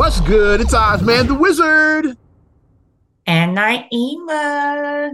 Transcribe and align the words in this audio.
What's 0.00 0.22
good? 0.22 0.62
It's 0.62 0.72
Ozman 0.72 1.26
the 1.26 1.34
Wizard. 1.34 2.16
And 3.26 3.54
Naima. 3.54 5.10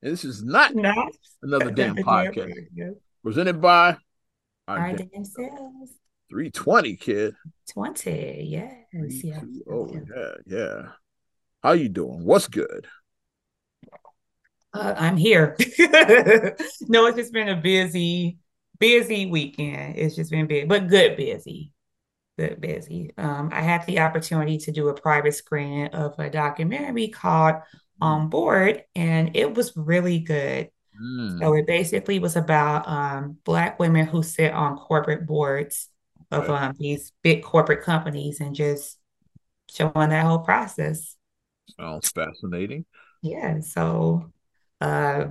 This 0.00 0.24
is 0.24 0.42
not 0.42 0.74
Not 0.74 1.12
another 1.42 1.70
damn 1.70 1.94
podcast. 1.94 2.54
Presented 3.22 3.60
by 3.60 3.98
our, 4.66 4.78
Our 4.78 4.92
damn 4.94 5.08
damn 5.08 5.24
selves. 5.26 5.92
320 6.30 6.96
kid. 6.96 7.34
20. 7.74 8.46
Yes. 8.48 8.72
Yeah. 9.22 9.42
Oh 9.70 9.92
yeah, 9.92 10.30
yeah. 10.46 10.82
How 11.62 11.72
you 11.72 11.90
doing? 11.90 12.24
What's 12.24 12.48
good? 12.48 12.86
Uh, 14.72 14.94
I'm 14.96 15.18
here. 15.18 15.58
no, 16.88 17.04
it's 17.04 17.18
just 17.18 17.34
been 17.34 17.50
a 17.50 17.60
busy, 17.60 18.38
busy 18.78 19.26
weekend. 19.26 19.98
It's 19.98 20.16
just 20.16 20.30
been 20.30 20.46
big, 20.46 20.66
but 20.66 20.88
good 20.88 21.18
busy. 21.18 21.74
Good 22.40 22.60
busy. 22.60 23.12
Um, 23.18 23.50
I 23.52 23.60
had 23.60 23.84
the 23.86 24.00
opportunity 24.00 24.56
to 24.58 24.72
do 24.72 24.88
a 24.88 24.94
private 24.94 25.34
screening 25.34 25.88
of 25.88 26.18
a 26.18 26.30
documentary 26.30 27.08
called 27.08 27.56
On 28.00 28.30
Board, 28.30 28.84
and 28.94 29.36
it 29.36 29.54
was 29.54 29.76
really 29.76 30.20
good. 30.20 30.70
Mm, 30.94 31.40
So 31.40 31.54
it 31.54 31.66
basically 31.66 32.18
was 32.20 32.36
about 32.36 32.88
um, 32.88 33.38
Black 33.44 33.78
women 33.78 34.06
who 34.06 34.22
sit 34.22 34.52
on 34.52 34.76
corporate 34.78 35.26
boards 35.26 35.88
of 36.30 36.48
Okay. 36.48 36.50
um, 36.50 36.74
these 36.78 37.12
big 37.22 37.42
corporate 37.44 37.82
companies 37.84 38.40
and 38.40 38.54
just 38.54 38.98
showing 39.70 40.10
that 40.10 40.26
whole 40.26 40.40
process. 40.40 41.16
sounds 41.78 42.10
fascinating. 42.10 42.84
Yeah, 43.22 43.60
so 43.60 44.32
uh, 44.80 45.26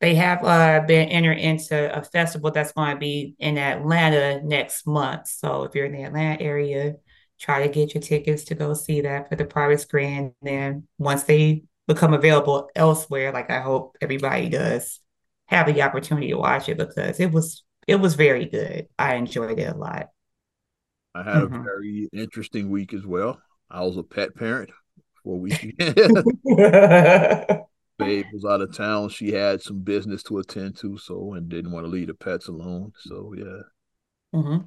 they 0.00 0.14
have 0.16 0.44
uh, 0.44 0.80
been 0.86 1.08
entered 1.08 1.38
into 1.38 1.96
a 1.96 2.02
festival 2.02 2.50
that's 2.50 2.72
going 2.72 2.94
to 2.94 2.98
be 3.00 3.34
in 3.38 3.56
Atlanta 3.58 4.42
next 4.42 4.86
month. 4.86 5.28
So 5.28 5.64
if 5.64 5.74
you're 5.74 5.86
in 5.86 5.92
the 5.92 6.02
Atlanta 6.04 6.42
area, 6.42 6.96
try 7.40 7.62
to 7.66 7.72
get 7.72 7.94
your 7.94 8.02
tickets 8.02 8.44
to 8.44 8.54
go 8.54 8.74
see 8.74 9.00
that 9.02 9.28
for 9.28 9.36
the 9.36 9.44
private 9.44 9.80
screen. 9.80 10.12
And 10.18 10.32
then 10.42 10.88
once 10.98 11.24
they 11.24 11.64
become 11.86 12.12
available 12.14 12.68
elsewhere, 12.76 13.32
like 13.32 13.50
I 13.50 13.60
hope 13.60 13.96
everybody 14.00 14.48
does, 14.48 15.00
have 15.46 15.66
the 15.66 15.82
opportunity 15.82 16.28
to 16.28 16.36
watch 16.36 16.68
it 16.68 16.76
because 16.78 17.20
it 17.20 17.32
was 17.32 17.62
it 17.86 17.96
was 17.96 18.14
very 18.16 18.46
good. 18.46 18.88
I 18.98 19.14
enjoyed 19.14 19.58
it 19.58 19.74
a 19.74 19.76
lot. 19.78 20.08
I 21.14 21.22
had 21.22 21.42
a 21.42 21.48
Mhm. 21.48 21.64
very 21.64 22.08
interesting 22.12 22.70
week 22.70 22.92
as 22.92 23.04
well. 23.06 23.40
I 23.70 23.82
was 23.84 23.96
a 23.96 24.02
pet 24.02 24.34
parent 24.34 24.70
for 25.22 25.34
a 25.34 25.38
week. 25.38 25.74
Babe 27.98 28.26
was 28.32 28.44
out 28.44 28.60
of 28.60 28.76
town. 28.76 29.08
She 29.08 29.32
had 29.32 29.62
some 29.62 29.80
business 29.80 30.22
to 30.24 30.38
attend 30.38 30.76
to, 30.78 30.98
so 30.98 31.34
and 31.34 31.48
didn't 31.48 31.72
want 31.72 31.86
to 31.86 31.90
leave 31.90 32.08
the 32.08 32.14
pets 32.14 32.48
alone. 32.48 32.92
So 32.98 33.32
yeah, 33.36 33.62
mm-hmm. 34.34 34.66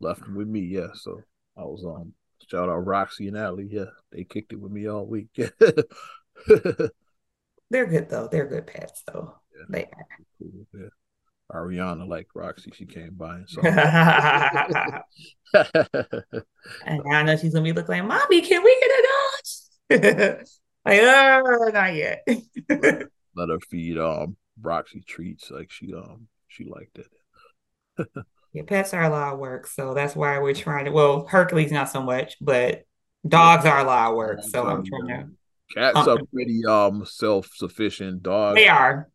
left 0.00 0.20
them 0.20 0.34
with 0.34 0.48
me. 0.48 0.60
Yeah, 0.60 0.88
so 0.94 1.20
I 1.56 1.62
was 1.62 1.84
um 1.84 2.12
shout 2.50 2.68
out 2.68 2.86
Roxy 2.86 3.28
and 3.28 3.36
Allie. 3.36 3.68
Yeah, 3.70 3.90
they 4.10 4.24
kicked 4.24 4.52
it 4.52 4.60
with 4.60 4.72
me 4.72 4.88
all 4.88 5.06
week. 5.06 5.28
They're 5.36 5.52
good 7.86 8.08
though. 8.08 8.28
They're 8.30 8.46
good 8.46 8.66
pets 8.66 9.02
though. 9.06 9.36
They 9.68 9.84
are. 9.84 10.06
cool. 10.38 10.66
Yeah. 10.74 10.88
Ariana 11.52 12.08
like 12.08 12.26
Roxy. 12.34 12.72
She 12.74 12.86
came 12.86 13.14
by 13.14 13.36
and 13.36 13.48
saw. 13.48 13.60
And 16.84 17.14
I 17.14 17.22
know 17.22 17.36
she's 17.36 17.52
gonna 17.52 17.62
be 17.62 17.72
looking 17.72 17.94
like, 17.94 18.04
Mommy, 18.04 18.40
can 18.40 18.60
we 18.62 18.76
get 18.80 18.90
a 18.90 19.06
dog? 20.00 20.46
Like, 20.86 21.00
oh, 21.02 21.70
not 21.72 21.94
yet. 21.94 22.26
Let 23.36 23.48
her 23.50 23.60
feed 23.60 23.98
um 23.98 24.36
Roxy 24.60 25.02
treats. 25.06 25.50
Like 25.50 25.70
she 25.70 25.92
um 25.94 26.28
she 26.48 26.64
liked 26.64 26.98
it. 26.98 27.08
Yeah, 28.52 28.62
pets 28.66 28.94
are 28.94 29.02
a 29.02 29.10
lot 29.10 29.34
of 29.34 29.38
work, 29.38 29.66
so 29.66 29.92
that's 29.92 30.16
why 30.16 30.38
we're 30.38 30.54
trying 30.54 30.86
to. 30.86 30.90
Well, 30.90 31.26
Hercules 31.26 31.70
not 31.72 31.90
so 31.90 32.02
much, 32.02 32.36
but 32.40 32.84
dogs 33.26 33.66
are 33.66 33.78
a 33.80 33.84
lot 33.84 34.10
of 34.10 34.16
work. 34.16 34.42
So 34.42 34.66
I'm 34.66 34.84
trying 34.84 35.08
to. 35.08 35.28
Cats 35.74 36.06
Uh, 36.06 36.12
are 36.14 36.18
pretty 36.32 36.64
um 36.66 37.04
self 37.04 37.50
sufficient. 37.54 38.22
Dogs 38.22 38.54
They 38.54 38.68
are. 38.68 39.10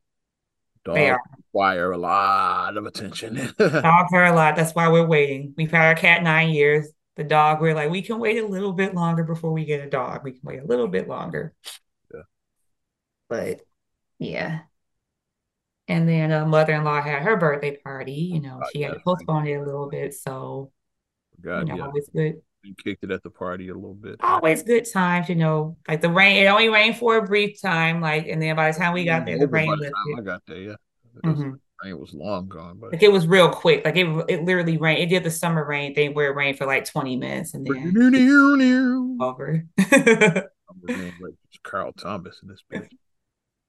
They 0.93 1.07
dogs 1.07 1.11
are. 1.11 1.19
require 1.37 1.91
a 1.91 1.97
lot 1.97 2.77
of 2.77 2.85
attention. 2.85 3.35
Dogs 3.57 4.13
are 4.13 4.25
a 4.25 4.33
lot. 4.33 4.55
That's 4.55 4.73
why 4.75 4.89
we're 4.89 5.05
waiting. 5.05 5.53
We've 5.57 5.71
had 5.71 5.87
our 5.89 5.95
cat 5.95 6.23
nine 6.23 6.49
years. 6.49 6.87
The 7.17 7.23
dog, 7.23 7.61
we're 7.61 7.75
like, 7.75 7.91
we 7.91 8.01
can 8.01 8.19
wait 8.19 8.41
a 8.41 8.47
little 8.47 8.71
bit 8.73 8.95
longer 8.95 9.23
before 9.23 9.51
we 9.51 9.65
get 9.65 9.85
a 9.85 9.89
dog. 9.89 10.23
We 10.23 10.31
can 10.31 10.41
wait 10.43 10.61
a 10.61 10.65
little 10.65 10.87
bit 10.87 11.07
longer. 11.07 11.53
Yeah. 12.13 12.21
But 13.29 13.61
yeah. 14.17 14.61
And 15.87 16.07
then 16.07 16.31
a 16.31 16.45
mother-in-law 16.45 17.01
had 17.01 17.23
her 17.23 17.35
birthday 17.35 17.77
party. 17.77 18.13
You 18.13 18.41
know, 18.41 18.59
Oh, 18.61 18.67
she 18.71 18.81
had 18.81 18.93
to 18.93 18.99
postpone 18.99 19.47
it 19.47 19.55
a 19.55 19.63
little 19.63 19.89
bit. 19.89 20.13
So, 20.13 20.71
you 21.43 21.49
know, 21.49 21.75
yeah, 21.75 21.83
always 21.83 22.09
good, 22.13 22.41
you 22.63 22.75
kicked 22.81 23.03
it 23.03 23.11
at 23.11 23.23
the 23.23 23.29
party 23.29 23.69
a 23.69 23.73
little 23.73 23.93
bit. 23.93 24.17
always 24.21 24.63
good 24.63 24.85
times, 24.91 25.29
you 25.29 25.35
know. 25.35 25.77
Like 25.87 26.01
the 26.01 26.09
rain, 26.09 26.43
it 26.43 26.47
only 26.47 26.69
rained 26.69 26.97
for 26.97 27.17
a 27.17 27.25
brief 27.25 27.61
time. 27.61 28.01
Like, 28.01 28.27
and 28.27 28.41
then 28.41 28.55
by 28.55 28.71
the 28.71 28.77
time 28.77 28.93
we 28.93 29.03
got 29.03 29.25
mm-hmm. 29.25 29.25
there, 29.25 29.39
the 29.39 29.47
rain 29.47 29.69
the 29.79 29.91
I 30.17 30.21
got 30.21 30.43
there, 30.47 30.57
yeah, 30.57 30.75
it 31.85 31.99
was, 31.99 32.13
long 32.13 32.47
gone. 32.47 32.77
But 32.79 32.93
Like 32.93 33.03
it 33.03 33.11
was 33.11 33.27
real 33.27 33.49
quick. 33.49 33.83
Like 33.85 33.95
it, 33.95 34.07
it 34.29 34.43
literally 34.43 34.77
rained. 34.77 34.99
It 34.99 35.07
did 35.07 35.23
the 35.23 35.31
summer 35.31 35.65
rain 35.65 35.95
thing 35.95 36.13
where 36.13 36.31
it 36.31 36.35
rained 36.35 36.57
for 36.57 36.65
like 36.65 36.85
20 36.85 37.17
minutes 37.17 37.53
and 37.53 37.65
then 37.65 37.75
over. 39.19 39.65
I'm 39.79 39.89
going 40.87 41.13
like 41.19 41.33
Carl 41.63 41.93
Thomas 41.93 42.39
in 42.41 42.49
this 42.49 42.63
bitch. 42.71 42.89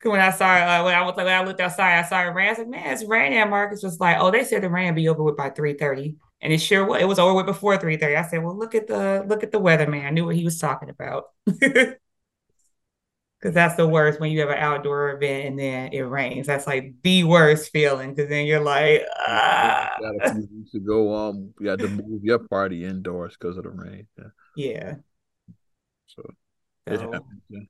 When 0.04 0.18
I 0.18 0.32
saw 0.32 0.48
uh, 0.48 0.82
when 0.82 0.96
I 0.96 1.02
was 1.02 1.14
like 1.16 1.26
when 1.26 1.40
I 1.40 1.44
looked 1.44 1.60
outside, 1.60 2.00
I 2.00 2.02
saw 2.02 2.22
it 2.22 2.34
rain. 2.34 2.48
I 2.48 2.50
was 2.50 2.58
like, 2.58 2.66
man, 2.66 2.92
it's 2.92 3.04
raining. 3.04 3.38
And 3.38 3.50
Marcus 3.50 3.84
was 3.84 4.00
like, 4.00 4.16
oh, 4.18 4.32
they 4.32 4.42
said 4.42 4.64
the 4.64 4.68
rain 4.68 4.86
would 4.86 4.96
be 4.96 5.06
over 5.06 5.22
with 5.22 5.36
by 5.36 5.50
3:30. 5.50 6.16
And 6.40 6.52
it 6.52 6.58
sure 6.58 6.84
was. 6.84 7.00
It 7.00 7.04
was 7.04 7.20
over 7.20 7.34
with 7.34 7.46
before 7.46 7.78
3:30. 7.78 8.16
I 8.16 8.28
said, 8.28 8.42
well, 8.42 8.58
look 8.58 8.74
at 8.74 8.88
the 8.88 9.24
look 9.28 9.44
at 9.44 9.52
the 9.52 9.60
weather, 9.60 9.86
man. 9.86 10.04
I 10.04 10.10
knew 10.10 10.24
what 10.24 10.34
he 10.34 10.44
was 10.44 10.58
talking 10.58 10.88
about. 10.88 11.26
Because 13.42 13.54
that's 13.54 13.76
the 13.76 13.88
worst 13.88 14.20
when 14.20 14.30
you 14.30 14.40
have 14.40 14.50
an 14.50 14.58
outdoor 14.58 15.10
event 15.10 15.48
and 15.48 15.58
then 15.58 15.92
it 15.92 16.02
rains. 16.02 16.46
That's 16.46 16.66
like 16.68 16.94
the 17.02 17.24
worst 17.24 17.72
feeling. 17.72 18.14
Because 18.14 18.30
then 18.30 18.46
you're 18.46 18.60
like, 18.62 19.02
ah. 19.18 19.90
Got 20.00 20.14
a 20.16 20.34
few 20.34 20.48
weeks 20.56 20.74
ago, 20.74 21.14
um, 21.14 21.52
we 21.58 21.66
had 21.68 21.80
to 21.80 21.88
move 21.88 22.24
your 22.24 22.38
party 22.38 22.84
indoors 22.84 23.36
because 23.38 23.56
of 23.56 23.64
the 23.64 23.70
rain. 23.70 24.06
Yeah, 24.16 24.24
yeah. 24.54 24.96
so 26.06 26.22
it 26.86 27.00
So 27.00 27.10
happens. 27.12 27.42
Yeah. 27.48 27.60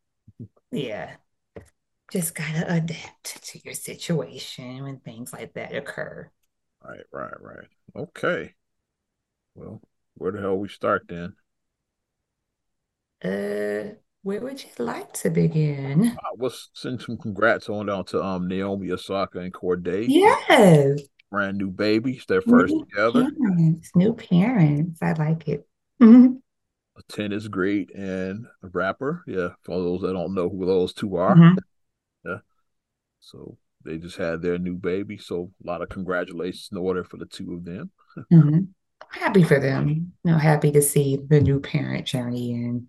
yeah. 0.70 1.16
Just 2.12 2.34
gotta 2.34 2.72
adapt 2.72 3.42
to 3.44 3.60
your 3.64 3.74
situation 3.74 4.82
when 4.84 5.00
things 5.00 5.32
like 5.32 5.54
that 5.54 5.74
occur. 5.74 6.30
Right, 6.82 7.04
right, 7.12 7.40
right. 7.40 7.68
Okay. 7.96 8.54
Well, 9.54 9.80
where 10.14 10.32
the 10.32 10.40
hell 10.40 10.58
we 10.58 10.68
start 10.68 11.06
then? 11.08 11.36
Uh, 13.24 13.94
where 14.22 14.40
would 14.40 14.62
you 14.62 14.70
like 14.84 15.12
to 15.14 15.30
begin? 15.30 16.16
I 16.18 16.28
let's 16.38 16.70
send 16.74 17.02
some 17.02 17.16
congrats 17.16 17.68
on 17.68 17.86
down 17.86 18.04
to 18.06 18.22
um 18.22 18.48
Naomi 18.48 18.90
Osaka 18.92 19.40
and 19.40 19.52
Cordae. 19.52 20.06
Yes, 20.08 21.00
Brand 21.30 21.58
new 21.58 21.70
babies, 21.70 22.24
their 22.26 22.42
first 22.42 22.74
new 22.74 22.84
together. 22.84 23.30
parents, 23.40 23.90
new 23.94 24.12
parents. 24.14 25.00
I 25.02 25.12
like 25.12 25.48
it. 25.48 25.66
Mhm. 26.00 26.40
A 26.96 27.02
tennis 27.10 27.48
great 27.48 27.90
and 27.94 28.46
a 28.62 28.68
rapper. 28.68 29.24
Yeah, 29.26 29.48
for 29.62 29.78
those 29.78 30.02
that 30.02 30.12
don't 30.12 30.34
know 30.34 30.48
who 30.50 30.66
those 30.66 30.92
two 30.92 31.16
are. 31.16 31.34
Mhm. 31.36 31.56
So 33.20 33.56
they 33.84 33.98
just 33.98 34.16
had 34.16 34.42
their 34.42 34.58
new 34.58 34.74
baby. 34.76 35.16
So 35.16 35.50
a 35.64 35.66
lot 35.66 35.80
of 35.82 35.88
congratulations 35.88 36.68
in 36.72 36.78
order 36.78 37.04
for 37.04 37.16
the 37.16 37.26
two 37.26 37.54
of 37.54 37.64
them. 37.64 37.90
Mhm. 38.32 38.68
Happy 39.10 39.42
for 39.42 39.58
them. 39.58 39.88
You 39.88 40.30
know, 40.32 40.38
happy 40.38 40.70
to 40.72 40.80
see 40.82 41.18
the 41.28 41.40
new 41.40 41.60
parent 41.60 42.06
journey 42.06 42.54
and 42.54 42.86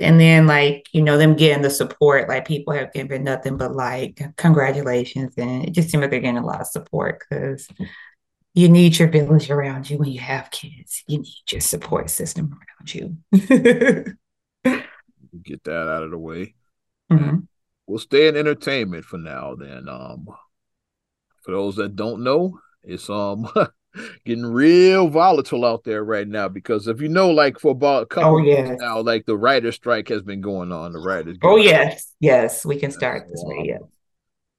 and 0.00 0.20
then 0.20 0.46
like, 0.46 0.86
you 0.92 1.02
know, 1.02 1.16
them 1.16 1.36
getting 1.36 1.62
the 1.62 1.70
support, 1.70 2.28
like 2.28 2.46
people 2.46 2.72
have 2.72 2.92
given 2.92 3.22
nothing 3.24 3.56
but 3.56 3.74
like 3.74 4.20
congratulations. 4.36 5.34
And 5.36 5.64
it 5.64 5.72
just 5.72 5.90
seems 5.90 6.00
like 6.00 6.10
they're 6.10 6.20
getting 6.20 6.38
a 6.42 6.46
lot 6.46 6.60
of 6.60 6.66
support 6.66 7.20
because 7.28 7.68
you 8.54 8.68
need 8.68 8.98
your 8.98 9.08
village 9.08 9.50
around 9.50 9.88
you 9.88 9.98
when 9.98 10.10
you 10.10 10.20
have 10.20 10.50
kids. 10.50 11.04
You 11.06 11.18
need 11.18 11.34
your 11.50 11.60
support 11.60 12.10
system 12.10 12.52
around 12.52 12.94
you. 12.94 13.16
Get 15.42 15.64
that 15.64 15.88
out 15.88 16.02
of 16.02 16.10
the 16.10 16.18
way. 16.18 16.54
Mhm. 17.10 17.46
We'll 17.86 17.98
stay 17.98 18.28
in 18.28 18.36
entertainment 18.36 19.04
for 19.04 19.18
now 19.18 19.54
then. 19.54 19.88
Um 19.88 20.26
for 21.42 21.52
those 21.52 21.76
that 21.76 21.96
don't 21.96 22.22
know, 22.22 22.58
it's 22.82 23.08
um 23.10 23.48
getting 24.24 24.46
real 24.46 25.08
volatile 25.08 25.64
out 25.64 25.84
there 25.84 26.04
right 26.04 26.28
now 26.28 26.48
because 26.48 26.86
if 26.86 27.00
you 27.00 27.08
know, 27.08 27.30
like 27.30 27.58
for 27.58 27.72
about 27.72 28.04
a 28.04 28.06
couple 28.06 28.34
Oh, 28.34 28.38
yes. 28.38 28.76
now, 28.80 29.00
like 29.00 29.26
the 29.26 29.36
writer 29.36 29.72
strike 29.72 30.08
has 30.08 30.22
been 30.22 30.40
going 30.40 30.72
on. 30.72 30.92
The 30.92 31.00
writers 31.00 31.36
Oh, 31.42 31.56
yes. 31.56 32.12
Yes, 32.20 32.64
we 32.64 32.78
can 32.78 32.90
start 32.90 33.26
this 33.28 33.42
way. 33.44 33.62
Yeah. 33.64 33.78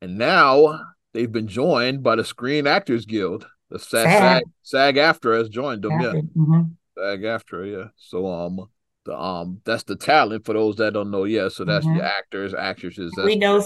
And 0.02 0.18
now 0.18 0.80
they've 1.14 1.32
been 1.32 1.48
joined 1.48 2.04
by 2.04 2.16
the 2.16 2.24
Screen 2.26 2.68
Actors 2.68 3.06
Guild. 3.06 3.48
The 3.70 3.80
SAG, 3.80 4.08
SAG. 4.10 4.44
SAG, 4.64 4.98
after 4.98 5.34
has 5.38 5.48
joined 5.48 5.84
them. 5.84 6.00
Yeah. 6.02 6.14
Mhm. 6.38 6.72
SAG-AFTRA, 6.98 7.72
yeah. 7.72 7.88
So 7.96 8.28
um 8.28 8.68
the 9.06 9.18
um 9.18 9.62
that's 9.64 9.84
the 9.84 9.96
talent 9.96 10.46
for 10.46 10.54
those 10.54 10.76
that 10.76 10.94
don't 10.94 11.10
know. 11.10 11.24
Yeah, 11.24 11.48
so 11.48 11.64
that's 11.64 11.86
Mhm. 11.86 11.98
the 11.98 12.04
actors, 12.04 12.54
actresses. 12.54 13.14
We 13.24 13.38
know, 13.38 13.66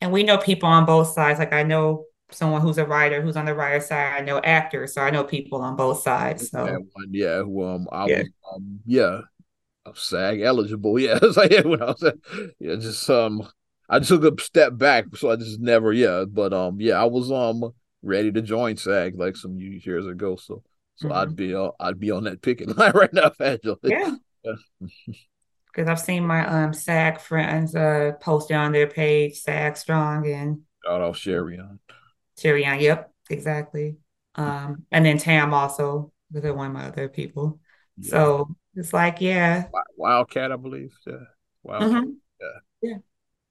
and 0.00 0.12
we 0.12 0.24
know 0.24 0.38
people 0.38 0.68
on 0.68 0.84
both 0.84 1.08
sides. 1.08 1.38
Like 1.38 1.52
I 1.52 1.62
know 1.62 2.06
someone 2.30 2.60
who's 2.60 2.78
a 2.78 2.84
writer 2.84 3.22
who's 3.22 3.36
on 3.36 3.46
the 3.46 3.54
writer 3.54 3.80
side. 3.80 4.18
I 4.18 4.20
know 4.20 4.38
actors, 4.38 4.94
so 4.94 5.02
I 5.02 5.10
know 5.10 5.24
people 5.24 5.60
on 5.60 5.76
both 5.76 6.02
sides. 6.02 6.50
So 6.50 6.64
one, 6.64 7.08
yeah, 7.10 7.38
who 7.38 7.64
um 7.64 7.88
I 7.90 8.06
yeah. 8.06 8.18
was 8.18 8.28
um 8.54 8.80
yeah, 8.86 9.20
I'm 9.86 9.94
SAG 9.94 10.40
eligible. 10.40 10.98
Yeah, 10.98 11.18
it's 11.22 11.36
like 11.36 11.52
yeah, 11.52 11.62
when 11.62 11.82
I 11.82 11.86
was 11.86 12.02
at, 12.02 12.16
yeah, 12.58 12.76
just 12.76 13.08
um 13.10 13.48
I 13.88 14.00
took 14.00 14.24
a 14.24 14.42
step 14.42 14.76
back, 14.76 15.16
so 15.16 15.30
I 15.30 15.36
just 15.36 15.60
never 15.60 15.92
yeah, 15.92 16.24
but 16.28 16.52
um 16.52 16.80
yeah, 16.80 17.00
I 17.00 17.04
was 17.04 17.32
um 17.32 17.72
ready 18.02 18.30
to 18.32 18.42
join 18.42 18.76
SAG 18.76 19.18
like 19.18 19.36
some 19.36 19.58
years 19.58 20.06
ago. 20.06 20.36
So 20.36 20.62
so 20.96 21.08
mm-hmm. 21.08 21.16
I'd 21.16 21.36
be 21.36 21.54
uh, 21.54 21.70
I'd 21.80 22.00
be 22.00 22.10
on 22.10 22.24
that 22.24 22.42
picking 22.42 22.68
line 22.74 22.92
right 22.94 23.12
now, 23.12 23.32
Angela. 23.40 23.76
Yeah. 23.82 24.14
Because 25.66 25.88
I've 25.88 26.00
seen 26.00 26.26
my 26.26 26.46
um 26.46 26.74
SAG 26.74 27.20
friends 27.20 27.74
uh 27.74 28.12
posting 28.20 28.56
on 28.56 28.72
their 28.72 28.86
page, 28.86 29.40
SAG 29.40 29.76
strong 29.76 30.26
and 30.26 30.62
shout 30.84 31.00
out 31.00 31.16
Sherry 31.16 31.58
on. 31.58 31.78
Sherry 32.38 32.66
on, 32.66 32.80
yep, 32.80 33.12
exactly. 33.28 33.96
Um 34.34 34.84
and 34.90 35.04
then 35.04 35.18
Tam 35.18 35.52
also 35.52 36.12
with 36.32 36.44
one 36.44 36.68
of 36.68 36.72
my 36.72 36.86
other 36.86 37.08
people. 37.08 37.60
Yeah. 37.98 38.10
So 38.10 38.56
it's 38.74 38.92
like, 38.92 39.20
yeah. 39.20 39.64
Wildcat, 39.96 40.52
I 40.52 40.56
believe. 40.56 40.94
Yeah. 41.06 41.14
Wildcat. 41.62 41.90
Mm-hmm. 41.90 42.10
Yeah. 42.40 42.58
Yeah. 42.82 42.98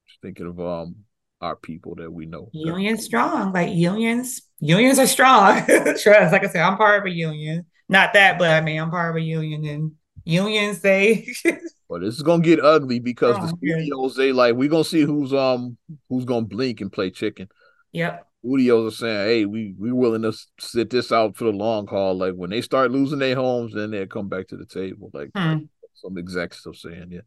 Just 0.07 0.21
thinking 0.21 0.47
of 0.47 0.59
um 0.59 0.95
our 1.41 1.55
people 1.55 1.95
that 1.95 2.11
we 2.11 2.25
know. 2.25 2.49
Union 2.53 2.97
strong, 2.97 3.53
like 3.53 3.73
unions. 3.73 4.41
Unions 4.59 4.99
are 4.99 5.07
strong. 5.07 5.65
Trust, 5.65 6.05
like 6.05 6.43
I 6.43 6.47
said, 6.47 6.61
I'm 6.61 6.77
part 6.77 6.99
of 7.01 7.05
a 7.05 7.13
union. 7.13 7.65
Not 7.89 8.13
that, 8.13 8.37
but 8.39 8.49
I 8.49 8.61
mean, 8.61 8.79
I'm 8.79 8.89
part 8.89 9.11
of 9.11 9.15
a 9.15 9.21
union, 9.21 9.65
and 9.65 9.91
unions 10.25 10.79
they. 10.79 11.27
well, 11.87 12.01
this 12.01 12.15
is 12.15 12.23
gonna 12.23 12.43
get 12.43 12.63
ugly 12.63 12.99
because 12.99 13.37
oh, 13.37 13.41
the 13.41 13.47
studios 13.57 14.15
they 14.15 14.31
like 14.31 14.55
we're 14.55 14.69
gonna 14.69 14.83
see 14.83 15.01
who's 15.01 15.33
um 15.33 15.77
who's 16.09 16.25
gonna 16.25 16.45
blink 16.45 16.81
and 16.81 16.91
play 16.91 17.11
chicken. 17.11 17.47
Yep. 17.93 18.27
Studios 18.47 18.93
are 18.93 18.95
saying, 18.95 19.27
"Hey, 19.27 19.45
we 19.45 19.75
we 19.77 19.91
willing 19.91 20.21
to 20.21 20.33
sit 20.59 20.89
this 20.89 21.11
out 21.11 21.35
for 21.35 21.43
the 21.43 21.51
long 21.51 21.85
haul. 21.85 22.17
Like 22.17 22.33
when 22.33 22.49
they 22.49 22.61
start 22.61 22.91
losing 22.91 23.19
their 23.19 23.35
homes, 23.35 23.73
then 23.73 23.91
they'll 23.91 24.07
come 24.07 24.29
back 24.29 24.47
to 24.47 24.57
the 24.57 24.65
table." 24.65 25.11
Like, 25.13 25.31
hmm. 25.35 25.39
like 25.39 25.67
some 25.95 26.17
execs 26.17 26.65
are 26.65 26.73
saying, 26.73 27.07
yeah, 27.09 27.21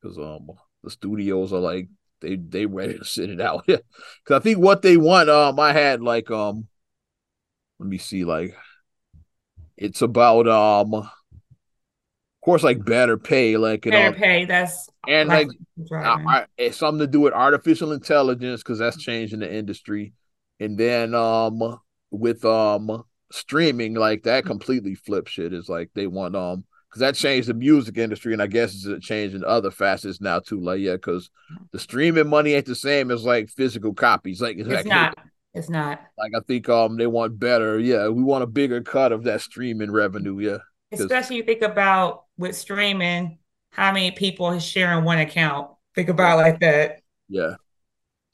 because 0.00 0.16
um 0.16 0.48
the 0.82 0.90
studios 0.90 1.52
are 1.52 1.60
like 1.60 1.88
they 2.20 2.36
they 2.36 2.64
ready 2.64 2.98
to 2.98 3.04
sit 3.04 3.28
it 3.30 3.40
out. 3.40 3.64
Yeah, 3.68 3.76
because 4.24 4.40
I 4.40 4.42
think 4.42 4.58
what 4.58 4.80
they 4.80 4.96
want. 4.96 5.28
Um, 5.28 5.60
I 5.60 5.72
had 5.72 6.00
like 6.00 6.30
um, 6.30 6.66
let 7.78 7.88
me 7.88 7.98
see, 7.98 8.24
like 8.24 8.56
it's 9.76 10.00
about 10.00 10.48
um, 10.48 10.94
of 10.94 11.10
course, 12.42 12.62
like 12.62 12.82
better 12.82 13.18
pay, 13.18 13.58
like 13.58 13.82
better 13.82 14.12
know, 14.12 14.16
pay. 14.16 14.46
That's 14.46 14.88
and 15.06 15.28
like 15.28 15.48
I, 15.92 16.24
I, 16.26 16.46
it's 16.56 16.78
something 16.78 17.00
to 17.00 17.06
do 17.06 17.20
with 17.20 17.34
artificial 17.34 17.92
intelligence 17.92 18.62
because 18.62 18.78
that's 18.78 18.96
changing 18.96 19.40
the 19.40 19.52
industry, 19.52 20.14
and 20.60 20.78
then 20.78 21.14
um 21.14 21.78
with 22.10 22.44
um 22.44 23.04
streaming 23.32 23.94
like 23.94 24.22
that 24.22 24.44
completely 24.44 24.94
flips 24.94 25.32
shit 25.32 25.52
is 25.52 25.68
like 25.68 25.90
they 25.94 26.06
want 26.06 26.36
um 26.36 26.64
because 26.94 27.00
that 27.00 27.16
changed 27.16 27.48
the 27.48 27.54
music 27.54 27.98
industry, 27.98 28.32
and 28.32 28.40
I 28.40 28.46
guess 28.46 28.84
it's 28.84 29.04
changing 29.04 29.42
other 29.42 29.72
facets 29.72 30.20
now 30.20 30.38
too. 30.38 30.60
Like, 30.60 30.78
yeah, 30.78 30.92
because 30.92 31.28
the 31.72 31.80
streaming 31.80 32.28
money 32.28 32.52
ain't 32.52 32.66
the 32.66 32.76
same 32.76 33.10
as 33.10 33.24
like 33.24 33.48
physical 33.48 33.92
copies. 33.94 34.40
Like, 34.40 34.58
it's, 34.58 34.68
it's 34.68 34.84
not. 34.88 35.18
It's 35.54 35.68
not. 35.68 36.00
Like, 36.16 36.30
I 36.36 36.40
think 36.46 36.68
um 36.68 36.96
they 36.96 37.08
want 37.08 37.36
better. 37.36 37.80
Yeah, 37.80 38.08
we 38.10 38.22
want 38.22 38.44
a 38.44 38.46
bigger 38.46 38.80
cut 38.80 39.10
of 39.10 39.24
that 39.24 39.40
streaming 39.40 39.90
revenue. 39.90 40.38
Yeah, 40.38 40.58
especially 40.92 41.36
you 41.36 41.42
think 41.42 41.62
about 41.62 42.26
with 42.38 42.54
streaming, 42.54 43.38
how 43.70 43.90
many 43.90 44.12
people 44.12 44.52
is 44.52 44.62
sharing 44.62 45.02
one 45.02 45.18
account? 45.18 45.70
Think 45.96 46.10
about 46.10 46.38
like 46.38 46.60
that. 46.60 47.00
Yeah. 47.28 47.54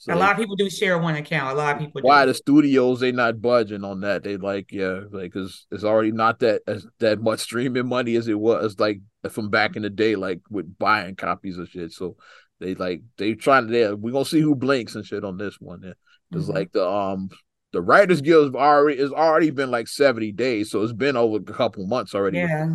So 0.00 0.14
a 0.14 0.16
lot 0.16 0.32
of 0.32 0.38
people 0.38 0.56
do 0.56 0.70
share 0.70 0.98
one 0.98 1.14
account. 1.14 1.52
A 1.52 1.54
lot 1.54 1.76
of 1.76 1.82
people. 1.82 2.00
Why 2.00 2.24
do. 2.24 2.32
the 2.32 2.34
studios 2.34 3.00
they 3.00 3.12
not 3.12 3.42
budging 3.42 3.84
on 3.84 4.00
that? 4.00 4.24
They 4.24 4.38
like 4.38 4.72
yeah, 4.72 5.00
like 5.10 5.30
because 5.30 5.66
it's 5.70 5.84
already 5.84 6.10
not 6.10 6.38
that 6.38 6.62
as 6.66 6.86
that 7.00 7.20
much 7.20 7.40
streaming 7.40 7.86
money 7.86 8.16
as 8.16 8.26
it 8.26 8.38
was 8.38 8.80
like 8.80 9.02
from 9.28 9.50
back 9.50 9.76
in 9.76 9.82
the 9.82 9.90
day, 9.90 10.16
like 10.16 10.40
with 10.48 10.78
buying 10.78 11.16
copies 11.16 11.58
of 11.58 11.68
shit. 11.68 11.92
So 11.92 12.16
they 12.60 12.74
like 12.74 13.02
they 13.18 13.34
trying 13.34 13.68
to. 13.68 13.78
Yeah, 13.78 13.90
we 13.90 14.10
gonna 14.10 14.24
see 14.24 14.40
who 14.40 14.54
blinks 14.54 14.94
and 14.94 15.04
shit 15.04 15.22
on 15.22 15.36
this 15.36 15.56
one. 15.60 15.82
Yeah, 15.84 15.92
it's 16.32 16.44
mm-hmm. 16.44 16.52
like 16.52 16.72
the 16.72 16.88
um 16.88 17.28
the 17.74 17.82
Writers 17.82 18.22
Guild 18.22 18.56
already 18.56 19.02
has 19.02 19.12
already 19.12 19.50
been 19.50 19.70
like 19.70 19.86
seventy 19.86 20.32
days, 20.32 20.70
so 20.70 20.82
it's 20.82 20.94
been 20.94 21.18
over 21.18 21.36
a 21.36 21.52
couple 21.52 21.86
months 21.86 22.14
already. 22.14 22.38
Yeah 22.38 22.68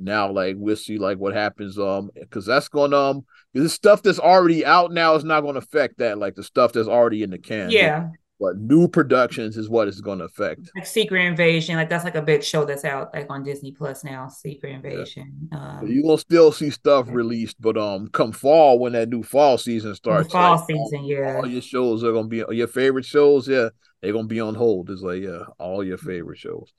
now 0.00 0.30
like 0.30 0.56
we'll 0.58 0.76
see 0.76 0.98
like 0.98 1.18
what 1.18 1.34
happens 1.34 1.78
um 1.78 2.10
because 2.14 2.46
that's 2.46 2.68
gonna 2.68 2.96
um 2.96 3.24
the 3.54 3.68
stuff 3.68 4.02
that's 4.02 4.18
already 4.18 4.64
out 4.64 4.92
now 4.92 5.14
is 5.14 5.24
not 5.24 5.40
gonna 5.40 5.58
affect 5.58 5.98
that 5.98 6.18
like 6.18 6.34
the 6.34 6.42
stuff 6.42 6.72
that's 6.72 6.88
already 6.88 7.22
in 7.22 7.30
the 7.30 7.38
can. 7.38 7.70
Yeah. 7.70 8.10
But 8.40 8.56
new 8.56 8.86
productions 8.86 9.56
is 9.56 9.68
what 9.68 9.88
it's 9.88 10.00
going 10.00 10.20
to 10.20 10.26
affect. 10.26 10.70
Like 10.76 10.86
secret 10.86 11.24
invasion 11.24 11.74
like 11.74 11.88
that's 11.88 12.04
like 12.04 12.14
a 12.14 12.22
big 12.22 12.44
show 12.44 12.64
that's 12.64 12.84
out 12.84 13.12
like 13.12 13.26
on 13.28 13.42
disney 13.42 13.72
plus 13.72 14.04
now 14.04 14.28
secret 14.28 14.70
invasion 14.70 15.48
yeah. 15.50 15.78
um, 15.78 15.88
you 15.88 16.04
will 16.04 16.18
still 16.18 16.52
see 16.52 16.70
stuff 16.70 17.08
released 17.08 17.60
but 17.60 17.76
um 17.76 18.06
come 18.08 18.30
fall 18.30 18.78
when 18.78 18.92
that 18.92 19.08
new 19.08 19.24
fall 19.24 19.58
season 19.58 19.92
starts 19.92 20.30
fall 20.30 20.54
like, 20.54 20.66
season 20.66 21.00
all, 21.00 21.10
yeah. 21.10 21.36
all 21.36 21.48
your 21.48 21.60
shows 21.60 22.04
are 22.04 22.12
gonna 22.12 22.28
be 22.28 22.44
your 22.50 22.68
favorite 22.68 23.04
shows 23.04 23.48
yeah 23.48 23.70
they're 24.00 24.12
gonna 24.12 24.28
be 24.28 24.40
on 24.40 24.54
hold. 24.54 24.90
It's 24.90 25.02
like 25.02 25.22
yeah 25.22 25.44
all 25.58 25.82
your 25.82 25.98
favorite 25.98 26.38
shows 26.38 26.72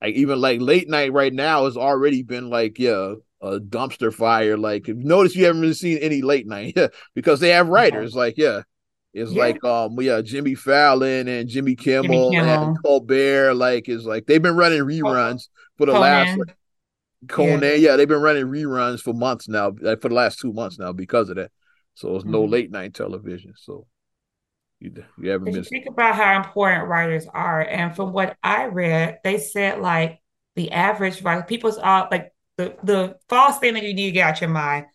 like 0.00 0.14
even 0.14 0.40
like 0.40 0.60
late 0.60 0.88
night 0.88 1.12
right 1.12 1.32
now 1.32 1.64
has 1.64 1.76
already 1.76 2.22
been 2.22 2.50
like 2.50 2.78
yeah 2.78 3.14
a 3.40 3.58
dumpster 3.58 4.12
fire. 4.12 4.56
Like 4.56 4.82
if 4.82 4.96
you 4.96 5.04
notice 5.04 5.34
you 5.34 5.44
haven't 5.44 5.62
really 5.62 5.74
seen 5.74 5.98
any 5.98 6.22
late 6.22 6.46
night 6.46 6.76
because 7.14 7.40
they 7.40 7.50
have 7.50 7.68
writers. 7.68 8.14
Like 8.14 8.34
yeah, 8.36 8.62
it's 9.12 9.32
yeah. 9.32 9.40
like 9.40 9.64
um 9.64 10.00
yeah 10.00 10.20
Jimmy 10.20 10.54
Fallon 10.54 11.28
and 11.28 11.48
Jimmy 11.48 11.74
Kimmel, 11.74 12.30
Jimmy 12.30 12.46
Kimmel. 12.46 12.68
and 12.68 12.82
Colbert. 12.82 13.54
Like 13.54 13.88
is 13.88 14.04
like 14.04 14.26
they've 14.26 14.42
been 14.42 14.56
running 14.56 14.80
reruns 14.80 15.48
for 15.76 15.86
the 15.86 15.92
Conan. 15.92 16.00
last. 16.00 16.38
Like, 16.38 16.56
Conan, 17.28 17.60
yeah. 17.62 17.74
yeah. 17.74 17.96
they've 17.96 18.08
been 18.08 18.22
running 18.22 18.46
reruns 18.46 19.00
for 19.00 19.12
months 19.12 19.46
now, 19.48 19.72
like 19.80 20.00
for 20.00 20.08
the 20.08 20.14
last 20.14 20.38
two 20.38 20.52
months 20.52 20.78
now 20.78 20.92
because 20.92 21.28
of 21.28 21.36
that. 21.36 21.50
So 21.94 22.14
it's 22.14 22.24
mm-hmm. 22.24 22.32
no 22.32 22.44
late 22.44 22.70
night 22.70 22.94
television. 22.94 23.52
So 23.56 23.86
you, 24.80 24.92
you 25.18 25.30
haven't 25.30 25.52
been. 25.52 25.64
Think 25.64 25.86
about 25.86 26.14
how 26.14 26.36
important 26.36 26.88
writers 26.88 27.26
are, 27.32 27.60
and 27.60 27.94
from 27.94 28.12
what 28.12 28.36
I 28.42 28.64
read, 28.64 29.18
they 29.22 29.38
said 29.38 29.80
like 29.80 30.20
the 30.56 30.72
average 30.72 31.22
writer, 31.22 31.42
people's 31.42 31.78
all 31.78 32.08
like 32.10 32.32
the 32.56 32.76
the 32.82 33.16
false 33.28 33.58
thing 33.58 33.74
that 33.74 33.84
you 33.84 33.94
need 33.94 34.06
to 34.06 34.12
get 34.12 34.28
out 34.28 34.40
your 34.40 34.50
mind. 34.50 34.86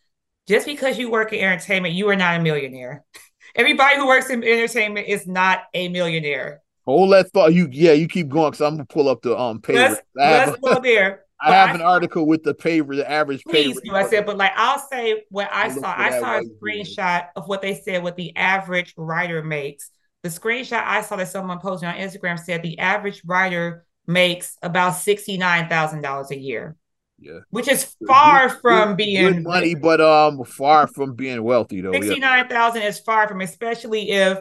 Just 0.47 0.65
because 0.65 0.97
you 0.97 1.09
work 1.09 1.33
in 1.33 1.39
entertainment, 1.39 1.93
you 1.93 2.09
are 2.09 2.15
not 2.15 2.39
a 2.39 2.43
millionaire. 2.43 3.03
Everybody 3.55 3.97
who 3.97 4.07
works 4.07 4.29
in 4.29 4.43
entertainment 4.43 5.07
is 5.07 5.25
not 5.25 5.63
a 5.73 5.87
millionaire. 5.87 6.61
Hold 6.85 7.13
that 7.13 7.31
thought. 7.31 7.53
You 7.53 7.69
yeah, 7.71 7.93
you 7.93 8.07
keep 8.07 8.29
going 8.29 8.51
because 8.51 8.61
I'm 8.61 8.73
gonna 8.73 8.85
pull 8.85 9.07
up 9.07 9.21
the 9.21 9.37
um 9.37 9.61
pay. 9.61 9.73
Let's, 9.73 10.01
let's 10.15 10.57
go 10.57 10.79
there. 10.81 11.24
I 11.41 11.53
have 11.53 11.71
I 11.71 11.73
an 11.73 11.81
article 11.81 12.25
with 12.25 12.43
the 12.43 12.53
pay 12.53 12.79
the 12.81 13.09
average 13.09 13.43
pay. 13.45 13.65
Please 13.65 13.81
do. 13.81 13.93
I 13.93 14.07
said, 14.07 14.25
but 14.25 14.37
like 14.37 14.53
I'll 14.55 14.79
say 14.79 15.23
what 15.29 15.49
I 15.51 15.69
saw. 15.69 15.93
I 15.95 16.19
saw 16.19 16.39
a 16.39 16.43
screenshot 16.43 17.27
of 17.35 17.47
what 17.47 17.61
they 17.61 17.75
said 17.75 18.03
what 18.03 18.15
the 18.15 18.35
average 18.35 18.93
writer 18.97 19.43
makes. 19.43 19.91
The 20.23 20.29
screenshot 20.29 20.83
I 20.83 21.01
saw 21.01 21.17
that 21.17 21.27
someone 21.27 21.59
posted 21.59 21.89
on 21.89 21.95
Instagram 21.95 22.39
said 22.39 22.61
the 22.61 22.79
average 22.79 23.21
writer 23.25 23.85
makes 24.07 24.57
about 24.61 24.91
sixty 24.91 25.37
nine 25.37 25.67
thousand 25.67 26.01
dollars 26.01 26.31
a 26.31 26.37
year. 26.37 26.77
Yeah, 27.19 27.39
which 27.49 27.67
is 27.67 27.95
far 28.07 28.49
good, 28.49 28.57
from 28.61 28.89
good, 28.89 28.97
being 28.97 29.33
good 29.33 29.43
money, 29.43 29.75
but 29.75 30.01
um, 30.01 30.43
far 30.43 30.87
from 30.87 31.15
being 31.15 31.43
wealthy 31.43 31.81
though. 31.81 31.91
Sixty 31.91 32.19
nine 32.19 32.47
thousand 32.47 32.81
yeah. 32.81 32.89
is 32.89 32.99
far 32.99 33.27
from, 33.27 33.41
especially 33.41 34.11
if 34.11 34.39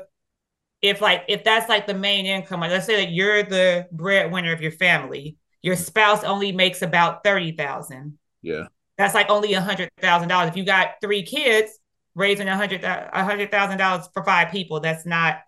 if 0.81 1.01
like 1.01 1.25
if 1.29 1.45
that's 1.45 1.69
like 1.69 1.87
the 1.87 1.95
main 1.95 2.27
income. 2.27 2.61
Like 2.61 2.71
let's 2.71 2.87
say 2.87 3.05
that 3.05 3.13
you're 3.13 3.43
the 3.43 3.89
breadwinner 3.93 4.53
of 4.53 4.61
your 4.61 4.73
family 4.73 5.37
your 5.65 5.77
spouse 5.77 6.25
only 6.25 6.53
makes 6.53 6.83
about 6.83 7.25
30,000. 7.25 8.19
Yeah. 8.43 8.67
That's 8.99 9.15
like 9.15 9.31
only 9.31 9.55
a 9.55 9.63
hundred 9.63 9.91
thousand 9.99 10.29
dollars. 10.29 10.51
If 10.51 10.57
you 10.59 10.65
got 10.65 10.97
three 11.01 11.23
kids, 11.23 11.73
raising 12.15 12.49
a 12.49 12.57
hundred 12.57 12.85
a 12.85 13.25
hundred 13.25 13.51
thousand 13.51 13.79
dollars 13.79 14.07
for 14.13 14.23
five 14.23 14.53
people, 14.53 14.79
that's 14.81 15.07
not 15.07 15.39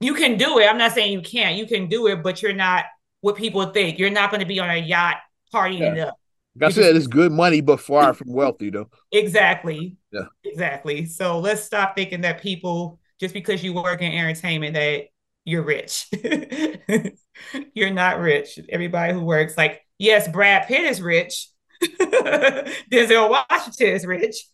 you 0.00 0.12
can 0.12 0.36
do 0.36 0.58
it. 0.58 0.66
I'm 0.66 0.76
not 0.76 0.92
saying 0.92 1.12
you 1.12 1.22
can't. 1.22 1.56
You 1.56 1.66
can 1.66 1.88
do 1.88 2.08
it, 2.08 2.22
but 2.24 2.42
you're 2.42 2.52
not 2.52 2.84
what 3.20 3.36
people 3.36 3.64
think. 3.66 3.98
You're 3.98 4.10
not 4.10 4.30
going 4.30 4.40
to 4.40 4.46
be 4.46 4.58
on 4.58 4.68
a 4.68 4.76
yacht 4.76 5.18
partying 5.54 5.96
yeah. 5.96 6.06
up. 6.06 6.16
Like 6.60 6.72
I 6.72 6.74
said, 6.74 6.96
it's 6.96 7.06
good 7.06 7.32
money, 7.32 7.60
but 7.60 7.80
far 7.80 8.12
from 8.12 8.32
wealthy, 8.32 8.70
though. 8.70 8.90
Exactly. 9.12 9.96
Yeah. 10.10 10.26
Exactly. 10.44 11.06
So 11.06 11.38
let's 11.38 11.62
stop 11.62 11.94
thinking 11.94 12.22
that 12.22 12.42
people, 12.42 12.98
just 13.20 13.32
because 13.32 13.62
you 13.62 13.72
work 13.72 14.02
in 14.02 14.12
entertainment, 14.12 14.74
that 14.74 15.06
you're 15.46 15.62
rich. 15.62 16.08
you're 17.74 17.92
not 17.92 18.18
rich. 18.18 18.58
Everybody 18.68 19.14
who 19.14 19.20
works, 19.20 19.56
like, 19.56 19.80
yes, 19.96 20.28
Brad 20.28 20.66
Pitt 20.66 20.84
is 20.84 21.00
rich. 21.00 21.48
Denzel 21.82 23.30
Washington 23.30 23.88
is 23.88 24.04
rich. 24.04 24.44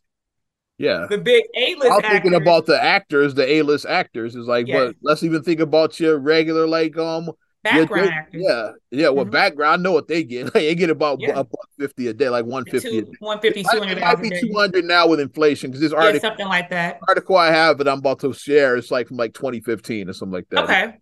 Yeah. 0.77 1.07
The 1.09 1.19
big 1.19 1.45
A-list. 1.57 1.91
I'm 1.93 2.03
thinking 2.03 2.35
about 2.35 2.67
the 2.67 2.81
actors, 2.81 3.35
the 3.35 3.51
A-list 3.51 3.87
actors. 3.87 4.37
Is 4.37 4.47
like, 4.47 4.69
yeah. 4.69 4.87
but 4.87 4.97
let's 5.03 5.23
even 5.23 5.43
think 5.43 5.61
about 5.61 5.99
your 5.99 6.19
regular, 6.19 6.67
like, 6.67 6.97
um, 6.99 7.31
background 7.63 8.11
yeah. 8.33 8.41
Yeah, 8.41 8.71
yeah. 8.91 9.09
Well, 9.09 9.25
mm-hmm. 9.25 9.33
background, 9.33 9.81
I 9.81 9.83
know 9.83 9.93
what 9.93 10.09
they 10.09 10.25
get. 10.25 10.43
Like, 10.53 10.55
they 10.55 10.75
get 10.75 10.91
about 10.91 11.21
yeah. 11.21 11.41
a 11.41 11.47
fifty 11.79 12.09
a 12.09 12.13
day, 12.13 12.29
like 12.29 12.45
one 12.45 12.65
fifty. 12.65 13.05
One 13.21 13.41
fifty, 13.41 13.63
two 13.63 13.79
hundred. 13.79 13.99
It 13.99 14.01
might 14.01 14.21
be 14.21 14.31
two 14.31 14.53
hundred 14.55 14.85
now 14.85 15.07
with 15.07 15.21
inflation 15.21 15.71
because 15.71 15.81
this 15.81 15.93
article, 15.93 16.15
yeah, 16.15 16.21
something 16.21 16.49
like 16.49 16.71
that. 16.71 16.99
Article 17.09 17.37
I 17.37 17.51
have 17.51 17.79
that 17.79 17.89
I'm 17.89 17.99
about 17.99 18.21
to 18.21 18.33
share 18.33 18.77
is 18.77 18.91
like 18.91 19.09
from 19.09 19.17
like 19.17 19.35
2015 19.35 20.09
or 20.09 20.13
something 20.13 20.33
like 20.33 20.49
that. 20.51 20.65
Okay. 20.65 20.99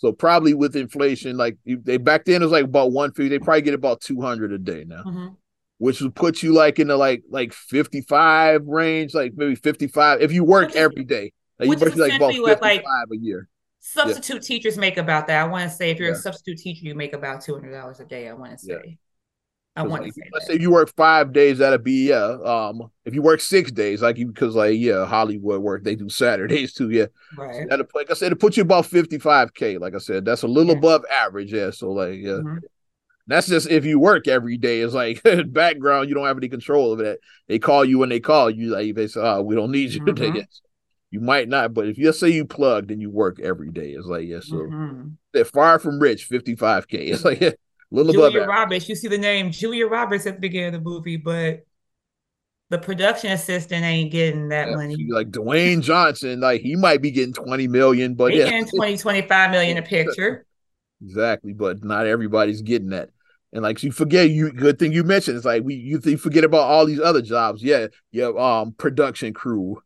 So 0.00 0.12
probably 0.12 0.54
with 0.54 0.76
inflation, 0.76 1.36
like 1.36 1.58
they 1.66 1.98
back 1.98 2.24
then 2.24 2.40
it 2.40 2.44
was 2.44 2.52
like 2.52 2.64
about 2.64 2.92
one 2.92 3.12
fifty. 3.12 3.28
They 3.28 3.38
probably 3.38 3.62
get 3.62 3.74
about 3.74 4.00
two 4.00 4.20
hundred 4.20 4.52
a 4.52 4.58
day 4.58 4.84
now, 4.86 5.02
mm-hmm. 5.02 5.26
which 5.76 6.00
would 6.00 6.14
put 6.14 6.42
you 6.42 6.54
like 6.54 6.78
in 6.78 6.88
the 6.88 6.96
like 6.96 7.22
like 7.28 7.52
fifty 7.52 8.00
five 8.00 8.62
range, 8.64 9.14
like 9.14 9.32
maybe 9.36 9.54
fifty 9.54 9.88
five 9.88 10.22
if 10.22 10.32
you 10.32 10.42
work 10.42 10.74
every 10.74 11.04
day. 11.04 11.32
Like 11.58 11.68
you 11.68 11.76
work 11.76 11.96
like 11.96 12.14
about 12.14 12.32
fifty 12.32 12.54
five 12.56 13.06
a 13.12 13.16
year. 13.16 13.46
Substitute 13.80 14.34
yeah. 14.34 14.40
teachers 14.40 14.76
make 14.76 14.98
about 14.98 15.26
that. 15.26 15.42
I 15.42 15.48
want 15.48 15.68
to 15.68 15.74
say 15.74 15.90
if 15.90 15.98
you're 15.98 16.10
yeah. 16.10 16.14
a 16.14 16.18
substitute 16.18 16.58
teacher, 16.58 16.84
you 16.84 16.94
make 16.94 17.14
about 17.14 17.40
two 17.40 17.54
hundred 17.54 17.72
dollars 17.72 17.98
a 18.00 18.04
day. 18.04 18.28
I 18.28 18.34
want 18.34 18.52
to 18.52 18.58
say. 18.58 18.80
Yeah. 18.84 18.92
I 19.76 19.82
want 19.82 20.02
like, 20.02 20.12
to 20.12 20.20
say 20.20 20.28
let's 20.32 20.46
that. 20.46 20.54
say 20.54 20.60
you 20.60 20.70
work 20.70 20.92
five 20.96 21.32
days, 21.32 21.58
that'd 21.58 21.82
be 21.82 22.08
yeah. 22.08 22.36
Um, 22.44 22.90
if 23.04 23.14
you 23.14 23.22
work 23.22 23.40
six 23.40 23.72
days, 23.72 24.02
like 24.02 24.18
you 24.18 24.26
because 24.26 24.54
like 24.54 24.78
yeah, 24.78 25.06
Hollywood 25.06 25.62
work 25.62 25.84
they 25.84 25.94
do 25.94 26.08
Saturdays 26.08 26.74
too. 26.74 26.90
Yeah, 26.90 27.06
right. 27.36 27.66
So 27.70 27.86
like 27.94 28.10
I 28.10 28.14
said, 28.14 28.32
it 28.32 28.40
puts 28.40 28.56
you 28.56 28.64
about 28.64 28.86
fifty 28.86 29.18
five 29.18 29.54
k. 29.54 29.78
Like 29.78 29.94
I 29.94 29.98
said, 29.98 30.24
that's 30.24 30.42
a 30.42 30.48
little 30.48 30.76
above 30.76 31.04
average. 31.10 31.52
Yeah, 31.52 31.70
so 31.70 31.92
like 31.92 32.16
yeah. 32.16 32.32
Mm-hmm. 32.32 32.58
That's 33.28 33.46
just 33.46 33.70
if 33.70 33.84
you 33.84 34.00
work 34.00 34.26
every 34.26 34.56
day. 34.56 34.80
It's 34.80 34.92
like 34.92 35.22
background, 35.52 36.08
you 36.08 36.16
don't 36.16 36.26
have 36.26 36.36
any 36.36 36.48
control 36.48 36.92
of 36.92 36.98
that. 36.98 37.20
They 37.46 37.60
call 37.60 37.84
you 37.84 37.98
when 37.98 38.08
they 38.08 38.20
call 38.20 38.50
you. 38.50 38.70
Like 38.70 38.94
they 38.94 39.06
say, 39.06 39.20
"Oh, 39.20 39.42
we 39.42 39.54
don't 39.54 39.70
need 39.70 39.90
you." 39.92 40.00
Mm-hmm. 40.00 40.40
You 41.10 41.20
might 41.20 41.48
not, 41.48 41.74
but 41.74 41.88
if 41.88 41.98
you 41.98 42.12
say 42.12 42.30
you 42.30 42.44
plugged 42.44 42.90
and 42.90 43.00
you 43.00 43.10
work 43.10 43.40
every 43.40 43.70
day, 43.70 43.90
it's 43.90 44.06
like 44.06 44.28
yeah. 44.28 44.40
So 44.40 44.56
mm-hmm. 44.56 45.08
they're 45.32 45.44
far 45.44 45.78
from 45.78 45.98
rich. 45.98 46.24
Fifty 46.24 46.54
five 46.54 46.86
k. 46.86 47.06
It's 47.10 47.24
like 47.24 47.40
yeah. 47.40 47.50
Little 47.90 48.12
Julia 48.12 48.46
Roberts. 48.46 48.88
You 48.88 48.94
see 48.94 49.08
the 49.08 49.18
name 49.18 49.50
Julia 49.50 49.88
Roberts 49.88 50.26
at 50.26 50.34
the 50.34 50.40
beginning 50.40 50.74
of 50.74 50.84
the 50.84 50.88
movie, 50.88 51.16
but 51.16 51.64
the 52.70 52.78
production 52.78 53.32
assistant 53.32 53.84
ain't 53.84 54.12
getting 54.12 54.48
that 54.48 54.68
yeah, 54.68 54.76
money. 54.76 55.06
Like 55.10 55.30
Dwayne 55.30 55.82
Johnson, 55.82 56.40
like 56.40 56.60
he 56.60 56.76
might 56.76 57.02
be 57.02 57.10
getting 57.10 57.34
20 57.34 57.66
million, 57.66 58.14
but 58.14 58.32
yeah. 58.32 58.44
getting 58.44 58.68
20, 58.68 58.96
25 58.96 59.50
million 59.50 59.78
a 59.78 59.82
picture. 59.82 60.46
exactly, 61.04 61.52
but 61.52 61.82
not 61.82 62.06
everybody's 62.06 62.62
getting 62.62 62.90
that. 62.90 63.10
And 63.52 63.62
like 63.62 63.82
you 63.82 63.90
forget, 63.90 64.30
you 64.30 64.52
good 64.52 64.78
thing 64.78 64.92
you 64.92 65.02
mentioned. 65.02 65.36
It's 65.36 65.44
like 65.44 65.64
we 65.64 65.74
you, 65.74 66.00
you 66.04 66.16
forget 66.16 66.44
about 66.44 66.68
all 66.68 66.86
these 66.86 67.00
other 67.00 67.20
jobs. 67.20 67.60
Yeah, 67.60 67.88
yeah, 68.12 68.30
um, 68.38 68.72
production 68.72 69.34
crew. 69.34 69.82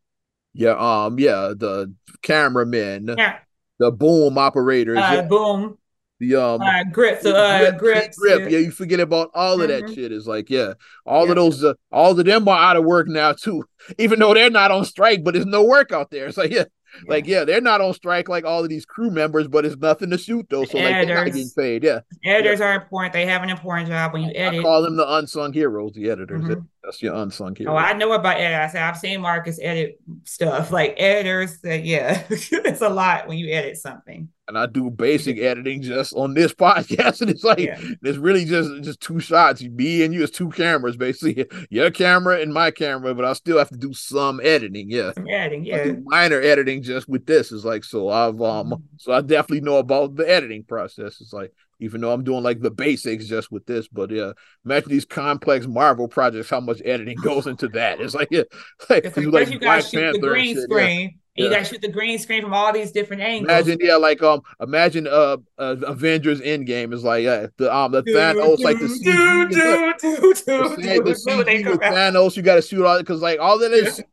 Yeah, 0.55 0.77
um, 0.79 1.19
yeah, 1.19 1.53
the 1.57 1.93
cameramen. 2.23 3.15
Yeah. 3.19 3.39
The 3.79 3.91
boom 3.91 4.39
operators. 4.39 4.99
Uh, 4.99 5.11
yeah. 5.15 5.23
Boom 5.23 5.79
the 6.21 6.37
um 6.37 6.61
uh, 6.61 6.85
grips, 6.85 7.27
uh, 7.27 7.73
grips, 7.77 8.17
grip. 8.19 8.43
Yeah. 8.43 8.49
yeah. 8.49 8.59
you 8.59 8.71
forget 8.71 9.01
about 9.01 9.31
all 9.35 9.61
of 9.61 9.69
mm-hmm. 9.69 9.87
that 9.87 9.95
shit. 9.95 10.13
It's 10.13 10.27
like, 10.27 10.51
yeah, 10.51 10.75
all 11.05 11.29
of 11.29 11.37
those, 11.37 11.65
uh, 11.65 11.75
all 11.91 12.19
of 12.19 12.25
them 12.25 12.49
are 12.49 12.59
out 12.59 12.77
of 12.77 12.85
work 12.85 13.09
now 13.09 13.33
too. 13.33 13.65
Even 13.99 14.19
though 14.19 14.35
they're 14.35 14.51
not 14.51 14.71
on 14.71 14.85
strike, 14.85 15.25
but 15.25 15.35
there's 15.35 15.47
no 15.47 15.65
work 15.65 15.93
out 15.93 16.11
there. 16.11 16.27
It's 16.27 16.39
like, 16.39 16.51
yeah. 16.51 16.65
Like, 17.09 17.27
yeah, 17.27 17.43
they're 17.43 17.61
not 17.61 17.81
on 17.81 17.93
strike 17.93 18.29
like 18.29 18.45
all 18.45 18.63
of 18.63 18.69
these 18.69 18.87
crew 18.87 19.11
members, 19.11 19.49
but 19.49 19.65
it's 19.65 19.77
nothing 19.77 20.11
to 20.11 20.19
shoot 20.19 20.47
though. 20.49 20.65
So 20.65 20.79
like 20.79 21.09
they're 21.09 21.17
not 21.17 21.27
getting 21.27 21.51
paid. 21.57 21.83
Yeah. 21.83 22.01
Editors 22.25 22.61
are 22.61 22.75
important. 22.75 23.13
They 23.13 23.27
have 23.27 23.43
an 23.43 23.51
important 23.51 23.89
job 23.89 24.13
when 24.13 24.23
you 24.23 24.31
edit. 24.33 24.61
I 24.61 24.63
call 24.63 24.83
them 24.83 24.97
the 24.97 25.15
unsung 25.15 25.53
heroes, 25.53 25.95
the 25.95 26.09
editors. 26.09 26.45
Mm-hmm. 26.45 26.61
That's 26.85 27.03
your 27.03 27.15
unsung 27.15 27.57
hero. 27.57 27.73
Oh, 27.73 27.77
I 27.77 27.95
know 27.95 28.13
about 28.13 28.37
editors. 28.37 28.71
I 28.71 28.73
said 28.73 28.83
I've 28.83 28.99
seen 28.99 29.21
Marcus 29.21 29.59
edit 29.63 30.01
stuff. 30.25 30.71
Like 30.71 30.95
editors, 30.99 31.59
that 31.61 31.85
yeah, 31.85 32.25
it's 32.31 32.83
a 32.83 32.89
lot 32.89 33.27
when 33.27 33.39
you 33.39 33.53
edit 33.53 33.77
something 33.77 34.29
and 34.47 34.59
I 34.59 34.67
do 34.67 34.91
basic 34.91 35.39
editing 35.39 35.81
just 35.81 36.13
on 36.15 36.35
this 36.35 36.53
podcast, 36.55 37.21
and 37.21 37.31
it's 37.31 37.45
like 37.45 37.59
yeah. 37.59 37.79
it's 38.03 38.19
really 38.19 38.45
just 38.45 38.83
just 38.83 39.01
two 39.01 39.21
shots, 39.21 39.63
me 39.63 40.03
and 40.05 40.13
you, 40.13 40.23
it's 40.23 40.37
two 40.37 40.51
cameras 40.51 40.97
basically, 40.97 41.47
your 41.71 41.91
camera 41.91 42.41
and 42.41 42.53
my 42.53 42.71
camera, 42.71 43.15
but 43.15 43.25
I 43.25 43.33
still 43.33 43.59
have 43.59 43.71
to 43.71 43.77
do 43.77 43.93
some 43.93 44.41
editing, 44.43 44.91
yeah, 44.91 45.13
some 45.13 45.29
editing, 45.29 45.65
yeah, 45.65 45.93
minor 46.05 46.41
editing 46.41 46.83
just 46.83 47.09
with 47.09 47.27
this 47.27 47.53
is 47.53 47.65
like 47.65 47.85
so 47.85 48.09
I've 48.09 48.41
um 48.41 48.71
mm-hmm. 48.71 48.83
so 48.97 49.13
I 49.13 49.21
definitely 49.21 49.63
know 49.63 49.79
about 49.79 50.17
the 50.17 50.29
editing 50.29 50.65
process. 50.65 51.21
It's 51.21 51.33
like 51.33 51.53
even 51.85 52.01
though 52.01 52.13
I'm 52.13 52.25
doing 52.25 52.43
like 52.43 52.61
the 52.61 52.71
basics 52.71 53.27
just 53.27 53.53
with 53.53 53.67
this, 53.67 53.89
but 53.89 54.11
yeah, 54.11 54.33
imagine 54.65 54.91
these 54.91 55.05
complex 55.05 55.67
Marvel 55.67 56.09
projects, 56.09 56.51
how 56.51 56.61
much 56.61 56.81
editing 56.85 57.19
goes 57.23 57.47
into 57.47 57.69
that. 57.69 58.01
It's 58.01 58.15
like 58.15 58.29
yeah, 58.31 58.43
like, 58.91 59.05
it's 59.05 59.17
like, 59.17 59.51
you 59.51 59.59
got 59.59 59.85
shoot 59.85 60.13
the 60.13 60.19
green 60.19 60.61
screen. 60.61 61.01
Yeah 61.01 61.19
and 61.37 61.45
you 61.45 61.51
gotta 61.51 61.65
shoot 61.65 61.83
the 61.83 61.89
green 61.89 62.19
screen 62.19 62.43
from 62.43 62.55
all 62.55 62.73
these 62.73 62.93
different 62.93 63.23
angles. 63.23 63.51
Imagine, 63.51 63.79
yeah, 63.81 63.97
like 63.97 64.23
um, 64.23 64.41
imagine 64.61 65.09
uh, 65.09 65.37
uh 65.59 65.77
Avengers 65.85 66.41
Endgame 66.41 66.95
is 66.95 67.03
like 67.03 67.27
uh, 67.27 67.49
the 67.57 67.75
um 67.75 67.91
the 67.91 68.03
do, 68.03 68.15
Thanos, 68.15 68.59
do, 68.59 68.65
like 68.65 68.79
the 68.79 68.87
CG, 68.87 69.03
do, 69.03 69.57
the, 69.57 69.95
do, 70.01 70.21
do, 70.21 70.77
the, 70.77 71.03
the 71.03 71.11
CG 71.11 71.71
with 71.71 71.81
Thanos. 71.81 72.37
You 72.37 72.43
got 72.43 72.57
to 72.57 72.63
shoot 72.63 72.85
all 72.85 72.99
because 72.99 73.21
like 73.21 73.41
all 73.41 73.59
that 73.59 73.73
is 73.73 73.99
yeah. 73.99 74.05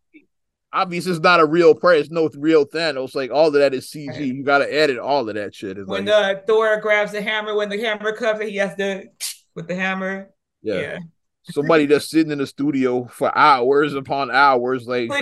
Obviously 0.73 1.11
it's 1.11 1.21
not 1.21 1.39
a 1.39 1.45
real 1.45 1.75
player. 1.75 1.99
It's 1.99 2.11
no 2.11 2.29
real 2.37 2.65
Thanos. 2.65 3.15
Like 3.15 3.31
all 3.31 3.47
of 3.47 3.53
that 3.53 3.73
is 3.73 3.89
CG. 3.89 4.09
Right. 4.09 4.21
You 4.21 4.43
got 4.43 4.59
to 4.59 4.73
edit 4.73 4.97
all 4.97 5.27
of 5.27 5.35
that 5.35 5.53
shit. 5.55 5.77
It's 5.77 5.87
when 5.87 6.05
like, 6.05 6.37
uh, 6.37 6.41
Thor 6.47 6.79
grabs 6.79 7.11
the 7.11 7.21
hammer, 7.21 7.55
when 7.55 7.69
the 7.69 7.79
hammer 7.79 8.13
comes, 8.13 8.41
he 8.41 8.57
has 8.57 8.75
to 8.75 9.05
with 9.55 9.67
the 9.67 9.75
hammer. 9.75 10.29
Yeah. 10.61 10.79
yeah. 10.79 10.97
Somebody 11.43 11.87
that's 11.87 12.09
sitting 12.09 12.31
in 12.31 12.37
the 12.37 12.47
studio 12.47 13.05
for 13.05 13.35
hours 13.35 13.93
upon 13.93 14.31
hours, 14.31 14.87
like 14.87 15.11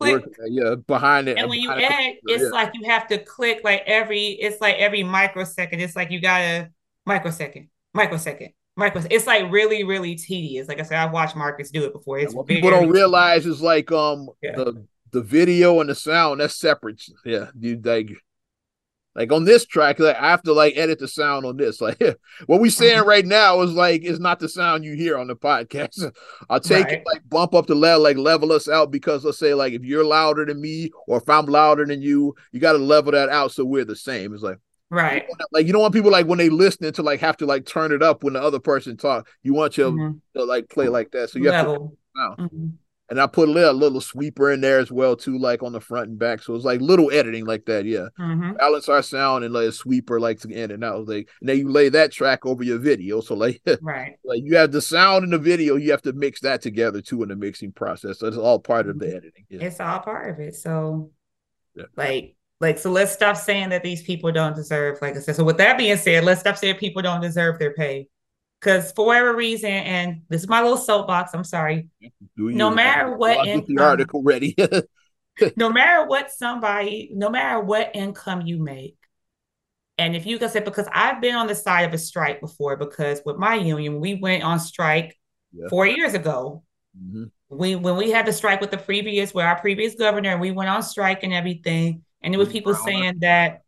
Work, 0.00 0.24
yeah, 0.48 0.74
behind 0.86 1.28
it. 1.28 1.38
And 1.38 1.48
when 1.48 1.60
you 1.60 1.70
edit, 1.70 2.18
it's 2.26 2.42
yeah. 2.42 2.48
like 2.48 2.72
you 2.74 2.90
have 2.90 3.06
to 3.08 3.18
click 3.18 3.60
like 3.62 3.84
every. 3.86 4.26
It's 4.26 4.60
like 4.60 4.76
every 4.76 5.02
microsecond. 5.04 5.80
It's 5.80 5.94
like 5.94 6.10
you 6.10 6.20
gotta 6.20 6.70
microsecond, 7.06 7.68
microsecond, 7.94 8.50
microsecond. 8.76 9.12
It's 9.12 9.26
like 9.26 9.50
really, 9.50 9.84
really 9.84 10.14
tedious. 10.14 10.68
Like 10.68 10.80
I 10.80 10.82
said, 10.82 10.98
I've 10.98 11.12
watched 11.12 11.36
Marcus 11.36 11.70
do 11.70 11.84
it 11.84 11.92
before. 11.92 12.18
It's 12.18 12.32
yeah, 12.32 12.38
what 12.38 12.46
people 12.46 12.70
don't 12.70 12.90
realize 12.90 13.46
is 13.46 13.60
like 13.60 13.90
um 13.92 14.28
yeah. 14.42 14.56
the 14.56 14.86
the 15.12 15.22
video 15.22 15.80
and 15.80 15.90
the 15.90 15.94
sound 15.94 16.40
that's 16.40 16.58
separate. 16.58 17.02
Yeah, 17.24 17.50
you 17.58 17.80
like 17.82 18.10
like 19.14 19.30
on 19.30 19.44
this 19.44 19.64
track, 19.64 20.00
like 20.00 20.16
I 20.16 20.30
have 20.30 20.42
to 20.42 20.52
like 20.52 20.76
edit 20.76 20.98
the 20.98 21.06
sound 21.08 21.46
on 21.46 21.56
this. 21.56 21.80
Like 21.84 22.00
what 22.46 22.60
we're 22.60 22.70
saying 22.70 23.00
mm-hmm. 23.00 23.08
right 23.08 23.26
now 23.26 23.60
is 23.60 23.72
like 23.72 24.02
is 24.02 24.18
not 24.18 24.40
the 24.40 24.48
sound 24.48 24.84
you 24.84 24.94
hear 24.94 25.18
on 25.18 25.28
the 25.28 25.36
podcast. 25.36 26.12
I'll 26.50 26.60
take 26.60 26.86
right. 26.86 26.94
it 26.94 27.04
like 27.06 27.28
bump 27.28 27.54
up 27.54 27.66
the 27.66 27.74
level, 27.74 28.02
like 28.02 28.16
level 28.16 28.52
us 28.52 28.68
out 28.68 28.90
because 28.90 29.24
let's 29.24 29.38
say 29.38 29.54
like 29.54 29.72
if 29.72 29.84
you're 29.84 30.04
louder 30.04 30.44
than 30.44 30.60
me 30.60 30.90
or 31.06 31.18
if 31.18 31.28
I'm 31.28 31.46
louder 31.46 31.84
than 31.84 32.02
you, 32.02 32.34
you 32.52 32.60
got 32.60 32.72
to 32.72 32.78
level 32.78 33.12
that 33.12 33.28
out 33.28 33.52
so 33.52 33.64
we're 33.64 33.84
the 33.84 33.96
same. 33.96 34.34
It's 34.34 34.42
like 34.42 34.58
right, 34.90 35.24
you 35.28 35.46
like 35.52 35.66
you 35.66 35.72
don't 35.72 35.82
want 35.82 35.94
people 35.94 36.10
like 36.10 36.26
when 36.26 36.38
they 36.38 36.48
listening 36.48 36.92
to 36.92 37.02
like 37.02 37.20
have 37.20 37.36
to 37.38 37.46
like 37.46 37.66
turn 37.66 37.92
it 37.92 38.02
up 38.02 38.24
when 38.24 38.34
the 38.34 38.42
other 38.42 38.60
person 38.60 38.96
talk. 38.96 39.28
You 39.42 39.54
want 39.54 39.76
your 39.76 39.90
mm-hmm. 39.90 40.38
to 40.38 40.44
like 40.44 40.68
play 40.68 40.88
like 40.88 41.10
that, 41.12 41.30
so 41.30 41.38
you 41.38 41.50
level. 41.50 41.96
have 42.16 42.36
to. 42.36 42.42
Mm-hmm. 42.42 42.66
And 43.10 43.20
I 43.20 43.26
put 43.26 43.50
a 43.50 43.52
little, 43.52 43.70
a 43.70 43.72
little, 43.72 44.00
sweeper 44.00 44.50
in 44.50 44.62
there 44.62 44.78
as 44.78 44.90
well 44.90 45.14
too, 45.14 45.38
like 45.38 45.62
on 45.62 45.72
the 45.72 45.80
front 45.80 46.08
and 46.08 46.18
back. 46.18 46.42
So 46.42 46.54
it's 46.54 46.64
like 46.64 46.80
little 46.80 47.12
editing 47.12 47.44
like 47.44 47.66
that, 47.66 47.84
yeah. 47.84 48.08
Mm-hmm. 48.18 48.54
Balance 48.54 48.88
our 48.88 49.02
sound 49.02 49.44
and 49.44 49.52
like 49.52 49.66
a 49.66 49.72
sweeper 49.72 50.18
like 50.18 50.40
to 50.40 50.52
end 50.54 50.72
and 50.72 50.82
out. 50.82 51.06
Like 51.06 51.28
and 51.40 51.48
then 51.48 51.58
you 51.58 51.68
lay 51.68 51.90
that 51.90 52.12
track 52.12 52.46
over 52.46 52.62
your 52.62 52.78
video. 52.78 53.20
So 53.20 53.34
like 53.34 53.60
right, 53.82 54.16
like 54.24 54.40
you 54.42 54.56
have 54.56 54.72
the 54.72 54.80
sound 54.80 55.24
in 55.24 55.30
the 55.30 55.38
video, 55.38 55.76
you 55.76 55.90
have 55.90 56.00
to 56.02 56.14
mix 56.14 56.40
that 56.40 56.62
together 56.62 57.02
too 57.02 57.22
in 57.22 57.28
the 57.28 57.36
mixing 57.36 57.72
process. 57.72 58.20
So 58.20 58.26
it's 58.26 58.38
all 58.38 58.58
part 58.58 58.88
of 58.88 58.98
the 58.98 59.06
mm-hmm. 59.06 59.16
editing. 59.16 59.44
Yeah. 59.50 59.64
It's 59.64 59.80
all 59.80 60.00
part 60.00 60.30
of 60.30 60.40
it. 60.40 60.54
So 60.54 61.10
yeah. 61.76 61.84
like 61.96 62.36
like 62.64 62.78
so 62.78 62.90
let's 62.90 63.12
stop 63.12 63.36
saying 63.36 63.68
that 63.68 63.82
these 63.82 64.02
people 64.02 64.32
don't 64.32 64.56
deserve, 64.56 64.98
like 65.02 65.16
I 65.16 65.20
said. 65.20 65.36
So 65.36 65.44
with 65.44 65.58
that 65.58 65.76
being 65.76 65.96
said, 65.96 66.24
let's 66.24 66.40
stop 66.40 66.56
saying 66.56 66.76
people 66.76 67.02
don't 67.02 67.20
deserve 67.20 67.58
their 67.58 67.74
pay. 67.74 68.08
Because 68.58 68.92
for 68.92 69.04
whatever 69.04 69.36
reason, 69.36 69.70
and 69.70 70.22
this 70.30 70.42
is 70.42 70.48
my 70.48 70.62
little 70.62 70.78
soapbox, 70.78 71.34
I'm 71.34 71.44
sorry. 71.44 71.90
No 72.36 72.70
matter 72.70 73.14
what 73.14 73.46
income, 73.46 73.74
the 73.74 73.82
article 73.82 74.22
ready. 74.22 74.56
no 75.56 75.70
matter 75.70 76.06
what 76.06 76.32
somebody, 76.32 77.10
no 77.12 77.28
matter 77.28 77.60
what 77.60 77.90
income 77.94 78.40
you 78.46 78.62
make, 78.62 78.96
and 79.98 80.16
if 80.16 80.24
you 80.24 80.38
can 80.38 80.48
say, 80.48 80.60
because 80.60 80.88
I've 80.90 81.20
been 81.20 81.34
on 81.34 81.46
the 81.46 81.54
side 81.54 81.82
of 81.82 81.92
a 81.92 81.98
strike 81.98 82.40
before, 82.40 82.76
because 82.76 83.20
with 83.26 83.36
my 83.36 83.54
union, 83.56 84.00
we 84.00 84.14
went 84.14 84.42
on 84.42 84.58
strike 84.58 85.16
yeah. 85.52 85.66
four 85.68 85.86
years 85.86 86.14
ago. 86.14 86.64
Mm-hmm. 86.98 87.24
We 87.50 87.76
when 87.76 87.96
we 87.96 88.10
had 88.10 88.26
the 88.26 88.32
strike 88.32 88.62
with 88.62 88.70
the 88.70 88.78
previous, 88.78 89.34
with 89.34 89.44
our 89.44 89.60
previous 89.60 89.94
governor, 89.94 90.38
we 90.38 90.52
went 90.52 90.70
on 90.70 90.82
strike 90.82 91.22
and 91.22 91.34
everything, 91.34 92.02
and 92.24 92.34
it 92.34 92.38
was 92.38 92.48
people 92.48 92.74
saying 92.74 93.18
that 93.20 93.62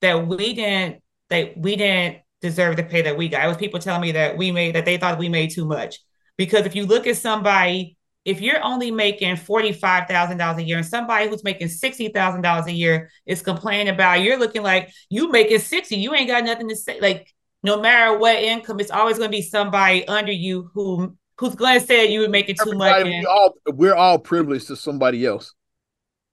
that 0.00 0.26
we 0.26 0.54
didn't 0.54 1.02
that 1.30 1.56
we 1.56 1.76
didn't 1.76 2.18
deserve 2.40 2.76
the 2.76 2.82
pay 2.82 3.02
that 3.02 3.16
we 3.16 3.28
got. 3.28 3.44
It 3.44 3.48
was 3.48 3.56
people 3.56 3.80
telling 3.80 4.00
me 4.00 4.12
that 4.12 4.36
we 4.36 4.50
made 4.50 4.74
that 4.74 4.84
they 4.84 4.96
thought 4.96 5.18
we 5.18 5.28
made 5.28 5.50
too 5.50 5.66
much. 5.66 5.98
Because 6.36 6.66
if 6.66 6.74
you 6.74 6.86
look 6.86 7.06
at 7.06 7.16
somebody, 7.16 7.96
if 8.24 8.40
you're 8.40 8.62
only 8.62 8.90
making 8.90 9.36
forty-five 9.36 10.08
thousand 10.08 10.38
dollars 10.38 10.58
a 10.58 10.62
year, 10.62 10.78
and 10.78 10.86
somebody 10.86 11.28
who's 11.28 11.44
making 11.44 11.68
sixty 11.68 12.08
thousand 12.08 12.42
dollars 12.42 12.66
a 12.66 12.72
year 12.72 13.10
is 13.26 13.42
complaining 13.42 13.92
about, 13.92 14.22
you're 14.22 14.38
looking 14.38 14.62
like 14.62 14.90
you 15.10 15.30
making 15.30 15.58
sixty, 15.58 15.96
you 15.96 16.14
ain't 16.14 16.28
got 16.28 16.44
nothing 16.44 16.68
to 16.68 16.76
say. 16.76 17.00
Like 17.00 17.34
no 17.62 17.80
matter 17.80 18.16
what 18.16 18.36
income, 18.36 18.80
it's 18.80 18.90
always 18.90 19.18
going 19.18 19.30
to 19.30 19.36
be 19.36 19.42
somebody 19.42 20.06
under 20.06 20.32
you 20.32 20.70
who 20.74 21.16
who's 21.38 21.54
going 21.54 21.80
to 21.80 21.86
say 21.86 22.10
you 22.10 22.20
were 22.20 22.28
making 22.28 22.56
too 22.56 22.70
Everybody, 22.70 23.04
much. 23.04 23.12
We 23.12 23.26
all, 23.26 23.54
we're 23.68 23.94
all 23.94 24.18
privileged 24.18 24.68
to 24.68 24.76
somebody 24.76 25.26
else. 25.26 25.54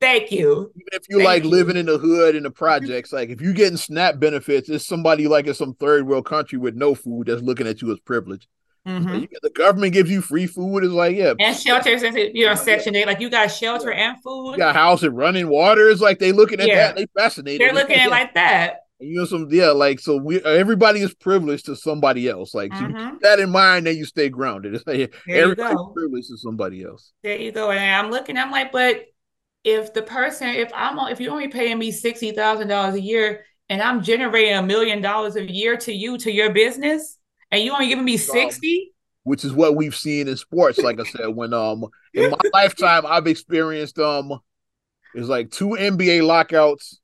Thank 0.02 0.32
you. 0.32 0.72
Even 0.76 0.90
if 0.92 1.04
you 1.10 1.24
like 1.24 1.44
you. 1.44 1.50
living 1.50 1.78
in 1.78 1.86
the 1.86 1.98
hood 1.98 2.36
in 2.36 2.44
the 2.44 2.52
projects, 2.52 3.14
like 3.14 3.30
if 3.30 3.42
you're 3.42 3.54
getting 3.54 3.78
SNAP 3.78 4.20
benefits, 4.20 4.70
it's 4.70 4.86
somebody 4.86 5.28
like 5.28 5.48
in 5.48 5.54
some 5.54 5.74
third 5.76 6.06
world 6.08 6.26
country 6.26 6.58
with 6.58 6.76
no 6.76 6.96
food 6.96 7.28
that's 7.28 7.42
looking 7.42 7.68
at 7.68 7.82
you 7.82 7.92
as 7.92 8.00
privilege. 8.00 8.48
Mm-hmm. 8.88 9.26
the 9.42 9.50
government 9.50 9.94
gives 9.94 10.12
you 10.12 10.22
free 10.22 10.46
food. 10.46 10.84
It's 10.84 10.94
like 10.94 11.16
yeah, 11.16 11.34
and 11.40 11.58
shelters. 11.58 12.04
You 12.04 12.46
know, 12.46 12.54
Section 12.54 12.96
Eight, 12.96 13.08
like 13.08 13.20
you 13.20 13.32
got 13.32 13.48
shelter 13.48 13.92
yeah. 13.92 14.12
and 14.12 14.22
food. 14.22 14.52
You 14.52 14.58
got 14.58 14.76
house 14.76 15.02
and 15.02 15.18
running 15.18 15.50
water. 15.50 15.90
It's 15.90 16.02
like 16.02 16.20
they 16.20 16.32
looking 16.32 16.60
at 16.60 16.68
yeah. 16.68 16.76
that. 16.76 16.96
They 16.96 17.08
fascinated. 17.18 17.62
They're 17.62 17.74
looking 17.74 17.96
at 17.96 18.10
like 18.12 18.36
that. 18.36 18.82
You 19.00 19.20
know 19.20 19.26
some 19.26 19.48
yeah, 19.50 19.72
like 19.72 20.00
so 20.00 20.18
we 20.18 20.40
everybody 20.44 21.02
is 21.02 21.16
privileged 21.16 21.66
to 21.66 21.76
somebody 21.76 22.30
else. 22.30 22.54
Like 22.54 22.74
so 22.74 22.82
Mhm. 22.84 23.12
keep 23.12 23.22
that 23.22 23.40
in 23.40 23.50
mind, 23.50 23.88
then 23.88 23.98
you 23.98 24.06
stay 24.06 24.30
grounded. 24.30 24.76
It's 24.76 24.86
like 24.86 25.14
There 25.26 25.44
everybody's 25.44 25.80
privileged 25.94 26.30
to 26.30 26.38
somebody 26.38 26.84
else. 26.84 27.12
There 27.24 27.38
you 27.38 27.52
go. 27.52 27.72
And 27.72 27.80
I'm 27.80 28.12
looking, 28.12 28.38
I'm 28.38 28.52
like, 28.52 28.72
but 28.72 29.06
if 29.66 29.94
the 29.94 30.04
person, 30.04 30.48
if 30.50 30.72
I'm 30.74 30.98
if 31.12 31.20
you're 31.20 31.34
only 31.34 31.50
paying 31.50 31.78
me 31.78 31.92
sixty 31.92 32.32
thousand 32.32 32.68
dollars 32.70 32.94
a 32.96 33.02
year 33.02 33.46
and 33.68 33.82
I'm 33.82 34.04
generating 34.04 34.54
a 34.54 34.62
million 34.62 35.02
dollars 35.02 35.36
a 35.36 35.52
year 35.52 35.76
to 35.78 35.92
you, 35.92 36.18
to 36.20 36.32
your 36.32 36.52
business, 36.52 37.18
and 37.52 37.62
you 37.62 37.74
only 37.74 37.88
giving 37.88 38.06
me 38.06 38.14
Um, 38.14 38.20
60, 38.20 38.94
which 39.24 39.44
is 39.44 39.52
what 39.52 39.76
we've 39.76 39.96
seen 39.96 40.28
in 40.28 40.38
sports. 40.38 40.78
Like 40.78 41.00
I 41.00 41.04
said, 41.04 41.30
when 41.30 41.52
um 41.54 41.86
in 42.14 42.30
my 42.30 42.38
lifetime 42.54 43.06
I've 43.08 43.28
experienced 43.28 43.98
um 43.98 44.40
it's 45.16 45.28
like 45.28 45.50
two 45.50 45.70
NBA 45.70 46.26
lockouts, 46.26 47.00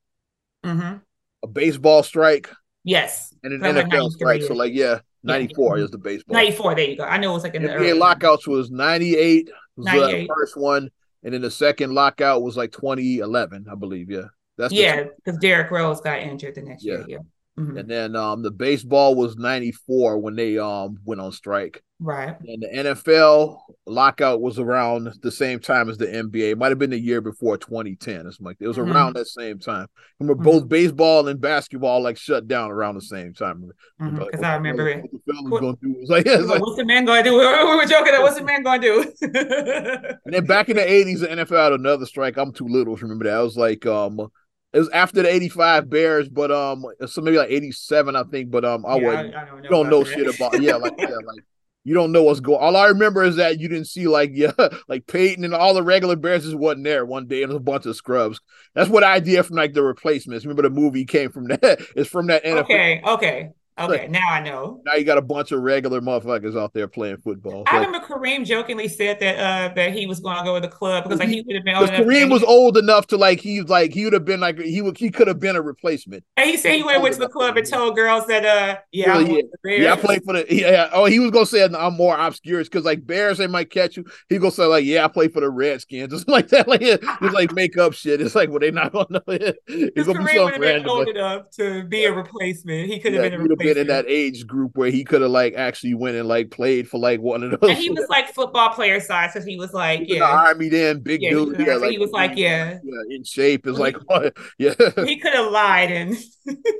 mm-hmm. 0.64 0.98
a 1.44 1.48
baseball 1.48 2.04
strike, 2.04 2.50
yes. 2.84 3.34
and 3.44 3.54
an 3.54 3.76
NFL 3.76 4.12
strike. 4.12 4.44
So 4.44 4.54
like 4.54 4.74
yeah, 4.74 5.00
ninety 5.24 5.52
four 5.56 5.80
is 5.80 5.90
the 5.90 5.98
baseball. 5.98 6.36
94, 6.36 6.76
there 6.76 6.90
you 6.90 6.98
go. 6.98 7.06
I 7.06 7.18
know 7.18 7.32
it 7.32 7.34
was 7.34 7.44
like 7.44 7.56
in 7.56 7.64
the 7.64 7.70
NBA 7.70 7.76
early 7.76 7.94
lockouts 7.94 8.48
was 8.48 8.70
ninety 8.70 9.18
eight 9.18 9.50
was 9.76 9.88
the 9.88 9.94
98. 9.94 10.28
first 10.28 10.58
one, 10.58 10.92
and 11.24 11.34
then 11.34 11.42
the 11.42 11.52
second 11.52 11.94
lockout 11.94 12.42
was 12.42 12.58
like 12.58 12.72
twenty 12.72 13.20
eleven, 13.20 13.66
I 13.72 13.76
believe. 13.76 14.10
Yeah. 14.10 14.26
That's 14.58 14.74
Yeah, 14.74 15.06
because 15.16 15.40
Derrick 15.40 15.72
Rose 15.72 16.02
got 16.02 16.20
injured 16.20 16.56
the 16.56 16.62
next 16.62 16.84
Yeah. 16.84 16.98
year. 16.98 17.06
Yeah. 17.08 17.18
Mhm. 17.62 17.80
and 17.80 17.90
then 17.90 18.16
um 18.16 18.42
the 18.44 18.52
baseball 18.52 19.16
was 19.16 19.36
94 19.38 20.18
when 20.20 20.36
they 20.36 20.58
um 20.58 20.98
went 21.06 21.22
on 21.22 21.32
strike 21.32 21.84
Right. 22.04 22.36
and 22.48 22.64
the 22.64 22.68
nfl 22.90 23.60
lockout 23.86 24.42
was 24.42 24.58
around 24.58 25.14
the 25.22 25.30
same 25.32 25.60
time 25.60 25.88
as 25.90 25.98
the 26.00 26.08
nba 26.08 26.52
it 26.52 26.58
might 26.58 26.70
have 26.70 26.80
been 26.80 26.90
the 26.90 27.00
year 27.00 27.22
before 27.22 27.58
2010 27.58 28.26
it's 28.26 28.40
like 28.42 28.58
it 28.60 28.68
was 28.68 28.78
Mhm. 28.78 28.92
around 28.94 29.16
that 29.16 29.28
same 29.28 29.60
time 29.60 29.86
remember 30.20 30.42
Mhm. 30.42 30.46
both 30.46 30.68
baseball 30.70 31.28
and 31.28 31.40
basketball 31.40 32.02
like 32.02 32.18
shut 32.18 32.48
down 32.48 32.72
around 32.72 32.96
the 32.96 33.02
same 33.02 33.34
time 33.34 33.62
Because 34.00 34.18
Like, 34.20 34.32
Mm-hmm. 34.32 34.46
I 34.46 34.56
remember 34.56 34.88
it. 34.90 35.06
what 35.50 35.62
gonna 35.62 35.78
do 35.82 35.96
It's 36.00 36.10
like, 36.10 36.26
yeah, 36.26 36.40
it's 36.40 36.48
like- 36.48 36.62
What's 36.62 36.78
the 36.78 36.86
man 36.86 37.06
going 37.06 37.24
to 37.24 37.30
do? 37.30 37.36
We 37.72 37.76
were 37.76 37.86
joking. 37.86 38.14
What's 38.22 38.38
the 38.40 38.44
man 38.52 38.64
going 38.64 38.82
to 38.82 38.88
do? 38.88 40.18
and 40.26 40.34
then 40.34 40.46
back 40.46 40.70
in 40.70 40.78
the 40.78 40.82
80s 40.84 41.20
the 41.20 41.28
nfl 41.28 41.64
had 41.64 41.74
another 41.74 42.06
strike 42.06 42.38
i'm 42.38 42.52
too 42.52 42.68
little 42.68 42.96
to 42.98 43.04
remember 43.04 43.26
that 43.26 43.38
I 43.38 43.42
was 43.44 43.58
like 43.58 43.86
um 43.86 44.32
it 44.74 44.80
was 44.80 44.90
after 44.90 45.22
the 45.22 45.30
85 45.34 45.90
bears 45.90 46.30
but 46.30 46.52
um 46.52 46.86
so 47.06 47.22
maybe 47.22 47.38
like 47.38 47.50
87 47.52 48.16
i 48.16 48.24
think 48.24 48.52
but 48.52 48.66
um 48.66 48.86
i 48.86 48.96
Yeah, 48.96 49.04
wasn't 49.04 49.36
I, 49.36 49.42
I 49.42 49.46
don't 49.46 49.58
know. 49.58 49.64
you 49.64 49.70
don't 49.70 49.90
know 49.90 50.04
shit 50.04 50.28
about 50.28 50.58
yeah 50.60 50.76
like 50.76 50.94
yeah 50.98 51.16
like 51.26 51.44
you 51.84 51.94
don't 51.96 52.12
know 52.12 52.24
what's 52.24 52.40
going 52.40 52.60
all 52.60 52.78
i 52.78 52.88
remember 52.88 53.24
is 53.24 53.38
that 53.38 53.60
you 53.60 53.68
didn't 53.68 53.88
see 53.88 54.08
like 54.08 54.32
yeah 54.34 54.52
like 54.88 55.08
Payton 55.08 55.44
and 55.44 55.54
all 55.54 55.74
the 55.74 55.82
regular 55.84 56.16
bears 56.16 56.44
just 56.44 56.56
wasn't 56.56 56.84
there 56.84 57.06
one 57.06 57.28
day 57.28 57.42
and 57.44 57.52
it 57.52 57.54
was 57.54 57.58
a 57.58 57.64
bunch 57.64 57.86
of 57.88 57.96
scrubs 57.96 58.40
that's 58.76 58.90
what 58.90 59.04
idea 59.04 59.42
from 59.44 59.58
like 59.58 59.74
the 59.74 59.84
replacements 59.84 60.46
remember 60.46 60.62
the 60.64 60.70
movie 60.70 61.06
came 61.06 61.32
from 61.32 61.48
that 61.48 61.82
it's 61.96 62.10
from 62.10 62.28
that 62.28 62.46
NFL. 62.46 62.66
Okay, 62.66 63.02
okay, 63.04 63.50
okay. 63.90 64.08
Now 64.08 64.30
I 64.30 64.42
know. 64.42 64.82
now 64.86 64.96
you 64.96 65.04
got 65.04 65.18
a 65.18 65.22
bunch 65.22 65.52
of 65.52 65.62
regular 65.62 66.02
motherfuckers 66.02 66.60
out 66.60 66.74
there 66.74 66.88
playing 66.88 67.18
football 67.18 67.64
I 67.68 67.78
Like, 67.78 67.88
remember 67.88 68.08
Kareem 68.08 68.46
jokingly 68.46 68.88
said 68.88 69.20
that 69.20 69.38
uh 69.38 69.74
that 69.76 69.94
he 69.94 70.06
was 70.06 70.20
going 70.20 70.38
to 70.38 70.44
go 70.44 70.56
to 70.56 70.62
the 70.62 70.68
club 70.68 71.04
because 71.04 71.20
like 71.20 71.30
he 71.30 71.42
would 71.42 71.56
have 71.56 71.66
been 71.66 71.76
old. 71.76 71.90
Kareem 71.90 72.30
was 72.32 72.44
old 72.44 72.78
enough 72.78 73.08
to 73.08 73.18
like 73.18 73.40
he 73.40 73.62
like 73.62 73.94
he 73.94 74.04
would 74.04 74.14
have 74.14 74.26
been 74.26 74.40
like 74.40 74.60
he 74.60 74.82
would 74.82 74.98
he 74.98 75.10
could 75.10 75.28
have 75.28 75.40
been 75.40 75.56
a 75.56 75.62
replacement 75.62 76.24
and 76.38 76.50
he 76.50 76.58
said 76.58 76.76
he 76.76 76.84
would 76.84 76.94
have 76.94 77.02
went 77.02 77.14
to 77.16 77.20
the 77.20 77.30
club 77.30 77.58
and 77.58 77.68
told 77.68 77.96
girls 77.96 78.26
that 78.28 78.46
uh 78.46 78.78
yeah, 78.92 79.18
Yeah, 79.18 79.24
going 79.24 79.36
to 79.36 79.58
the 79.64 79.72
Yeah, 79.78 79.94
I 79.94 79.96
played 79.96 80.24
for 80.24 80.34
the 80.34 80.46
yeah. 80.54 80.90
Oh, 80.94 81.06
he 81.06 81.20
was 81.20 81.32
gonna 81.32 81.46
say 81.46 81.64
I'm 81.64 81.96
more 81.96 82.18
obscure 82.18 82.64
because 82.64 82.86
like 82.86 83.06
Bears 83.06 83.38
they 83.38 83.48
might 83.48 83.70
catch 83.70 83.98
you. 83.98 84.06
He 84.30 84.38
gonna 84.38 84.52
say 84.52 84.66
like 84.66 84.86
yeah, 84.86 85.06
I 85.06 85.08
play 85.08 85.28
for 85.28 85.42
the 85.42 85.50
Redskins, 85.50 86.10
just 86.12 86.28
like 86.28 86.50
that. 86.50 86.68
Like 86.68 86.82
yeah, 86.82 86.98
just 87.22 87.34
like 87.34 87.54
make 87.54 87.78
up 87.78 87.94
shit. 87.94 88.22
It's 88.22 88.36
like 88.36 88.50
well 88.50 88.60
they 88.60 88.72
not 88.72 88.92
gonna 88.92 89.08
know. 89.10 89.22
It's 89.68 90.08
gonna 90.08 90.20
be 90.20 90.26
Kareem 90.26 90.36
something 90.36 90.64
have 90.64 90.84
been 90.84 90.90
old 90.90 91.08
enough 91.08 91.50
to 91.52 91.84
be 91.84 92.06
a 92.06 92.14
replacement. 92.14 92.90
He 92.90 93.00
could 93.00 93.14
have 93.14 93.24
yeah, 93.24 93.38
been 93.38 93.52
a 93.52 93.64
he 93.64 93.71
been 93.76 93.82
in 93.82 93.88
that 93.88 94.06
age 94.08 94.46
group 94.48 94.72
where 94.76 94.90
he 94.92 95.04
could 95.04 95.22
have 95.22 95.32
like 95.32 95.54
actually 95.56 95.94
went 95.94 96.16
and 96.18 96.28
like 96.28 96.52
played 96.52 96.88
for 96.90 97.00
like 97.00 97.20
one 97.22 97.44
of 97.44 97.52
those. 97.60 97.70
And 97.70 97.78
he 97.78 97.90
was 97.90 98.08
like 98.10 98.34
football 98.34 98.70
player 98.70 99.00
size 99.00 99.32
because 99.34 99.46
he 99.48 99.58
was 99.58 99.74
like, 99.74 100.02
He 100.02 100.14
was 100.14 100.18
yeah, 100.20 100.26
army 100.26 100.70
then, 100.70 101.00
big 101.00 101.22
Yeah, 101.22 101.30
he 101.30 101.36
dude. 101.36 101.58
was 101.58 101.68
Yeah, 101.68 101.76
like 101.76 101.92
He 101.92 101.98
was 101.98 102.12
like, 102.12 102.32
yeah. 102.36 102.80
yeah, 102.84 103.16
in 103.16 103.24
shape. 103.24 103.68
It's 103.68 103.80
like 103.80 103.96
yeah, 104.58 104.74
he 105.06 105.18
could 105.18 105.34
have 105.34 105.52
lied 105.52 105.92
and 105.92 106.16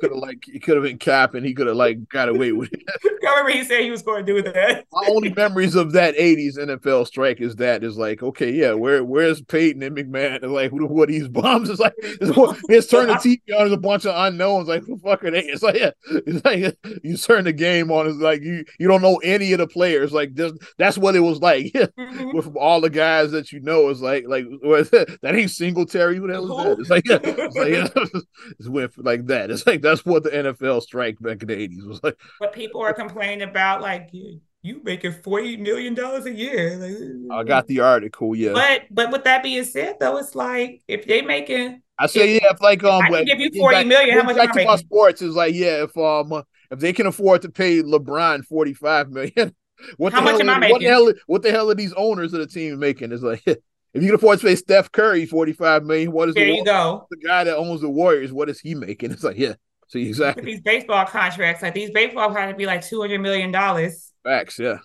could 0.02 0.12
have 0.12 0.20
like 0.20 0.44
he 0.46 0.60
could 0.60 0.76
have 0.76 0.84
been 0.84 0.98
capping. 0.98 1.44
He 1.44 1.54
could 1.54 1.68
have 1.68 1.76
like 1.76 2.08
got 2.10 2.30
away 2.30 2.52
with 2.52 2.72
it. 2.74 2.82
I 3.26 3.30
remember 3.32 3.52
he 3.52 3.64
said 3.64 3.82
he 3.82 3.92
was 3.92 4.02
going 4.02 4.26
to 4.26 4.34
do 4.34 4.42
that. 4.52 4.86
My 4.92 5.08
only 5.10 5.30
memories 5.34 5.76
of 5.76 5.94
that 5.94 6.16
'80s 6.16 6.58
NFL 6.58 7.08
strike 7.08 7.40
is 7.42 7.56
that 7.58 7.84
is 7.84 7.98
like, 7.98 8.24
okay, 8.24 8.52
yeah, 8.52 8.74
where 8.74 9.04
where's 9.04 9.42
Payton 9.42 9.84
and 9.84 9.96
McMahon? 9.96 10.36
It's 10.36 10.46
like, 10.46 10.72
are 10.74 11.06
these 11.06 11.28
bums? 11.28 11.70
It's 11.70 11.80
like, 11.80 11.94
it's, 11.98 12.36
what- 12.36 12.58
it's 12.70 12.88
turn 12.88 13.08
the 13.08 13.14
TV 13.14 13.40
on, 13.54 13.60
there's 13.60 13.72
a 13.72 13.78
bunch 13.78 14.06
of 14.06 14.16
unknowns. 14.16 14.68
Like, 14.68 14.84
who 14.84 14.96
the 14.98 15.02
fuck 15.02 15.24
are 15.24 15.32
they? 15.32 15.42
It's 15.44 15.64
like, 15.64 15.76
yeah, 15.76 15.92
it's 16.10 16.44
like 16.44 16.78
you 17.04 17.18
turn 17.18 17.44
the 17.44 17.54
game 17.54 17.92
on. 17.92 18.08
It's 18.08 18.18
like 18.18 18.42
you 18.42 18.66
you 18.80 18.88
don't 18.88 19.02
know 19.02 19.18
any 19.24 19.54
of 19.54 19.60
the 19.60 19.68
players. 19.68 20.12
Like, 20.12 20.34
just, 20.34 20.56
that's 20.78 20.98
what 20.98 21.16
it 21.16 21.20
was 21.20 21.40
like 21.40 21.66
Mhm. 21.74 22.34
with 22.34 22.56
all 22.56 22.82
the 22.82 22.90
guys 22.90 23.32
that 23.32 23.52
you 23.52 23.60
know. 23.60 23.90
It's 23.90 24.02
like 24.02 24.26
like 24.28 24.46
that? 24.46 25.18
that 25.22 25.36
ain't 25.36 25.52
Singletary. 25.52 26.18
Who 26.18 26.28
the 26.28 26.34
hell 26.34 26.52
is 26.52 26.58
that? 26.58 26.80
It's 26.80 26.90
like, 26.90 27.08
yeah, 27.08 27.20
it's 27.24 27.56
like 27.56 27.72
yeah, 27.72 28.20
it's 28.60 28.68
with 28.70 28.94
like 28.98 29.26
that. 29.28 29.52
It's 29.52 29.66
like 29.68 29.82
that's 29.82 30.06
what 30.06 30.24
the 30.24 30.30
NFL 30.32 30.82
strike 30.82 31.20
back 31.20 31.42
in 31.42 31.48
the 31.48 31.56
'80s 31.56 31.88
was 31.88 32.04
like. 32.04 32.18
But 32.40 32.54
people 32.54 32.82
are 32.82 32.94
complaining 32.94 33.48
about 33.48 33.82
like 33.82 34.10
you, 34.12 34.40
you 34.62 34.82
making 34.84 35.14
forty 35.24 35.58
million 35.58 35.94
dollars 35.94 36.26
a 36.26 36.34
year. 36.34 36.78
Like, 36.78 37.32
I 37.32 37.44
got 37.48 37.68
the 37.68 37.80
article. 37.82 38.36
Yeah. 38.36 38.54
But 38.54 38.84
but 38.92 39.12
with 39.12 39.24
that 39.26 39.44
being 39.44 39.64
said, 39.64 39.98
though, 40.00 40.18
it's 40.18 40.36
like 40.36 40.82
if 40.88 41.06
they 41.06 41.22
making 41.22 41.82
I 41.98 42.08
say 42.08 42.36
yeah, 42.36 42.48
if 42.52 42.60
like 42.62 42.84
um, 42.84 43.04
I 43.06 43.10
like, 43.10 43.28
give 43.28 43.40
you 43.40 43.50
getting 43.50 43.62
40 43.62 43.76
back- 43.76 43.88
million, 43.88 44.18
how 44.18 44.24
much 44.24 44.36
back 44.36 44.54
to 44.54 44.66
my 44.66 44.76
sports 44.76 45.22
is 45.22 45.36
like 45.36 45.54
yeah, 45.54 45.84
if 45.84 45.96
um 45.98 46.44
if 46.72 46.80
they 46.80 46.94
can 46.94 47.06
afford 47.06 47.42
to 47.44 47.50
pay 47.50 47.82
LeBron 47.84 48.46
forty 48.46 48.74
five 48.74 49.10
million, 49.12 49.56
what 49.98 50.14
How 50.14 50.20
the 50.22 50.26
much 50.26 50.42
hell? 50.42 50.50
am 50.50 50.64
I 50.64 50.68
are- 50.68 50.72
what 50.72 50.82
the 50.82 50.88
hell? 50.88 51.14
What 51.28 51.42
the 51.44 51.52
hell 51.52 51.70
are 51.72 51.76
these 51.76 51.94
owners 51.94 52.34
of 52.34 52.40
the 52.40 52.48
team 52.48 52.80
making? 52.80 53.12
It's 53.12 53.24
like 53.24 53.44
if 53.46 53.58
you 53.94 54.06
can 54.08 54.16
afford 54.16 54.40
to 54.40 54.46
pay 54.48 54.56
Steph 54.56 54.92
Curry 54.92 55.26
forty 55.26 55.54
five 55.54 55.84
million, 55.84 56.12
what 56.12 56.30
is 56.30 56.36
there 56.36 56.46
the, 56.46 56.52
you 56.56 56.66
go. 56.66 57.08
the 57.12 57.18
guy 57.18 57.44
that 57.44 57.58
owns 57.58 57.82
the 57.82 57.90
Warriors? 57.90 58.32
What 58.34 58.50
is 58.50 58.60
he 58.60 58.74
making? 58.76 59.12
It's 59.14 59.24
like 59.24 59.38
yeah, 59.38 59.54
see 59.88 60.00
With 60.00 60.08
exactly 60.10 60.46
these 60.46 60.62
baseball 60.62 61.06
contracts, 61.06 61.62
like 61.62 61.74
these 61.74 61.92
baseball 61.92 62.28
contracts 62.28 62.58
be 62.58 62.66
like 62.66 62.82
two 62.86 63.02
hundred 63.02 63.20
million 63.22 63.52
dollars. 63.52 64.12
facts. 64.24 64.58
Yeah, 64.60 64.78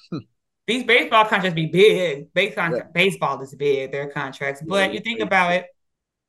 These 0.66 0.82
baseball 0.84 1.24
contracts 1.26 1.54
be 1.54 1.66
big. 1.66 2.32
Baseball, 2.34 2.74
Yeah. 2.76 2.82
baseball 2.92 3.40
is 3.42 3.54
big, 3.54 3.92
their 3.92 4.08
contracts. 4.08 4.60
Yeah, 4.62 4.68
But 4.68 4.92
you 4.94 5.00
think 5.00 5.20
about 5.20 5.52
it, 5.52 5.66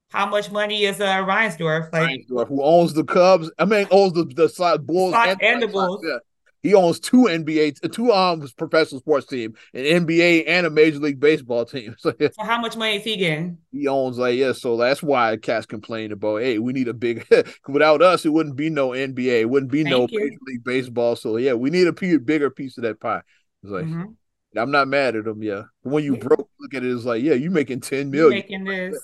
how 0.09 0.25
much 0.29 0.51
money 0.51 0.85
is 0.85 0.99
uh 1.01 1.17
Reinsdorf? 1.25 1.91
Like 1.91 2.09
Reinsdorf, 2.09 2.47
who 2.47 2.63
owns 2.63 2.93
the 2.93 3.03
Cubs? 3.03 3.51
I 3.59 3.65
mean, 3.65 3.87
owns 3.91 4.13
the 4.13 4.25
the 4.25 4.49
Sox, 4.49 4.83
Bulls 4.83 5.13
and, 5.15 5.41
and 5.41 5.61
the 5.61 5.67
Bulls. 5.67 6.03
Yeah. 6.05 6.17
He 6.63 6.73
owns 6.73 6.99
two 6.99 7.27
NBA, 7.27 7.71
two 7.91 8.11
um 8.11 8.45
professional 8.57 8.99
sports 8.99 9.27
team, 9.27 9.53
an 9.73 9.85
NBA 9.85 10.43
and 10.47 10.65
a 10.65 10.69
Major 10.69 10.99
League 10.99 11.19
Baseball 11.19 11.65
team. 11.65 11.95
So 11.99 12.13
yeah, 12.19 12.29
so 12.31 12.43
how 12.43 12.59
much 12.59 12.75
money 12.75 12.97
is 12.97 13.03
he 13.03 13.15
getting? 13.15 13.57
he 13.71 13.87
owns 13.87 14.17
like 14.17 14.37
yeah, 14.37 14.53
so 14.53 14.75
that's 14.75 15.03
why 15.03 15.37
cats 15.37 15.65
complain 15.65 16.11
about 16.11 16.41
hey, 16.41 16.57
we 16.57 16.73
need 16.73 16.87
a 16.87 16.93
big 16.93 17.25
without 17.67 18.01
us, 18.01 18.25
it 18.25 18.29
wouldn't 18.29 18.55
be 18.55 18.69
no 18.69 18.93
NBA, 18.93 19.41
it 19.41 19.49
wouldn't 19.49 19.71
be 19.71 19.83
no 19.83 20.07
you. 20.09 20.19
Major 20.19 20.39
League 20.47 20.63
Baseball. 20.63 21.15
So 21.15 21.37
yeah, 21.37 21.53
we 21.53 21.69
need 21.69 21.87
a 21.87 21.93
p- 21.93 22.17
bigger 22.17 22.49
piece 22.49 22.77
of 22.77 22.83
that 22.83 22.99
pie. 22.99 23.21
It's 23.63 23.71
like 23.71 23.85
Mhm. 23.85 24.15
I'm 24.55 24.71
not 24.71 24.87
mad 24.87 25.15
at 25.15 25.25
them, 25.25 25.43
yeah. 25.43 25.63
When 25.83 26.03
you 26.03 26.17
broke, 26.17 26.49
look 26.59 26.73
at 26.73 26.83
it, 26.83 26.91
it's 26.91 27.05
like 27.05 27.21
yeah, 27.21 27.33
you 27.33 27.51
making 27.51 27.81
ten 27.81 28.11
You're 28.11 28.29
making 28.29 28.63
this. 28.63 28.97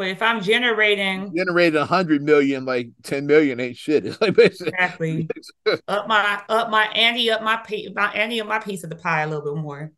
But 0.00 0.08
if 0.08 0.22
I'm 0.22 0.40
generating 0.40 1.30
generated 1.36 1.76
a 1.76 1.84
hundred 1.84 2.22
million, 2.22 2.64
like 2.64 2.88
ten 3.02 3.26
million 3.26 3.60
ain't 3.60 3.76
shit. 3.76 4.06
It's 4.06 4.18
like 4.18 4.34
basically. 4.34 4.72
exactly 4.72 5.28
up 5.88 6.08
my 6.08 6.42
up 6.48 6.70
my 6.70 6.84
ante 6.86 7.30
up 7.30 7.42
my 7.42 7.58
piece 7.58 7.90
my 7.94 8.10
ante 8.12 8.40
up 8.40 8.46
my 8.46 8.60
piece 8.60 8.82
of 8.82 8.88
the 8.88 8.96
pie 8.96 9.20
a 9.22 9.26
little 9.28 9.54
bit 9.54 9.62
more. 9.62 9.92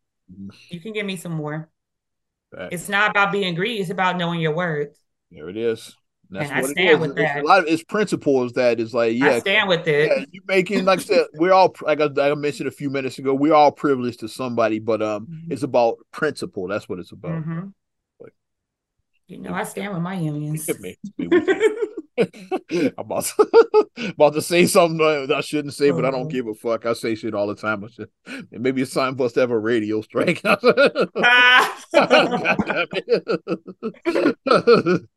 You 0.70 0.80
can 0.80 0.92
give 0.92 1.06
me 1.06 1.14
some 1.14 1.32
more. 1.32 1.68
Facts. 2.52 2.72
It's 2.72 2.88
not 2.88 3.10
about 3.12 3.30
being 3.30 3.54
greedy, 3.54 3.80
it's 3.80 3.90
about 3.90 4.16
knowing 4.16 4.40
your 4.40 4.56
worth. 4.56 4.98
There 5.30 5.48
it 5.48 5.56
is. 5.56 5.96
And 6.30 6.38
that's 6.38 6.50
And 6.50 6.58
I 6.58 6.62
stand 6.62 6.78
it 6.78 6.92
is. 6.94 7.00
with 7.00 7.16
It's 7.16 7.32
that. 7.32 7.44
A 7.44 7.46
lot 7.46 7.58
of 7.60 7.66
it's 7.68 7.84
principles 7.84 8.54
that 8.54 8.80
is 8.80 8.92
like, 8.92 9.14
yeah, 9.14 9.36
I 9.36 9.38
stand 9.40 9.68
with 9.68 9.86
it. 9.86 10.10
yeah, 10.10 10.24
you 10.32 10.40
making 10.48 10.84
like 10.84 11.00
I 11.00 11.02
said, 11.02 11.26
we're 11.34 11.52
all 11.52 11.74
like 11.82 12.00
I, 12.00 12.04
like 12.04 12.32
I 12.32 12.34
mentioned 12.34 12.68
a 12.68 12.72
few 12.72 12.90
minutes 12.90 13.18
ago, 13.18 13.34
we're 13.34 13.54
all 13.54 13.70
privileged 13.72 14.20
to 14.20 14.28
somebody, 14.28 14.78
but 14.78 15.02
um, 15.02 15.28
Mhm. 15.28 15.50
it's 15.50 15.62
about 15.62 15.98
principle. 16.10 16.68
That's 16.68 16.88
what 16.88 16.98
it's 16.98 17.12
about. 17.12 17.32
Mhm. 17.32 17.72
You 19.33 19.38
know, 19.38 19.55
I 19.55 19.64
stand 19.64 19.95
with 19.95 20.03
my 20.03 20.14
unions. 20.14 20.68
It 20.68 20.77
makes 20.81 20.99
me 21.16 21.27
weak. 21.27 21.49
I'm 22.99 22.99
about 22.99 23.25
to, 23.25 23.88
about 24.11 24.35
to 24.35 24.42
say 24.42 24.66
something 24.66 24.99
that 24.99 25.33
I 25.35 25.40
shouldn't 25.40 25.73
say, 25.73 25.90
but 25.90 26.05
I 26.05 26.11
don't 26.11 26.21
Uh-huh. 26.23 26.29
give 26.29 26.47
a 26.49 26.55
fuck. 26.55 26.85
I 26.85 26.92
say 26.92 27.14
shit 27.14 27.33
all 27.35 27.47
the 27.47 27.55
time. 27.55 27.83
I 27.83 27.88
should, 27.88 28.11
and 28.27 28.61
maybe 28.61 28.83
it's 28.83 28.92
time 28.92 29.16
for 29.16 29.25
us 29.25 29.33
to 29.33 29.40
have 29.40 29.51
a 29.51 29.59
radio 29.59 30.03
strike. 30.03 30.42
God 30.42 30.59
damn 30.62 31.09
it. 32.35 35.09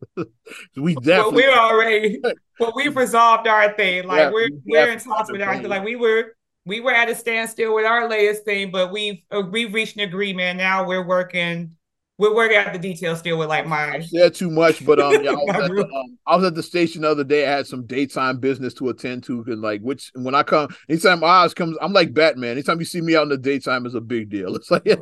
we 0.78 0.96
but 0.96 1.04
definitely 1.04 1.44
we're 1.44 1.58
already 1.58 2.22
but 2.60 2.76
we've 2.76 2.96
resolved 2.96 3.48
our 3.48 3.74
thing. 3.74 4.08
Like 4.08 4.20
Yeah, 4.20 4.32
we're 4.32 4.50
we 4.50 4.60
we're 4.66 4.92
in 4.92 5.00
talks 5.00 5.32
with 5.32 5.42
our 5.42 5.62
like 5.64 5.84
we 5.84 5.96
were 5.98 6.36
we 6.66 6.80
were 6.80 6.94
at 6.94 7.10
a 7.10 7.16
standstill 7.16 7.76
with 7.76 7.86
our 7.86 8.10
latest 8.10 8.44
thing, 8.46 8.72
but 8.72 8.92
we've 8.92 9.20
uh, 9.32 9.44
we've 9.52 9.74
reached 9.74 9.98
an 9.98 10.04
agreement. 10.04 10.58
Now 10.58 10.88
we're 10.88 11.06
working 11.06 11.76
we're 12.18 12.34
working 12.34 12.58
out 12.58 12.72
the 12.72 12.80
details 12.80 13.20
still 13.20 13.38
with 13.38 13.50
like 13.50 13.68
my. 13.68 13.92
I 13.92 14.00
said 14.00 14.34
too 14.36 14.50
much, 14.50 14.86
but 14.86 15.00
um, 15.00 15.12
yeah, 15.24 15.32
I 15.32 15.34
was, 15.34 15.56
at 15.56 15.76
the, 15.76 15.84
um, 15.84 16.18
I 16.26 16.36
was 16.36 16.46
at 16.46 16.56
the 16.56 16.64
station 16.64 17.02
the 17.02 17.10
other 17.10 17.24
day. 17.24 17.46
I 17.46 17.58
had 17.58 17.68
some 17.68 17.86
daytime 17.86 18.40
business 18.40 18.74
to 18.76 18.90
attend 18.90 19.24
to, 19.26 19.44
and 19.48 19.62
like, 19.62 19.82
which 19.82 20.12
when 20.16 20.34
I 20.34 20.44
come, 20.44 20.74
anytime 20.88 21.24
Oz 21.24 21.54
comes, 21.54 21.78
I'm 21.82 21.92
like 21.92 22.14
Batman. 22.14 22.52
Anytime 22.52 22.80
you 22.80 22.86
see 22.86 23.02
me 23.02 23.16
out 23.16 23.24
in 23.24 23.30
the 23.30 23.38
daytime, 23.38 23.86
is 23.86 23.96
a 23.96 24.02
big 24.02 24.30
deal. 24.30 24.56
It's 24.66 24.72
like, 24.72 24.84
yeah. 24.86 24.96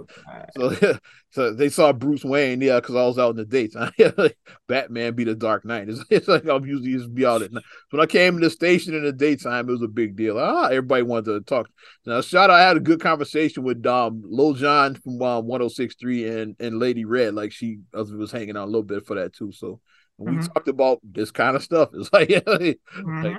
so 0.58 0.76
yeah, 0.82 0.98
so 1.34 1.52
they 1.52 1.70
saw 1.70 1.92
Bruce 1.92 2.24
Wayne, 2.24 2.62
yeah, 2.62 2.80
because 2.80 2.94
I 2.94 3.08
was 3.08 3.18
out 3.18 3.32
in 3.32 3.38
the 3.38 3.46
daytime. 3.46 3.92
like, 4.18 4.38
Batman 4.68 5.16
be 5.16 5.24
the 5.24 5.34
Dark 5.34 5.66
Knight. 5.66 5.88
It's, 5.90 6.06
it's 6.12 6.28
like 6.28 6.48
I'm 6.48 6.64
usually 6.64 6.94
just 6.94 7.12
be 7.12 7.26
out 7.26 7.42
at 7.42 7.52
night. 7.52 7.64
So 7.90 7.98
When 7.98 8.04
I 8.04 8.06
came 8.06 8.36
to 8.36 8.40
the 8.40 8.52
station 8.52 8.94
in 8.94 9.04
the 9.04 9.12
daytime, 9.12 9.68
it 9.68 9.72
was 9.72 9.82
a 9.82 9.88
big 9.88 10.16
deal. 10.16 10.38
Ah, 10.38 10.66
everybody 10.66 11.02
wanted 11.02 11.32
to 11.32 11.42
talk. 11.42 11.68
Now, 12.06 12.22
shout 12.22 12.52
out, 12.52 12.60
I 12.60 12.62
had 12.62 12.78
a 12.78 12.82
good 12.82 13.02
conversation 13.02 13.64
with 13.64 13.84
um 13.88 14.22
Lil 14.24 14.54
Jon 14.54 14.94
from 14.94 15.20
um, 15.24 15.48
106.3 15.48 16.42
and 16.42 16.56
and 16.60 16.78
Lady 16.78 17.04
Red. 17.04 17.34
Like 17.34 17.52
she 17.52 17.80
was 17.92 18.32
hanging 18.32 18.56
out 18.56 18.66
a 18.66 18.72
little 18.72 18.84
bit 18.84 19.08
for 19.08 19.16
that 19.16 19.34
too. 19.34 19.52
So 19.52 19.80
mm-hmm. 20.22 20.40
we 20.40 20.48
talked 20.48 20.68
about 20.68 21.00
this 21.04 21.32
kind 21.32 21.56
of 21.56 21.64
stuff. 21.64 21.90
It's 21.96 22.14
like, 22.14 22.30
mm-hmm. 22.30 23.24
like 23.24 23.38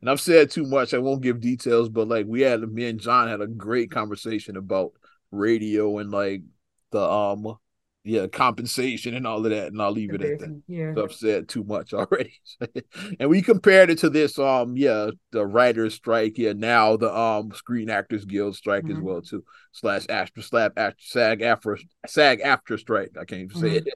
and 0.00 0.10
I've 0.10 0.20
said 0.20 0.50
too 0.50 0.64
much. 0.64 0.94
I 0.94 0.98
won't 0.98 1.22
give 1.22 1.40
details, 1.40 1.88
but 1.88 2.08
like 2.08 2.26
we 2.26 2.40
had 2.40 2.60
me 2.60 2.88
and 2.88 2.98
John 2.98 3.28
had 3.28 3.40
a 3.40 3.46
great 3.46 3.92
conversation 3.92 4.56
about 4.56 4.94
radio 5.30 5.98
and 5.98 6.10
like 6.10 6.42
the 6.92 7.02
um 7.02 7.56
yeah 8.04 8.26
compensation 8.26 9.14
and 9.14 9.26
all 9.26 9.44
of 9.44 9.50
that 9.50 9.68
and 9.68 9.80
i'll 9.80 9.92
leave 9.92 10.12
it 10.12 10.22
at 10.22 10.40
that 10.40 10.62
yeah 10.66 10.92
so 10.94 11.04
i've 11.04 11.12
said 11.12 11.48
too 11.48 11.62
much 11.64 11.94
already 11.94 12.34
and 13.20 13.30
we 13.30 13.40
compared 13.40 13.90
it 13.90 13.98
to 13.98 14.10
this 14.10 14.38
um 14.38 14.76
yeah 14.76 15.08
the 15.30 15.46
writers 15.46 15.94
strike 15.94 16.36
yeah 16.36 16.52
now 16.52 16.96
the 16.96 17.14
um 17.16 17.52
screen 17.52 17.88
actors 17.88 18.24
guild 18.24 18.56
strike 18.56 18.84
mm-hmm. 18.84 18.96
as 18.96 19.02
well 19.02 19.22
too 19.22 19.44
slash 19.72 20.04
after 20.08 20.42
slap 20.42 20.72
after 20.76 21.00
SAG-AFTRA 21.00 21.78
sag 22.06 22.40
after 22.40 22.76
strike 22.76 23.10
i 23.20 23.24
can't 23.24 23.42
even 23.42 23.56
say 23.56 23.68
mm-hmm. 23.68 23.88
it 23.88 23.94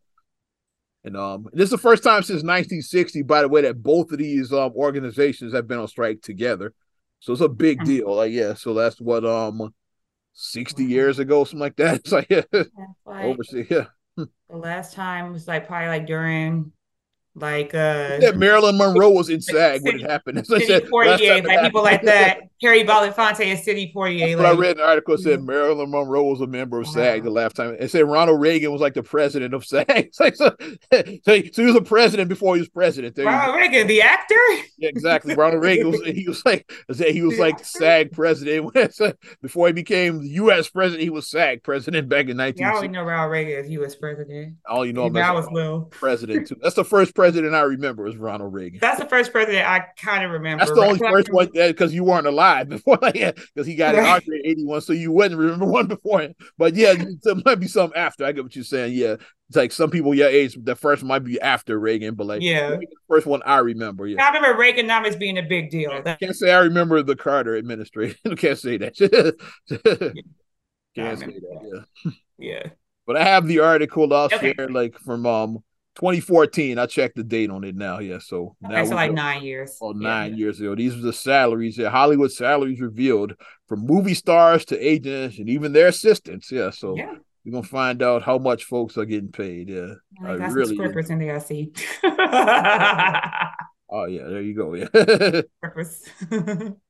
and 1.03 1.17
um 1.17 1.49
this 1.53 1.65
is 1.65 1.71
the 1.71 1.79
first 1.79 2.05
time 2.05 2.23
since 2.23 2.43
1960 2.43 3.23
by 3.23 3.43
the 3.43 3.49
way 3.49 3.63
that 3.63 3.83
both 3.83 4.13
of 4.13 4.19
these 4.19 4.53
um 4.53 4.73
organizations 4.77 5.53
have 5.53 5.67
been 5.67 5.79
on 5.79 5.89
strike 5.89 6.23
together 6.23 6.73
so 7.19 7.33
it's 7.33 7.43
a 7.43 7.49
big 7.49 7.79
mm-hmm. 7.79 7.89
deal 7.89 8.15
like 8.15 8.33
yeah 8.33 8.55
so 8.55 8.73
that's 8.73 9.01
what 9.01 9.25
um 9.25 9.73
60 10.37 10.85
years 10.85 11.19
ago, 11.19 11.45
something 11.45 11.59
like 11.59 11.77
that. 11.77 11.97
It's 12.01 12.13
like, 12.13 12.29
yeah, 12.31 12.43
like 12.53 13.25
overseas, 13.25 13.67
yeah. 13.71 13.87
The 14.17 14.57
last 14.57 14.95
time 14.95 15.33
was 15.33 15.49
like 15.49 15.67
probably 15.67 15.89
like 15.89 16.07
during 16.07 16.73
like 17.39 17.75
uh 17.75 18.19
that 18.19 18.37
Marilyn 18.37 18.79
Monroe 18.79 19.11
was 19.11 19.29
in 19.29 19.43
SAG 19.43 19.83
when 19.83 20.01
it 20.01 20.11
happened. 20.11 20.39
As 20.39 20.49
Sidney 20.49 20.81
Poitier, 20.89 21.45
like 21.45 21.61
people 21.63 21.83
like 21.83 22.03
that. 22.03 22.49
Harry 22.63 22.85
Belafonte 22.85 23.45
and 23.45 23.59
Sidney 23.59 23.93
Poitier. 23.95 24.35
Like, 24.39 24.47
I 24.47 24.53
read 24.53 24.77
an 24.79 24.83
article 24.83 25.15
that 25.15 25.23
said 25.23 25.43
Marilyn 25.43 25.91
Monroe 25.91 26.23
was 26.23 26.41
a 26.41 26.47
member 26.47 26.81
of 26.81 26.87
wow. 26.87 26.93
SAG 26.95 27.23
the 27.23 27.31
last 27.31 27.55
time. 27.55 27.77
It 27.79 27.91
said 27.91 28.09
Ronald 28.09 28.41
Reagan 28.41 28.73
was 28.73 28.81
like 28.81 28.95
the 28.95 29.03
president 29.03 29.53
of 29.53 29.67
SAG. 29.67 29.87
like, 30.21 30.37
so, 30.37 30.57
so, 30.91 31.03
he, 31.05 31.21
so, 31.53 31.63
he 31.63 31.67
was 31.67 31.77
a 31.77 31.83
president 31.83 32.31
before 32.31 32.55
he 32.55 32.61
was 32.61 32.71
president. 32.71 33.15
There 33.15 33.27
Ronald 33.27 33.57
Reagan, 33.57 33.87
the 33.87 34.01
actor. 34.01 34.35
Yeah, 34.79 34.89
exactly. 34.89 35.35
Ronald 35.35 35.63
Reagan 35.63 35.91
was 35.91 36.03
he 36.03 36.27
was 36.27 36.43
like 36.47 36.71
he 36.97 37.21
was 37.21 37.39
like 37.39 37.59
SAG 37.65 38.13
president 38.13 38.73
before 39.43 39.67
he 39.67 39.75
became 39.75 40.23
U.S. 40.23 40.71
president. 40.71 41.03
He 41.03 41.11
was 41.11 41.29
SAG 41.29 41.63
president 41.63 42.09
back 42.09 42.29
in 42.29 42.39
19. 42.39 42.67
19- 42.67 42.71
I 42.71 42.75
only 42.75 42.89
know 42.89 43.03
Ronald 43.03 43.33
Reagan 43.33 43.65
as 43.65 43.71
U.S. 43.71 43.97
president. 43.97 44.57
All 44.67 44.87
you 44.87 44.95
know 44.95 45.05
about 45.05 45.53
was 45.53 45.89
president 45.91 46.49
too. 46.49 46.57
That's 46.63 46.75
the 46.75 46.85
first 46.85 47.15
president 47.15 47.26
I 47.35 47.63
remember 47.63 48.05
was 48.05 48.17
Ronald 48.17 48.53
Reagan. 48.53 48.79
That's 48.81 49.01
the 49.01 49.07
first 49.07 49.33
president 49.33 49.69
I 49.69 49.87
kind 49.97 50.25
of 50.25 50.31
remember. 50.31 50.65
That's 50.65 50.77
the 50.77 50.85
only 50.85 50.99
first 50.99 51.33
one 51.33 51.49
because 51.53 51.95
you 51.95 52.05
weren't 52.05 52.27
alive 52.27 52.69
before. 52.69 52.99
Because 52.99 53.67
he 53.67 53.75
got 53.75 53.95
right. 53.95 54.27
in 54.27 54.43
81, 54.45 54.81
so 54.83 54.93
you 54.93 55.13
wouldn't 55.13 55.41
remember 55.41 55.67
one 55.67 55.87
before 55.87 56.21
him. 56.21 56.35
But 56.59 56.75
yeah, 56.75 56.95
there 57.23 57.35
might 57.45 57.61
be 57.61 57.69
some 57.69 57.93
after. 57.97 58.25
I 58.25 58.33
get 58.33 58.45
what 58.45 58.55
you're 58.55 58.65
saying. 58.65 58.95
Yeah, 58.95 59.17
it's 59.49 59.57
like 59.57 59.71
some 59.71 59.91
people 59.91 60.15
your 60.15 60.29
age, 60.29 60.59
the 60.61 60.75
first 60.75 61.05
might 61.05 61.21
be 61.21 61.41
after 61.41 61.79
Reagan, 61.79 62.15
but 62.15 62.27
like 62.27 62.43
yeah, 62.43 62.71
the 62.71 62.87
first 63.09 63.27
one 63.27 63.43
I 63.45 63.59
remember. 63.59 64.07
Yeah, 64.07 64.25
I 64.25 64.35
remember 64.35 64.61
Reaganomics 64.61 65.19
being 65.19 65.39
a 65.39 65.43
big 65.43 65.71
deal. 65.71 65.93
I 65.93 66.15
can't 66.15 66.35
say 66.35 66.53
I 66.53 66.59
remember 66.61 67.03
the 67.03 67.15
Carter 67.15 67.57
administration. 67.57 68.19
can't 68.37 68.59
say 68.59 68.77
that. 68.79 68.97
can't 70.97 71.19
say 71.19 71.27
that. 71.27 71.85
Yeah, 72.05 72.11
yeah. 72.39 72.71
But 73.07 73.17
I 73.17 73.25
have 73.25 73.47
the 73.47 73.61
article 73.61 74.13
off 74.13 74.33
okay. 74.33 74.53
here, 74.57 74.69
like 74.69 74.99
from 74.99 75.27
um 75.27 75.63
2014. 75.97 76.79
I 76.79 76.87
checked 76.87 77.17
the 77.17 77.25
date 77.25 77.51
on 77.51 77.65
it 77.65 77.75
now. 77.75 77.99
Yeah, 77.99 78.19
so 78.19 78.57
okay, 78.65 78.75
now 78.75 78.85
so 78.85 78.95
like 78.95 79.13
nine 79.13 79.43
years. 79.43 79.77
Oh, 79.81 79.93
nine 79.93 80.33
yeah. 80.33 80.37
years 80.37 80.61
ago. 80.61 80.75
These 80.75 80.95
were 80.97 81.03
the 81.03 81.13
salaries. 81.13 81.77
Yeah, 81.79 81.91
Hollywood 81.91 82.33
salaries 82.33 82.81
revealed 82.81 83.35
from 83.67 83.81
movie 83.81 84.15
stars 84.15 84.65
to 84.67 84.79
agents 84.79 85.39
and 85.39 85.49
even 85.49 85.73
their 85.73 85.89
assistants. 85.89 86.53
Yeah, 86.53 86.71
so 86.71 86.97
yeah. 86.97 87.15
you're 87.45 87.53
gonna 87.53 87.67
find 87.67 88.03
out 88.03 88.23
how 88.23 88.39
much 88.39 88.65
folks 88.65 88.97
are 88.97 89.05
getting 89.05 89.33
paid. 89.33 89.69
Yeah, 89.69 89.95
like, 90.23 90.39
that's 90.39 90.55
really. 90.55 90.77
Scrippers 90.77 91.11
in 91.11 91.19
the 91.19 91.33
I 91.33 91.39
see. 91.39 91.73
oh 93.91 94.07
yeah, 94.07 94.25
there 94.29 94.43
you 94.43 94.55
go. 94.55 94.75
Yeah. 94.75 94.89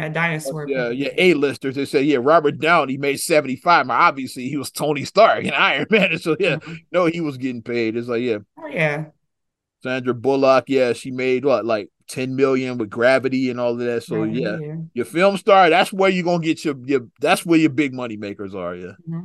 a 0.00 0.10
dinosaur. 0.10 0.68
Yeah, 0.68 0.88
yeah, 0.88 1.10
A-listers. 1.18 1.74
They 1.74 1.84
say, 1.84 2.02
yeah, 2.02 2.18
Robert 2.20 2.58
Downey 2.58 2.96
made 2.96 3.20
75. 3.20 3.86
Now, 3.86 4.00
obviously, 4.00 4.48
he 4.48 4.56
was 4.56 4.70
Tony 4.70 5.04
Stark 5.04 5.44
and 5.44 5.54
Iron 5.54 5.86
Man. 5.90 6.18
So, 6.18 6.36
yeah, 6.40 6.56
mm-hmm. 6.56 6.74
no, 6.90 7.06
he 7.06 7.20
was 7.20 7.36
getting 7.36 7.62
paid. 7.62 7.96
It's 7.96 8.08
like, 8.08 8.22
yeah. 8.22 8.38
Oh, 8.58 8.68
yeah. 8.68 9.06
Sandra 9.82 10.14
Bullock, 10.14 10.64
yeah, 10.68 10.92
she 10.92 11.10
made 11.10 11.44
what, 11.44 11.64
like 11.64 11.90
10 12.08 12.36
million 12.36 12.78
with 12.78 12.88
gravity 12.88 13.50
and 13.50 13.58
all 13.58 13.72
of 13.72 13.78
that. 13.78 14.04
So, 14.04 14.22
right, 14.22 14.32
yeah. 14.32 14.58
yeah, 14.58 14.74
your 14.94 15.04
film 15.04 15.36
star, 15.36 15.68
that's 15.68 15.92
where 15.92 16.10
you're 16.10 16.24
going 16.24 16.40
to 16.40 16.46
get 16.46 16.64
your, 16.64 16.76
your, 16.84 17.08
that's 17.20 17.44
where 17.44 17.58
your 17.58 17.70
big 17.70 17.92
money 17.92 18.16
makers 18.16 18.54
are. 18.54 18.74
Yeah. 18.74 18.92
Mm-hmm. 19.08 19.24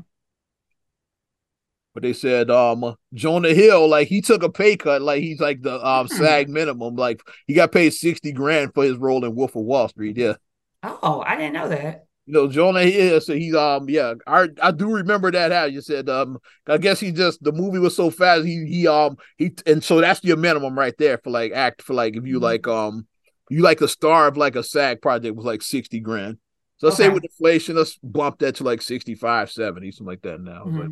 But 1.94 2.04
they 2.04 2.14
said 2.14 2.52
um 2.52 2.96
Jonah 3.16 3.56
Hill, 3.56 3.88
like 3.90 4.08
he 4.08 4.22
took 4.22 4.44
a 4.44 4.52
pay 4.52 4.78
cut, 4.78 5.02
like 5.02 5.24
he's 5.24 5.40
like 5.40 5.64
the 5.64 5.84
um 5.84 6.08
SAG 6.08 6.48
minimum, 6.48 6.96
like 6.96 7.24
he 7.48 7.56
got 7.56 7.72
paid 7.72 7.90
60 7.90 8.34
grand 8.34 8.72
for 8.76 8.84
his 8.84 8.98
role 8.98 9.26
in 9.26 9.34
Wolf 9.34 9.56
of 9.56 9.64
Wall 9.64 9.90
Street. 9.90 10.16
Yeah. 10.16 10.34
Oh, 10.84 11.24
I 11.26 11.36
didn't 11.36 11.54
know 11.54 11.70
that. 11.70 12.06
You 12.26 12.34
know, 12.34 12.48
Jonah 12.50 12.82
is 12.82 13.26
so 13.26 13.34
he's 13.34 13.56
um 13.56 13.90
yeah, 13.90 14.14
I 14.28 14.50
I 14.62 14.72
do 14.72 14.92
remember 14.92 15.32
that 15.32 15.54
how 15.54 15.64
you 15.64 15.82
said 15.82 16.10
um 16.10 16.40
I 16.68 16.78
guess 16.78 17.00
he 17.00 17.12
just 17.14 17.42
the 17.42 17.54
movie 17.54 17.80
was 17.80 17.96
so 17.96 18.10
fast 18.10 18.46
he 18.46 18.66
he 18.66 18.86
um 18.86 19.18
he 19.38 19.54
and 19.66 19.82
so 19.82 20.02
that's 20.02 20.22
your 20.26 20.36
minimum 20.36 20.78
right 20.78 20.94
there 20.98 21.18
for 21.20 21.30
like 21.30 21.54
act 21.54 21.82
for 21.82 21.94
like 21.94 22.18
if 22.18 22.26
you 22.26 22.36
mm-hmm. 22.36 22.44
like 22.44 22.68
um 22.68 23.08
you 23.50 23.62
like 23.62 23.80
a 23.80 23.88
star 23.88 24.28
of 24.28 24.36
like 24.36 24.58
a 24.58 24.64
SAG 24.64 25.02
project 25.02 25.38
was 25.38 25.46
like 25.46 25.62
60 25.62 26.02
grand. 26.02 26.38
So 26.80 26.88
let's 26.88 27.00
okay. 27.00 27.08
say 27.08 27.14
with 27.14 27.24
inflation, 27.24 27.78
let's 27.78 27.98
bump 28.04 28.40
that 28.40 28.56
to 28.56 28.64
like 28.66 28.82
65, 28.82 29.50
70, 29.50 29.92
something 29.92 30.06
like 30.06 30.22
that 30.24 30.42
now. 30.42 30.66
Mm-hmm. 30.66 30.92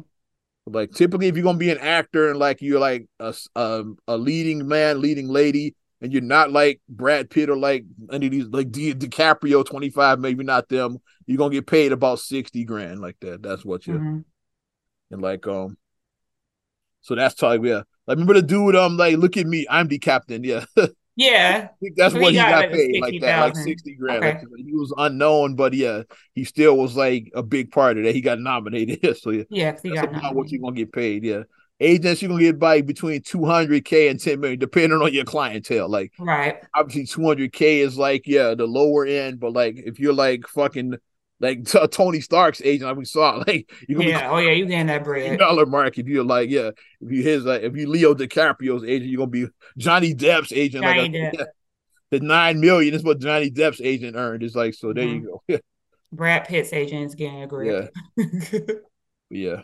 like 0.74 0.92
typically 0.94 1.28
if 1.28 1.36
you're 1.36 1.44
gonna 1.44 1.58
be 1.58 1.70
an 1.70 1.80
actor 1.80 2.30
and 2.30 2.40
like 2.40 2.62
you're 2.62 2.80
like 2.80 3.08
a, 3.20 3.36
a, 3.56 3.84
a 4.08 4.18
leading 4.18 4.70
man, 4.70 5.02
leading 5.02 5.28
lady, 5.28 5.76
and 6.06 6.14
you're 6.14 6.22
not 6.22 6.52
like 6.52 6.80
Brad 6.88 7.32
Pitt 7.32 7.50
or 7.50 7.58
like 7.58 7.84
any 8.12 8.28
of 8.28 8.32
these 8.32 8.46
like 8.46 8.70
Di- 8.72 8.94
DiCaprio 8.94 9.66
25, 9.66 10.20
maybe 10.20 10.44
not 10.44 10.70
them, 10.70 11.00
you're 11.26 11.40
gonna 11.40 11.52
get 11.52 11.66
paid 11.66 11.92
about 11.92 12.20
60 12.20 12.64
grand 12.64 13.00
like 13.02 13.18
that. 13.22 13.42
That's 13.42 13.66
what 13.66 13.88
you 13.88 13.96
mm-hmm. 13.96 14.20
and 15.10 15.22
like 15.22 15.48
um 15.48 15.78
so 17.02 17.16
that's 17.16 17.42
like 17.42 17.62
yeah. 17.64 17.82
Like 18.06 18.18
remember 18.18 18.36
the 18.36 18.44
dude 18.44 18.76
um 18.76 18.98
like 18.98 19.18
look 19.18 19.36
at 19.36 19.48
me, 19.48 19.66
I'm 19.68 19.88
the 19.88 19.98
captain, 19.98 20.44
yeah. 20.44 20.66
Yeah. 21.18 21.70
that's 21.96 22.14
so 22.14 22.20
what 22.20 22.34
he 22.34 22.38
got, 22.38 22.64
got 22.64 22.72
paid, 22.74 23.02
like 23.02 23.22
that, 23.22 23.40
000. 23.40 23.46
like 23.46 23.56
60 23.56 23.96
grand. 23.96 24.24
Okay. 24.26 24.38
Like, 24.38 24.66
he 24.66 24.74
was 24.74 24.94
unknown, 24.98 25.56
but 25.56 25.74
yeah, 25.74 26.04
he 26.34 26.44
still 26.44 26.76
was 26.76 26.98
like 26.98 27.32
a 27.34 27.42
big 27.42 27.72
part 27.72 27.98
of 27.98 28.04
that. 28.04 28.14
He 28.14 28.20
got 28.20 28.38
nominated. 28.38 29.18
so 29.22 29.30
yeah, 29.30 29.44
yeah 29.50 29.72
that's 29.72 29.86
about 29.86 29.96
nominated. 29.96 30.36
what 30.36 30.52
you're 30.52 30.62
gonna 30.62 30.76
get 30.76 30.92
paid. 30.92 31.24
Yeah 31.24 31.44
agents 31.80 32.22
you're 32.22 32.30
gonna 32.30 32.42
get 32.42 32.58
by 32.58 32.82
between 32.82 33.22
200k 33.22 34.10
and 34.10 34.20
10 34.20 34.40
million 34.40 34.60
depending 34.60 35.02
on 35.02 35.14
your 35.14 35.26
clientele 35.26 35.90
like 35.90 36.14
right 36.20 36.64
obviously 36.74 37.06
200k 37.06 37.80
is 37.80 37.98
like 37.98 38.26
yeah 38.26 38.56
the 38.56 38.66
lower 38.66 39.06
end 39.06 39.40
but 39.40 39.52
like 39.52 39.76
if 39.78 40.00
you're 40.00 40.14
like 40.14 40.48
fucking 40.48 40.96
like 41.40 41.66
t- 41.66 41.88
Tony 41.88 42.22
Stark's 42.22 42.62
agent, 42.64 42.90
like 42.90 42.98
we 42.98 43.06
saw, 43.06 43.44
like 43.48 43.72
you 43.88 43.98
gonna 43.98 44.10
yeah, 44.10 44.30
oh 44.30 44.38
yeah, 44.38 44.52
you 44.52 44.66
getting 44.66 44.88
that 44.88 45.04
bread 45.04 45.38
dollar 45.40 45.66
mark 45.66 45.98
if 45.98 46.08
you're 46.08 46.24
like 46.24 46.50
yeah, 46.50 46.72
if 47.02 47.12
you 47.12 47.24
his 47.24 47.44
like 47.44 47.62
if 47.62 47.76
you 47.76 47.90
Leo 47.90 48.14
DiCaprio's 48.14 48.84
agent, 48.84 49.10
you're 49.10 49.20
gonna 49.20 49.32
be 49.32 49.48
Johnny 49.78 50.14
Depp's 50.14 50.54
agent. 50.54 50.84
Johnny 50.84 51.02
like 51.02 51.12
a, 51.12 51.14
Depp. 51.14 51.34
Yeah, 51.34 51.46
the 52.12 52.20
nine 52.22 52.60
million 52.62 52.94
is 52.94 53.04
what 53.04 53.20
Johnny 53.20 53.52
Depp's 53.52 53.82
agent 53.82 54.16
earned. 54.16 54.44
Is 54.44 54.56
like 54.56 54.74
so. 54.74 54.94
There 54.94 55.06
mm-hmm. 55.06 55.26
you 55.26 55.42
go. 55.50 55.60
Brad 56.14 56.48
Pitt's 56.48 56.72
agent 56.72 57.08
is 57.08 57.16
getting 57.16 57.42
a 57.42 57.48
grip. 57.48 57.92
Yeah, 58.18 58.58
yeah. 59.30 59.62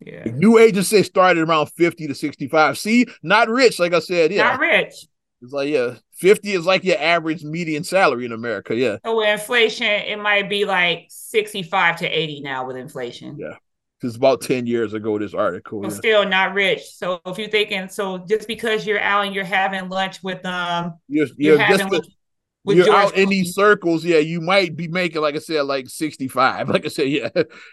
Yeah. 0.00 0.24
New 0.24 0.58
agency 0.58 1.02
started 1.02 1.46
around 1.46 1.66
50 1.66 2.06
to 2.06 2.14
65. 2.14 2.78
See, 2.78 3.06
not 3.22 3.48
rich, 3.48 3.78
like 3.78 3.92
I 3.92 3.98
said. 3.98 4.32
Yeah. 4.32 4.44
Not 4.44 4.60
rich. 4.60 4.94
It's 5.42 5.52
like, 5.52 5.70
yeah, 5.70 5.94
50 6.14 6.52
is 6.52 6.66
like 6.66 6.84
your 6.84 6.98
average 6.98 7.44
median 7.44 7.84
salary 7.84 8.26
in 8.26 8.32
America. 8.32 8.74
Yeah. 8.74 8.98
So 9.04 9.16
with 9.16 9.28
inflation, 9.28 9.86
it 9.86 10.18
might 10.18 10.48
be 10.50 10.64
like 10.64 11.06
65 11.08 11.96
to 11.98 12.06
80 12.06 12.40
now 12.42 12.66
with 12.66 12.76
inflation. 12.76 13.36
Yeah. 13.38 13.54
It's 14.02 14.16
about 14.16 14.40
10 14.40 14.66
years 14.66 14.94
ago, 14.94 15.18
this 15.18 15.34
article. 15.34 15.82
yeah. 15.82 15.90
Still 15.90 16.26
not 16.26 16.54
rich. 16.54 16.82
So 16.94 17.20
if 17.26 17.38
you're 17.38 17.48
thinking, 17.48 17.88
so 17.88 18.18
just 18.18 18.48
because 18.48 18.86
you're 18.86 19.00
out 19.00 19.26
and 19.26 19.34
you're 19.34 19.44
having 19.44 19.88
lunch 19.90 20.22
with 20.22 20.44
um 20.46 20.94
you're, 21.08 21.26
you're, 21.36 21.56
you're 21.56 21.58
having 21.58 21.88
lunch, 21.88 22.06
With 22.62 22.76
you're 22.76 22.86
George 22.86 22.96
out 23.06 23.16
in 23.16 23.30
these 23.30 23.54
circles, 23.54 24.04
yeah, 24.04 24.18
you 24.18 24.40
might 24.42 24.76
be 24.76 24.86
making, 24.86 25.22
like 25.22 25.34
I 25.34 25.38
said, 25.38 25.62
like 25.62 25.88
65. 25.88 26.68
Like 26.70 26.84
I 26.84 26.88
said, 26.88 27.08
yeah. 27.08 27.30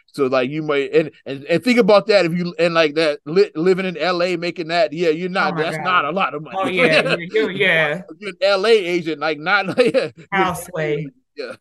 So 0.07 0.27
like 0.27 0.49
you 0.49 0.61
might 0.63 0.93
and 0.93 1.11
and, 1.25 1.43
and 1.43 1.63
think 1.63 1.77
about 1.77 2.07
that 2.07 2.25
if 2.25 2.31
you 2.33 2.55
and 2.57 2.73
like 2.73 2.95
that 2.95 3.19
li- 3.25 3.51
living 3.55 3.85
in 3.85 3.95
LA 3.95 4.37
making 4.37 4.69
that, 4.69 4.93
yeah, 4.93 5.09
you're 5.09 5.27
not 5.29 5.53
Oh 5.53 5.57
that's 5.57 5.75
God. 5.77 5.83
not 5.83 6.05
a 6.05 6.11
lot 6.11 6.33
of 6.33 6.43
money. 6.43 6.55
Oh 6.57 6.67
yeah, 6.69 7.15
you, 7.17 7.27
you, 7.31 7.49
yeah. 7.49 8.01
you're 8.19 8.31
an 8.41 8.61
LA 8.61 8.69
agent, 8.69 9.19
like 9.19 9.39
not 9.39 9.67
like 9.77 9.93
yeah, 9.93 10.09
Houseway. 10.31 11.05
yeah. 11.35 11.53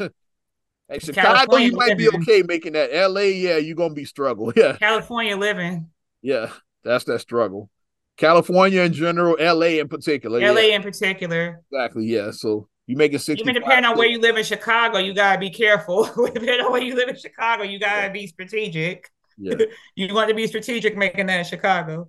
Like 0.88 1.02
It's 1.02 1.06
Chicago, 1.06 1.56
California 1.56 1.66
you 1.66 1.76
might 1.76 1.98
be 1.98 2.08
okay 2.08 2.42
making 2.46 2.74
that. 2.74 2.90
LA, 2.92 3.22
yeah, 3.22 3.56
you're 3.56 3.74
gonna 3.74 3.92
be 3.92 4.04
struggle. 4.04 4.52
Yeah, 4.56 4.76
California 4.76 5.36
living. 5.36 5.90
yeah, 6.22 6.52
that's 6.84 7.02
that 7.04 7.20
struggle. 7.20 7.70
California 8.16 8.82
in 8.82 8.92
general, 8.92 9.36
LA 9.40 9.80
in 9.80 9.88
particular. 9.88 10.38
LA 10.40 10.60
yeah, 10.60 10.76
in 10.76 10.82
particular. 10.82 11.60
exactly. 11.72 12.06
Yeah, 12.06 12.30
so 12.30 12.68
you 12.87 12.96
making 12.96 13.18
sixty. 13.18 13.42
Even 13.42 13.55
depending 13.55 13.85
on 13.85 13.96
where 13.96 14.07
you 14.07 14.20
live 14.20 14.37
in 14.37 14.44
Chicago, 14.44 14.99
you 14.99 15.14
gotta 15.14 15.38
be 15.38 15.51
careful. 15.51 16.05
depending 16.05 16.61
on 16.61 16.72
where 16.72 16.83
you 16.83 16.94
live 16.94 17.09
in 17.09 17.16
Chicago, 17.16 17.62
you 17.62 17.79
gotta 17.79 18.11
be 18.11 18.27
strategic. 18.27 19.11
Yeah. 19.38 19.55
You 19.94 20.14
want 20.14 20.29
to 20.29 20.35
be 20.35 20.46
strategic 20.46 20.96
making 20.96 21.27
that 21.27 21.38
in 21.40 21.44
Chicago. 21.44 22.09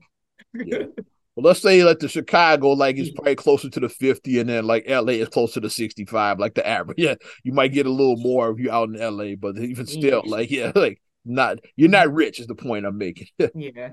Yeah. 0.54 0.84
Well, 1.36 1.44
let's 1.44 1.62
say 1.62 1.84
like 1.84 2.00
the 2.00 2.10
Chicago, 2.10 2.70
like 2.70 2.98
is 2.98 3.12
probably 3.12 3.36
closer 3.36 3.70
to 3.70 3.80
the 3.80 3.90
50, 3.90 4.40
and 4.40 4.50
then 4.50 4.66
like 4.66 4.90
LA 4.90 5.14
is 5.14 5.30
closer 5.30 5.62
to 5.62 5.70
65, 5.70 6.40
like 6.40 6.56
the 6.56 6.68
average. 6.68 6.98
Yeah, 7.00 7.14
you 7.44 7.52
might 7.54 7.74
get 7.74 7.86
a 7.86 7.92
little 7.92 8.18
more 8.18 8.50
if 8.50 8.58
you're 8.58 8.74
out 8.74 8.90
in 8.90 8.96
LA, 8.96 9.36
but 9.36 9.56
even 9.60 9.86
still, 9.86 10.24
like, 10.26 10.50
yeah, 10.50 10.72
like 10.74 11.00
not 11.26 11.60
you're 11.76 11.92
not 11.92 12.12
rich 12.12 12.40
is 12.40 12.48
the 12.48 12.56
point 12.56 12.88
I'm 12.88 12.98
making. 12.98 13.28
Yeah. 13.38 13.90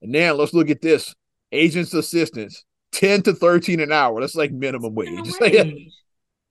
and 0.00 0.14
then 0.14 0.38
let's 0.38 0.54
look 0.54 0.70
at 0.70 0.80
this. 0.80 1.14
Agents 1.52 1.92
assistants, 1.92 2.64
10 2.92 3.22
to 3.22 3.34
13 3.34 3.80
an 3.80 3.92
hour. 3.92 4.20
That's 4.20 4.34
like 4.34 4.52
minimum 4.52 4.94
wage. 4.94 5.08
Minimum 5.08 5.28
It's 5.28 5.40
like, 5.40 5.52
yeah. 5.52 5.64
wage. 5.64 5.92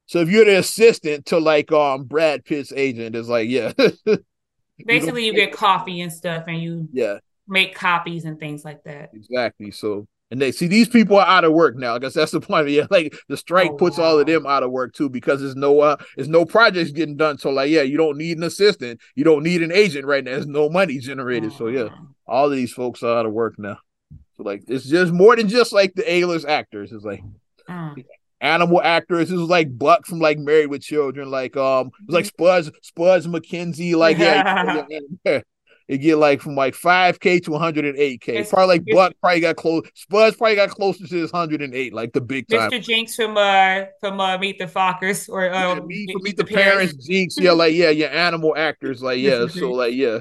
So 0.08 0.20
if 0.20 0.30
you're 0.30 0.46
the 0.46 0.60
assistant 0.60 1.28
to 1.28 1.40
like 1.40 1.72
um 1.72 2.04
Brad 2.04 2.44
Pitt's 2.44 2.74
agent, 2.76 3.16
it's 3.16 3.30
like, 3.30 3.50
yeah. 3.50 3.72
Basically, 4.86 5.26
you 5.26 5.34
get 5.34 5.54
coffee 5.54 6.02
and 6.02 6.12
stuff, 6.12 6.46
and 6.48 6.62
you 6.62 6.90
yeah, 6.92 7.20
make 7.48 7.76
copies 7.76 8.26
and 8.26 8.40
things 8.40 8.66
like 8.66 8.84
that. 8.84 9.12
exactly. 9.14 9.72
So 9.72 10.08
and 10.32 10.42
they 10.42 10.52
see 10.52 10.68
these 10.68 10.88
people 10.88 11.18
are 11.18 11.28
out 11.28 11.44
of 11.44 11.54
work 11.54 11.76
now. 11.76 11.96
I 11.96 12.00
guess 12.00 12.14
that's 12.14 12.32
the 12.32 12.42
point. 12.42 12.70
Yeah, 12.70 12.88
like 12.90 13.14
the 13.28 13.38
strike 13.38 13.72
Oh, 13.72 13.76
puts 13.76 14.00
all 14.00 14.20
of 14.20 14.26
them 14.26 14.48
out 14.48 14.64
of 14.64 14.72
work 14.72 14.94
too 14.94 15.10
because 15.10 15.42
there's 15.42 15.56
no 15.56 15.82
uh 15.82 15.98
there's 16.16 16.30
no 16.30 16.46
projects 16.46 16.92
getting 16.92 17.18
done. 17.18 17.38
So 17.38 17.52
like 17.52 17.70
yeah, 17.70 17.82
you 17.84 17.98
don't 17.98 18.18
need 18.18 18.38
an 18.38 18.44
assistant, 18.44 19.00
you 19.16 19.24
don't 19.24 19.44
need 19.44 19.62
an 19.62 19.72
agent 19.72 20.06
right 20.06 20.24
now. 20.24 20.32
There's 20.32 20.48
no 20.48 20.70
money 20.70 20.98
generated. 21.00 21.54
So 21.54 21.68
yeah, 21.68 21.90
all 22.26 22.46
of 22.46 22.52
these 22.54 22.74
folks 22.74 23.04
are 23.04 23.20
out 23.20 23.26
of 23.26 23.34
work 23.34 23.60
now. 23.60 23.78
Like 24.44 24.64
it's 24.68 24.86
just 24.88 25.14
more 25.14 25.36
than 25.36 25.48
just 25.48 25.74
like 25.74 25.94
the 25.94 26.12
A-list 26.12 26.48
actors. 26.48 26.92
It's 26.92 27.06
like 27.06 27.22
Mm. 27.70 28.04
animal 28.42 28.82
actors. 28.82 29.30
This 29.30 29.38
was 29.38 29.50
like 29.50 29.78
Buck 29.78 30.06
from 30.06 30.20
like 30.20 30.38
Married 30.38 30.68
with 30.68 30.82
Children, 30.82 31.30
like 31.30 31.56
um, 31.56 31.88
it 31.88 32.08
was 32.08 32.16
like 32.16 32.26
Spuds, 32.26 32.72
Spuds 32.82 33.28
MacKenzie, 33.28 33.96
like 33.96 34.18
yeah, 34.18 34.84
yeah, 34.90 35.00
yeah. 35.26 35.42
it 35.88 35.98
get 36.00 36.18
like 36.18 36.42
from 36.42 36.56
like 36.56 36.74
five 36.74 37.20
k 37.20 37.40
to 37.40 37.52
one 37.52 37.62
hundred 37.62 37.86
and 37.86 37.98
eight 37.98 38.22
k. 38.22 38.44
Probably 38.44 38.78
like 38.78 38.86
Buck 38.92 39.14
probably 39.22 39.42
got 39.42 39.58
close. 39.58 39.84
Spuds 39.94 40.38
probably 40.38 40.56
got 40.56 40.70
closer 40.70 41.06
to 41.06 41.16
his 41.16 41.32
hundred 41.32 41.62
and 41.62 41.76
eight, 41.76 41.94
like 41.94 42.14
the 42.14 42.22
big 42.22 42.48
time. 42.48 42.72
Mr. 42.72 42.82
Jinx 42.82 43.16
from 43.16 43.38
uh 43.38 43.84
from 44.00 44.20
uh 44.20 44.38
Meet 44.38 44.60
the 44.60 44.66
Fockers 44.66 45.30
or 45.30 45.54
uh, 45.54 45.76
me 45.76 46.08
for 46.12 46.20
meet 46.20 46.38
the 46.38 46.46
parents, 46.46 46.94
Jinx, 46.94 47.38
yeah, 47.38 47.52
like 47.52 47.74
yeah, 47.74 47.90
yeah, 47.90 48.08
animal 48.08 48.56
actors, 48.58 49.04
like 49.04 49.20
yeah, 49.20 49.48
so 49.48 49.72
like 49.72 49.94
yeah, 49.94 50.20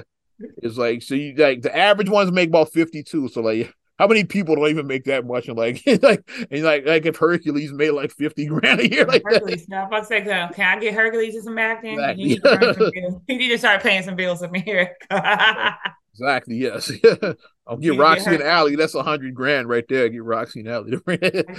it's 0.57 0.77
like 0.77 1.01
so 1.01 1.15
you 1.15 1.33
like 1.35 1.61
the 1.61 1.75
average 1.75 2.09
ones 2.09 2.31
make 2.31 2.49
about 2.49 2.71
fifty 2.71 3.03
two, 3.03 3.27
so 3.27 3.41
like. 3.41 3.73
How 4.01 4.07
many 4.07 4.23
people 4.23 4.55
don't 4.55 4.67
even 4.69 4.87
make 4.87 5.03
that 5.03 5.27
much? 5.27 5.47
And 5.47 5.55
like, 5.55 5.83
like, 6.01 6.27
and 6.49 6.63
like, 6.63 6.87
like 6.87 7.05
if 7.05 7.17
Hercules 7.17 7.71
made 7.71 7.91
like 7.91 8.11
fifty 8.11 8.47
grand 8.47 8.79
a 8.79 8.89
year, 8.89 9.05
like 9.05 9.21
that, 9.21 9.33
Hercules. 9.33 9.69
Now, 9.69 9.87
I'm 9.91 10.03
say, 10.05 10.21
uh, 10.27 10.49
can 10.49 10.75
I 10.79 10.81
get 10.81 10.95
Hercules 10.95 11.35
as 11.35 11.43
some 11.43 11.59
acting? 11.59 11.99
Exactly. 11.99 12.23
You, 12.23 12.39
need 12.39 13.21
you 13.27 13.37
need 13.37 13.49
to 13.49 13.59
start 13.59 13.83
paying 13.83 14.01
some 14.01 14.15
bills 14.15 14.39
from 14.43 14.55
here. 14.55 14.95
Exactly. 16.13 16.55
Yes. 16.57 16.91
I'll 17.67 17.79
You 17.79 17.91
get 17.91 17.97
get 17.97 17.99
Roxy 17.99 18.29
and 18.31 18.41
her- 18.41 18.47
Allie. 18.49 18.75
That's 18.75 18.95
a 18.95 19.01
hundred 19.01 19.33
grand 19.33 19.69
right 19.69 19.85
there. 19.87 20.09
Get 20.09 20.23
Roxy 20.23 20.59
and 20.59 20.69
Allie. 20.69 20.91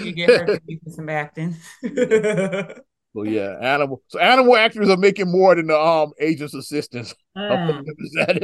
you 0.03 0.13
get 0.13 0.29
Hercules 0.29 0.81
some 0.89 1.09
acting. 1.09 1.57
So 3.15 3.23
yeah, 3.25 3.57
animal. 3.61 4.03
So 4.09 4.19
animal 4.19 4.57
actors 4.57 4.89
are 4.89 4.97
making 4.97 5.31
more 5.31 5.55
than 5.55 5.67
the 5.67 5.79
um 5.79 6.13
agents 6.19 6.55
assistants. 6.55 7.15
Is 7.37 8.13
that 8.15 8.39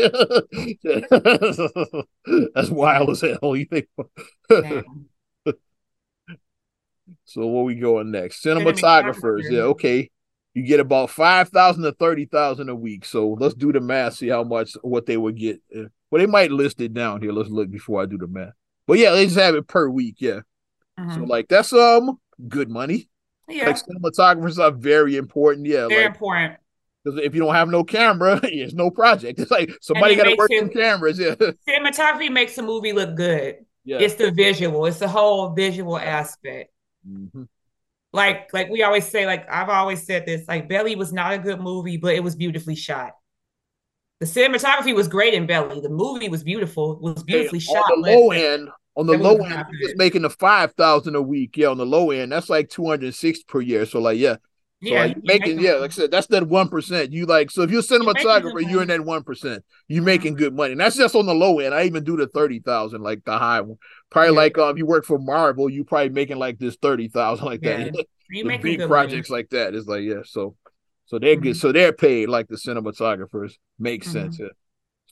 That's 2.54 2.70
wild 2.70 3.10
as 3.10 3.20
hell. 3.22 3.56
You 3.56 3.66
think? 3.66 3.86
So 7.24 7.46
where 7.46 7.62
we 7.64 7.74
going 7.74 8.10
next? 8.10 8.42
Cinematographers. 8.44 9.48
Yeah. 9.48 9.60
Okay. 9.60 10.10
You 10.54 10.62
get 10.62 10.80
about 10.80 11.10
five 11.10 11.48
thousand 11.50 11.84
to 11.84 11.92
thirty 11.92 12.24
thousand 12.26 12.68
a 12.68 12.74
week. 12.74 13.04
So 13.04 13.36
let's 13.38 13.54
do 13.54 13.72
the 13.72 13.80
math. 13.80 14.14
See 14.14 14.28
how 14.28 14.44
much 14.44 14.72
what 14.82 15.06
they 15.06 15.16
would 15.16 15.36
get. 15.36 15.60
Uh, 15.74 15.84
Well, 16.10 16.20
they 16.20 16.26
might 16.26 16.50
list 16.50 16.80
it 16.80 16.94
down 16.94 17.20
here. 17.22 17.32
Let's 17.32 17.50
look 17.50 17.70
before 17.70 18.02
I 18.02 18.06
do 18.06 18.18
the 18.18 18.26
math. 18.26 18.52
But 18.86 18.98
yeah, 18.98 19.12
they 19.12 19.24
just 19.26 19.38
have 19.38 19.54
it 19.54 19.68
per 19.68 19.88
week. 19.88 20.16
Yeah. 20.18 20.40
So 20.96 21.20
Mhm. 21.20 21.28
like 21.28 21.48
that's 21.48 21.72
um 21.72 22.18
good 22.48 22.68
money. 22.68 23.08
Yeah, 23.48 23.66
Like 23.68 23.76
cinematographers 23.76 24.58
are 24.58 24.70
very 24.70 25.16
important. 25.16 25.66
Yeah, 25.66 25.88
very 25.88 26.02
like 26.04 26.14
important. 26.14 26.56
because 27.04 27.18
if 27.20 27.34
you 27.34 27.40
don't 27.40 27.54
have 27.54 27.68
no 27.68 27.82
camera, 27.84 28.38
there's 28.42 28.74
no 28.74 28.90
project. 28.90 29.38
It's 29.40 29.50
like 29.50 29.70
somebody 29.80 30.16
got 30.16 30.24
to 30.24 30.36
work 30.36 30.50
it- 30.50 30.72
cameras. 30.72 31.18
Yeah, 31.18 31.34
Cinematography 31.68 32.30
makes 32.30 32.56
a 32.58 32.62
movie 32.62 32.92
look 32.92 33.14
good. 33.16 33.64
yeah. 33.84 33.98
It's 33.98 34.14
the 34.16 34.30
visual. 34.30 34.84
It's 34.86 34.98
the 34.98 35.08
whole 35.08 35.50
visual 35.54 35.96
aspect. 35.98 36.70
Mhm. 37.08 37.48
Like 38.12 38.52
like 38.52 38.68
we 38.70 38.82
always 38.82 39.06
say, 39.06 39.26
like 39.26 39.48
I've 39.50 39.68
always 39.68 40.04
said 40.04 40.24
this, 40.26 40.46
like 40.48 40.68
Belly 40.68 40.96
was 40.96 41.12
not 41.12 41.32
a 41.34 41.38
good 41.38 41.60
movie, 41.60 41.96
but 41.98 42.14
it 42.14 42.22
was 42.24 42.36
beautifully 42.36 42.74
shot. 42.74 43.12
The 44.20 44.26
cinematography 44.26 44.94
was 44.94 45.08
great 45.08 45.32
in 45.34 45.46
Belly. 45.46 45.80
The 45.80 45.88
movie 45.90 46.28
was 46.28 46.42
beautiful, 46.42 46.94
it 46.94 47.02
was 47.02 47.22
beautifully 47.22 47.60
Hey, 47.60 47.64
shot. 47.66 47.84
on 47.92 48.02
the 48.02 48.10
low 48.10 48.30
end, 48.32 48.68
on 48.98 49.06
the 49.06 49.16
low 49.16 49.36
end, 49.36 49.64
if 49.70 49.80
just 49.80 49.96
making 49.96 50.22
the 50.22 50.30
five 50.30 50.72
thousand 50.74 51.14
a 51.14 51.22
week. 51.22 51.56
Yeah, 51.56 51.68
on 51.68 51.78
the 51.78 51.86
low 51.86 52.10
end, 52.10 52.32
that's 52.32 52.50
like 52.50 52.68
two 52.68 52.86
hundred 52.86 53.14
six 53.14 53.42
per 53.42 53.60
year. 53.62 53.86
So 53.86 54.00
like, 54.00 54.18
yeah, 54.18 54.34
so 54.34 54.90
yeah, 54.90 55.00
like 55.06 55.16
you 55.16 55.22
making, 55.24 55.60
yeah, 55.60 55.74
like 55.74 55.92
I 55.92 55.94
said, 55.94 56.10
that's 56.10 56.26
that 56.26 56.46
one 56.48 56.68
percent. 56.68 57.12
You 57.12 57.24
like, 57.24 57.50
so 57.50 57.62
if 57.62 57.70
you're 57.70 57.80
a 57.80 57.82
cinematographer, 57.82 58.68
you're 58.68 58.82
in 58.82 58.88
that 58.88 59.04
one 59.04 59.22
percent. 59.22 59.64
You're 59.86 60.02
making 60.04 60.34
good 60.34 60.54
money. 60.54 60.72
And 60.72 60.80
that's 60.80 60.96
just 60.96 61.14
on 61.14 61.26
the 61.26 61.34
low 61.34 61.60
end. 61.60 61.74
I 61.74 61.84
even 61.84 62.04
do 62.04 62.16
the 62.16 62.26
thirty 62.26 62.58
thousand, 62.60 63.02
like 63.02 63.24
the 63.24 63.38
high 63.38 63.60
one. 63.60 63.78
Probably 64.10 64.30
Yeah. 64.32 64.36
like 64.36 64.58
um, 64.58 64.76
you 64.76 64.84
work 64.84 65.04
for 65.04 65.18
Marvel, 65.18 65.70
you 65.70 65.84
probably 65.84 66.10
making 66.10 66.38
like 66.38 66.58
this 66.58 66.76
thirty 66.76 67.08
thousand, 67.08 67.46
like 67.46 67.60
Yeah. 67.62 67.84
that. 67.84 68.06
you 68.30 68.44
the 68.44 68.58
big 68.58 68.86
projects 68.86 69.30
money. 69.30 69.40
like 69.42 69.50
that 69.50 69.74
is 69.74 69.86
like 69.86 70.02
yeah 70.02 70.20
so 70.24 70.54
so 71.06 71.18
they're 71.18 71.36
good 71.36 71.54
Mhm. 71.56 71.60
so 71.60 71.72
they're 71.72 71.94
paid 71.94 72.28
like 72.28 72.46
the 72.48 72.56
cinematographers 72.56 73.52
makes 73.78 74.06
Mhm. 74.08 74.12
sense 74.12 74.38
yeah. 74.38 74.48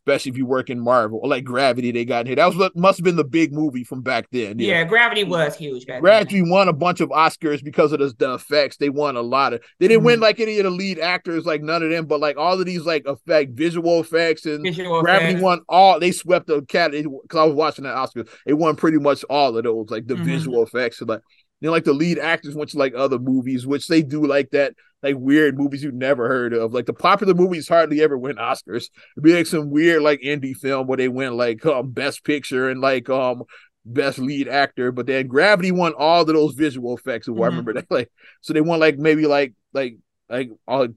Especially 0.06 0.30
if 0.30 0.38
you 0.38 0.46
work 0.46 0.70
in 0.70 0.78
marvel 0.78 1.18
or 1.22 1.28
like 1.28 1.42
gravity 1.44 1.90
they 1.90 2.04
got 2.04 2.20
in 2.20 2.26
here 2.26 2.36
that 2.36 2.46
was 2.46 2.56
what 2.56 2.76
must 2.76 2.98
have 2.98 3.04
been 3.04 3.16
the 3.16 3.24
big 3.24 3.52
movie 3.52 3.82
from 3.82 4.02
back 4.02 4.26
then 4.30 4.58
Yeah. 4.58 4.78
yeah, 4.78 4.84
Gravity 4.84 5.24
was 5.24 5.56
huge 5.56 5.84
back 5.86 5.96
then. 5.96 6.02
Gravity 6.02 6.42
won 6.42 6.68
a 6.68 6.72
bunch 6.72 7.00
of 7.00 7.08
Oscars 7.08 7.62
because 7.64 7.92
of 7.92 7.98
the, 7.98 8.14
the 8.18 8.34
effects. 8.34 8.76
They 8.76 8.88
won 8.88 9.16
a 9.16 9.20
lot 9.22 9.52
of. 9.52 9.62
They 9.80 9.88
didn't 9.88 10.04
win 10.04 10.18
Mhm. 10.18 10.22
like 10.22 10.38
any 10.40 10.58
of 10.58 10.64
the 10.64 10.70
lead 10.70 10.98
actors, 11.00 11.44
like 11.44 11.62
none 11.62 11.82
of 11.82 11.90
them, 11.90 12.06
but 12.06 12.20
like 12.20 12.36
all 12.36 12.58
of 12.58 12.64
these 12.66 12.82
like 12.82 13.04
effect, 13.06 13.52
visual 13.52 14.00
effects, 14.00 14.46
and 14.46 14.62
Visual 14.62 15.02
Gravity 15.02 15.30
effects. 15.32 15.42
won 15.42 15.60
all. 15.68 15.98
They 15.98 16.12
swept 16.12 16.46
the 16.46 16.62
cat 16.62 16.92
because 16.92 17.38
I 17.38 17.44
was 17.44 17.54
watching 17.54 17.84
the 17.84 17.90
Oscars. 17.90 18.28
It 18.46 18.54
won 18.54 18.76
pretty 18.76 18.98
much 18.98 19.24
all 19.28 19.56
of 19.56 19.64
those, 19.64 19.90
like 19.90 20.06
the 20.06 20.14
Mhm. 20.14 20.24
visual 20.24 20.62
effects. 20.62 21.00
And 21.00 21.10
like 21.10 21.20
know, 21.62 21.70
like 21.70 21.84
the 21.84 21.92
lead 21.92 22.18
actors 22.18 22.54
went 22.54 22.70
to 22.70 22.78
like 22.78 22.94
other 22.94 23.18
movies, 23.18 23.66
which 23.66 23.88
they 23.88 24.02
do 24.02 24.24
like 24.26 24.50
that, 24.50 24.74
like 25.02 25.16
weird 25.18 25.58
movies 25.58 25.82
you've 25.82 25.94
never 25.94 26.28
heard 26.28 26.52
of. 26.52 26.74
Like 26.74 26.86
the 26.86 26.92
popular 26.92 27.34
movies 27.34 27.68
hardly 27.68 28.02
ever 28.02 28.18
win 28.18 28.36
Oscars. 28.36 28.88
It'd 29.16 29.22
be 29.22 29.34
like 29.34 29.46
some 29.46 29.70
weird 29.70 30.02
like 30.02 30.20
indie 30.20 30.56
film 30.56 30.86
where 30.86 30.98
they 30.98 31.08
win 31.08 31.36
like 31.36 31.64
um 31.64 31.92
best 31.92 32.24
picture 32.24 32.68
and 32.68 32.80
like 32.80 33.08
um 33.08 33.44
best 33.84 34.18
lead 34.18 34.48
actor. 34.48 34.92
But 34.92 35.06
then 35.06 35.28
Gravity 35.28 35.72
won 35.72 35.94
all 35.94 36.22
of 36.22 36.26
those 36.26 36.54
visual 36.54 36.96
effects. 36.96 37.26
Who 37.26 37.42
I 37.42 37.46
remember 37.46 37.72
that 37.74 37.90
like 37.90 38.10
so 38.40 38.52
they 38.52 38.60
won 38.60 38.80
like 38.80 38.98
maybe 38.98 39.26
like 39.26 39.54
like 39.72 39.96
like 40.28 40.50
all 40.66 40.88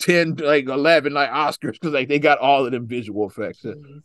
10 0.00 0.36
like 0.36 0.66
11 0.66 1.12
like 1.12 1.30
oscars 1.30 1.72
because 1.72 1.92
like 1.92 2.08
they 2.08 2.18
got 2.18 2.38
all 2.38 2.64
of 2.64 2.72
them 2.72 2.86
visual 2.86 3.28
effects 3.28 3.62
Jeez. 3.62 4.02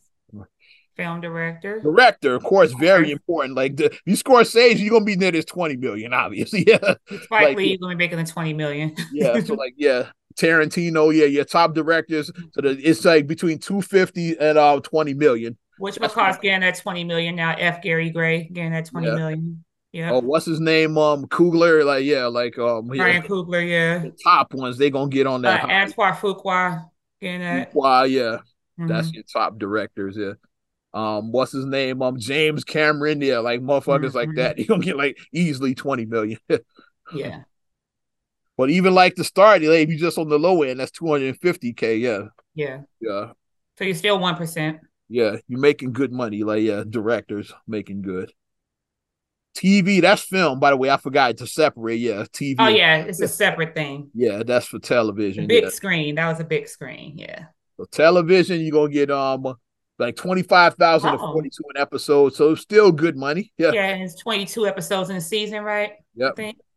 Film 0.96 1.20
director. 1.20 1.82
director 1.82 2.36
of 2.36 2.44
course 2.44 2.72
very 2.80 3.12
important 3.12 3.54
like 3.56 3.76
the, 3.76 3.94
you 4.06 4.16
Scorsese 4.16 4.80
you're 4.80 4.92
gonna 4.92 5.04
be 5.04 5.16
near 5.18 5.32
this 5.32 5.46
20 5.46 5.76
million 5.78 6.14
obviously 6.14 6.64
yeah 6.68 6.78
Spike 7.24 7.30
like- 7.30 7.58
Lee 7.58 7.78
gonna 7.78 7.96
be 7.96 8.06
making 8.06 8.18
the 8.18 8.24
20 8.24 8.54
million. 8.54 8.96
yeah 9.12 9.40
so 9.42 9.54
like 9.64 9.74
yeah 9.78 10.08
tarantino 10.38 11.14
yeah 11.14 11.26
your 11.26 11.44
top 11.46 11.74
directors 11.74 12.32
so 12.54 12.62
the, 12.62 12.70
it's 12.82 13.04
like 13.06 13.28
between 13.28 13.58
250 13.60 14.38
and 14.40 14.58
uh 14.58 14.80
20 14.80 15.14
million 15.14 15.58
Which 15.80 15.98
fine. 15.98 16.34
getting 16.42 16.62
that 16.62 16.76
20 16.78 17.04
million 17.04 17.36
now. 17.36 17.56
F. 17.58 17.82
Gary 17.82 18.10
Gray 18.10 18.50
getting 18.52 18.72
that 18.72 18.86
twenty 18.86 19.08
Yeah. 19.08 19.16
million. 19.16 19.64
Yeah. 19.92 20.12
oh 20.12 20.20
what's 20.22 20.46
his 20.46 20.60
name 20.60 20.98
um 20.98 21.26
Coogler 21.28 21.86
like 21.86 22.04
yeah 22.06 22.26
like 22.26 22.58
um 22.58 22.94
yeah, 22.94 23.04
Ryan 23.04 23.22
Coogler, 23.24 23.66
yeah. 23.68 23.98
the 24.00 24.14
top 24.24 24.54
ones 24.54 24.78
they 24.78 24.90
gonna 24.90 25.10
get 25.10 25.26
on 25.28 25.46
Uh, 25.46 25.52
that 25.52 25.60
high. 25.62 25.82
Antoine 25.84 26.14
Fuqua 26.14 26.90
getting 27.22 27.40
that. 27.42 27.74
Wow, 27.74 28.04
yeah 28.04 28.38
Mhm. 28.78 28.90
That's 28.90 29.14
your 29.14 29.24
top 29.24 29.58
directors, 29.58 30.18
yeah. 30.18 30.34
Um, 30.96 31.32
what's 31.32 31.52
his 31.52 31.66
name? 31.66 32.02
Um, 32.02 32.18
James 32.18 32.64
Cameron, 32.64 33.22
yeah, 33.22 33.40
like 33.40 33.60
motherfuckers 33.62 34.14
like 34.14 34.30
Mhm. 34.30 34.36
that. 34.38 34.58
You 34.60 34.66
gonna 34.66 34.84
get 34.84 34.98
like 34.98 35.18
easily 35.34 35.76
20 35.76 36.06
million. 36.06 36.40
yeah. 37.14 37.44
But 38.58 38.70
even 38.70 38.96
like 38.96 39.16
the 39.16 39.26
start, 39.26 39.62
like, 39.62 39.82
if 39.82 39.90
you 39.90 39.98
just 39.98 40.18
on 40.18 40.30
the 40.30 40.40
low 40.40 40.64
end, 40.64 40.80
that's 40.80 40.92
250k. 40.92 42.00
Yeah. 42.00 42.28
Yeah. 42.56 42.82
Yeah. 43.02 43.32
So 43.78 43.84
you're 43.84 43.96
still 43.96 44.18
one 44.20 44.38
percent. 44.38 44.80
Yeah. 45.10 45.36
You're 45.50 45.60
making 45.60 45.92
good 45.92 46.14
money. 46.14 46.44
Like, 46.44 46.64
yeah, 46.64 46.84
directors 46.90 47.54
making 47.68 48.02
good. 48.02 48.32
TV, 49.56 50.02
that's 50.02 50.22
film, 50.24 50.60
by 50.60 50.70
the 50.72 50.78
way. 50.78 50.90
I 50.90 50.98
forgot 50.98 51.38
to 51.38 51.48
separate. 51.48 52.00
Yeah, 52.00 52.26
TV. 52.34 52.56
Oh 52.60 52.68
yeah, 52.68 52.98
it's 52.98 53.22
a 53.22 53.28
separate 53.28 53.74
thing. 53.74 54.10
Yeah, 54.14 54.44
that's 54.44 54.68
for 54.68 54.80
television. 54.80 55.44
The 55.44 55.48
big 55.48 55.64
yeah. 55.64 55.70
screen. 55.70 56.16
That 56.16 56.28
was 56.28 56.42
a 56.42 56.44
big 56.44 56.68
screen. 56.68 57.18
Yeah. 57.18 57.46
So 57.78 57.86
television, 57.86 58.62
you're 58.62 58.72
gonna 58.72 58.92
get 58.92 59.10
um 59.12 59.56
like 60.00 60.16
twenty 60.16 60.44
five 60.44 60.76
thousand 60.76 61.12
to 61.14 61.18
Oh. 61.20 61.34
forty 61.34 61.50
two 61.50 61.64
an 61.74 61.82
episode. 61.82 62.34
So 62.36 62.52
it's 62.52 62.62
still 62.62 62.92
good 62.92 63.16
money. 63.16 63.52
Yeah. 63.58 63.72
Yeah, 63.72 63.88
and 63.88 64.04
it's 64.04 64.16
22 64.22 64.68
episodes 64.68 65.10
in 65.10 65.16
the 65.16 65.22
season, 65.22 65.64
right? 65.64 65.94
Yeah. 66.16 66.32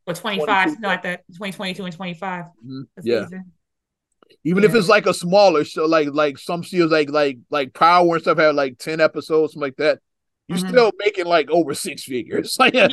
Or 0.06 0.14
25, 0.14 0.46
22. 0.46 0.80
no, 0.80 0.88
like 0.88 1.02
that 1.02 1.24
2022 1.32 1.84
and 1.84 1.94
25 1.94 2.44
Mhm. 2.66 2.82
Yeah. 3.02 3.24
season. 3.24 3.52
Even 4.44 4.62
if 4.64 4.74
it's 4.74 4.88
like 4.88 5.06
a 5.06 5.14
smaller 5.14 5.64
show, 5.64 5.86
like 5.86 6.08
like 6.12 6.38
some 6.38 6.62
shows 6.62 6.90
like 6.90 7.10
like 7.10 7.38
like 7.50 7.74
Power 7.74 8.14
and 8.14 8.22
stuff 8.22 8.38
have 8.38 8.54
like 8.54 8.78
ten 8.78 9.00
episodes, 9.00 9.52
something 9.54 9.66
like 9.66 9.76
that. 9.76 9.98
You're 10.48 10.58
Mhm. 10.58 10.68
still 10.68 10.92
making 10.98 11.26
like 11.26 11.50
over 11.50 11.74
six 11.74 12.04
figures. 12.04 12.56
Like 12.60 12.72
Yeah, 12.74 12.88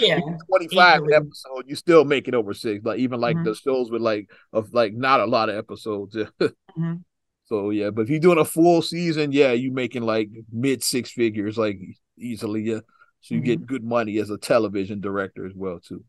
twenty 0.49 0.67
five 0.73 1.01
easily. 1.01 1.13
episode, 1.13 1.63
you 1.67 1.75
still 1.75 2.03
making 2.03 2.35
over 2.35 2.53
six. 2.53 2.83
Like 2.83 2.99
even 2.99 3.19
like 3.21 3.37
Mhm. 3.37 3.45
the 3.45 3.55
shows 3.55 3.91
with 3.91 4.01
like 4.01 4.29
of 4.51 4.73
like 4.73 4.93
not 4.93 5.19
a 5.21 5.25
lot 5.25 5.49
of 5.49 5.55
episodes. 5.55 6.17
So 7.45 7.69
yeah, 7.69 7.91
but 7.91 8.03
if 8.03 8.09
you're 8.09 8.19
doing 8.19 8.39
a 8.39 8.45
full 8.45 8.81
season, 8.81 9.31
yeah, 9.31 9.51
you're 9.51 9.73
making 9.73 10.03
like 10.03 10.29
mid 10.51 10.83
six 10.83 11.11
figures 11.11 11.57
like 11.57 11.79
easily. 12.17 12.63
Yeah. 12.63 12.79
So 13.21 13.35
you 13.35 13.41
Mm-hmm. 13.41 13.43
get 13.43 13.65
good 13.65 13.83
money 13.83 14.17
as 14.19 14.29
a 14.29 14.37
television 14.37 15.01
director 15.01 15.45
as 15.45 15.53
well 15.55 15.79
too. 15.79 16.03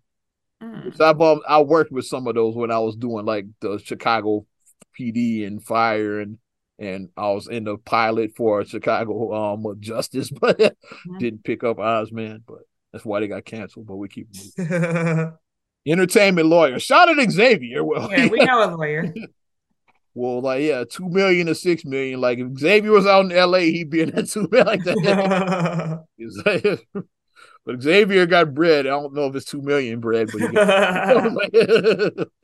Mm. 0.63 0.97
So 0.97 1.05
I've 1.09 1.21
um, 1.21 1.41
I 1.49 1.61
worked 1.61 1.93
with 1.93 2.07
some 2.07 2.27
of 2.27 2.35
those 2.35 2.55
when 2.57 2.71
I 2.71 2.79
was 2.79 2.97
doing 2.97 3.25
like 3.27 3.47
the 3.61 3.79
Chicago 3.79 4.47
PD 4.99 5.47
and 5.47 5.63
fire 5.63 6.21
and 6.21 6.39
and 6.79 7.09
I 7.17 7.31
was 7.31 7.49
in 7.49 7.65
the 7.65 7.77
pilot 7.79 8.33
for 8.37 8.65
Chicago 8.65 9.35
um 9.35 9.77
Justice, 9.81 10.31
but 10.31 10.77
didn't 11.19 11.45
pick 11.45 11.65
up 11.65 11.79
Ozman, 11.79 12.43
but 12.47 12.61
that's 12.93 13.05
why 13.05 13.21
they 13.21 13.29
got 13.29 13.45
canceled. 13.45 13.87
But 13.87 13.97
we 13.97 14.09
keep 14.09 14.29
moving. 14.59 15.33
entertainment 15.87 16.49
lawyer. 16.49 16.79
Shout 16.79 17.09
out 17.09 17.31
Xavier. 17.31 17.85
Well, 17.85 18.11
yeah, 18.11 18.27
we 18.27 18.41
know 18.41 18.65
a 18.65 18.71
lawyer. 18.77 19.15
well, 20.17 20.41
like 20.41 20.63
yeah, 20.63 20.83
two 20.89 21.11
million 21.11 21.47
to 21.47 21.55
six 21.55 21.85
million. 21.85 22.23
Like 22.23 22.39
if 22.39 22.59
Xavier 22.59 22.91
was 22.91 23.07
out 23.07 23.31
in 23.31 23.37
LA, 23.37 23.59
he'd 23.59 23.91
be 23.91 24.01
in 24.01 24.11
that 24.13 24.29
two 24.31 24.49
million 24.51 24.67
like 24.67 24.83
that. 24.85 26.05
Like- 26.47 27.05
but 27.67 27.83
Xavier 27.83 28.25
got 28.25 28.55
bread. 28.55 28.87
I 28.87 28.91
don't 28.91 29.13
know 29.13 29.27
if 29.27 29.37
it's 29.37 29.45
two 29.45 29.61
million 29.61 30.01
bread, 30.01 30.31
but 30.33 30.41
he 30.41 30.49
got 30.49 31.35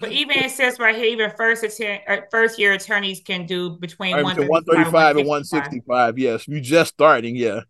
But 0.00 0.12
even 0.12 0.38
it 0.38 0.50
says 0.50 0.78
right 0.78 0.94
here, 0.94 1.06
even 1.06 1.30
first 1.34 1.64
atten- 1.64 2.00
uh, 2.06 2.18
first 2.30 2.58
year 2.58 2.74
attorneys 2.74 3.22
can 3.24 3.46
do 3.46 3.70
between 3.78 4.16
Right, 4.16 4.22
135 4.22 5.16
and 5.16 5.26
165. 5.26 6.18
Yes, 6.18 6.46
you're 6.46 6.60
just 6.60 6.92
starting. 6.92 7.36
Yeah. 7.36 7.60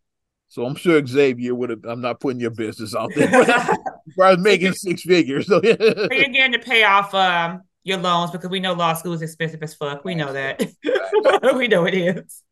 So 0.48 0.66
I'm 0.66 0.74
sure 0.74 1.06
Xavier 1.06 1.54
would 1.54 1.70
have. 1.70 1.84
I'm 1.84 2.00
not 2.00 2.18
putting 2.18 2.40
your 2.40 2.50
business 2.50 2.94
out 2.96 3.12
there. 3.14 3.30
But 3.30 3.48
as 3.48 3.78
far 4.16 4.26
as 4.30 4.38
making 4.38 4.72
six 4.72 5.02
figures. 5.02 5.46
So 5.46 5.60
yeah. 5.62 5.76
So 5.78 6.08
you're 6.10 6.28
getting 6.28 6.52
to 6.52 6.58
pay 6.58 6.82
off 6.82 7.14
um, 7.14 7.62
your 7.84 7.98
loans 7.98 8.30
because 8.30 8.50
we 8.50 8.60
know 8.60 8.72
law 8.72 8.94
school 8.94 9.12
is 9.12 9.22
expensive 9.22 9.62
as 9.62 9.74
fuck. 9.74 10.04
We 10.04 10.14
know 10.14 10.32
that. 10.32 10.60
we 11.56 11.68
know 11.68 11.84
it 11.84 11.94
is. 11.94 12.42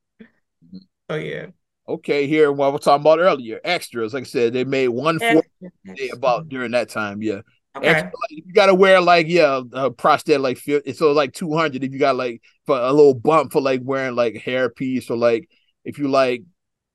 Oh 1.09 1.17
yeah. 1.17 1.47
Okay, 1.89 2.27
here 2.27 2.53
what 2.53 2.67
I 2.67 2.69
was 2.71 2.83
talking 2.83 3.03
about 3.03 3.19
earlier, 3.19 3.61
extras. 3.65 4.15
Like 4.15 4.23
I 4.23 4.27
said, 4.27 4.53
they 4.53 4.65
made 4.65 4.89
one 4.89 5.19
forty 5.19 6.11
about 6.13 6.49
during 6.49 6.73
that 6.73 6.89
time. 6.89 7.23
Yeah. 7.23 7.41
Okay. 7.77 7.87
Extra, 7.87 8.07
like, 8.07 8.31
you 8.31 8.53
gotta 8.53 8.75
wear 8.75 9.01
like 9.01 9.29
yeah, 9.29 9.61
a 9.73 9.91
prosthetic 9.91 10.41
like 10.41 10.59
so 10.97 11.13
like 11.13 11.33
two 11.33 11.55
hundred 11.57 11.85
if 11.85 11.93
you 11.93 11.99
got 11.99 12.17
like 12.17 12.43
for 12.67 12.79
a 12.79 12.93
little 12.93 13.15
bump 13.15 13.53
for 13.53 13.61
like 13.61 13.81
wearing 13.85 14.17
like 14.17 14.37
hair 14.37 14.69
piece 14.69 15.11
or 15.11 15.17
like 15.17 15.49
if 15.85 15.99
you 15.99 16.09
like 16.09 16.43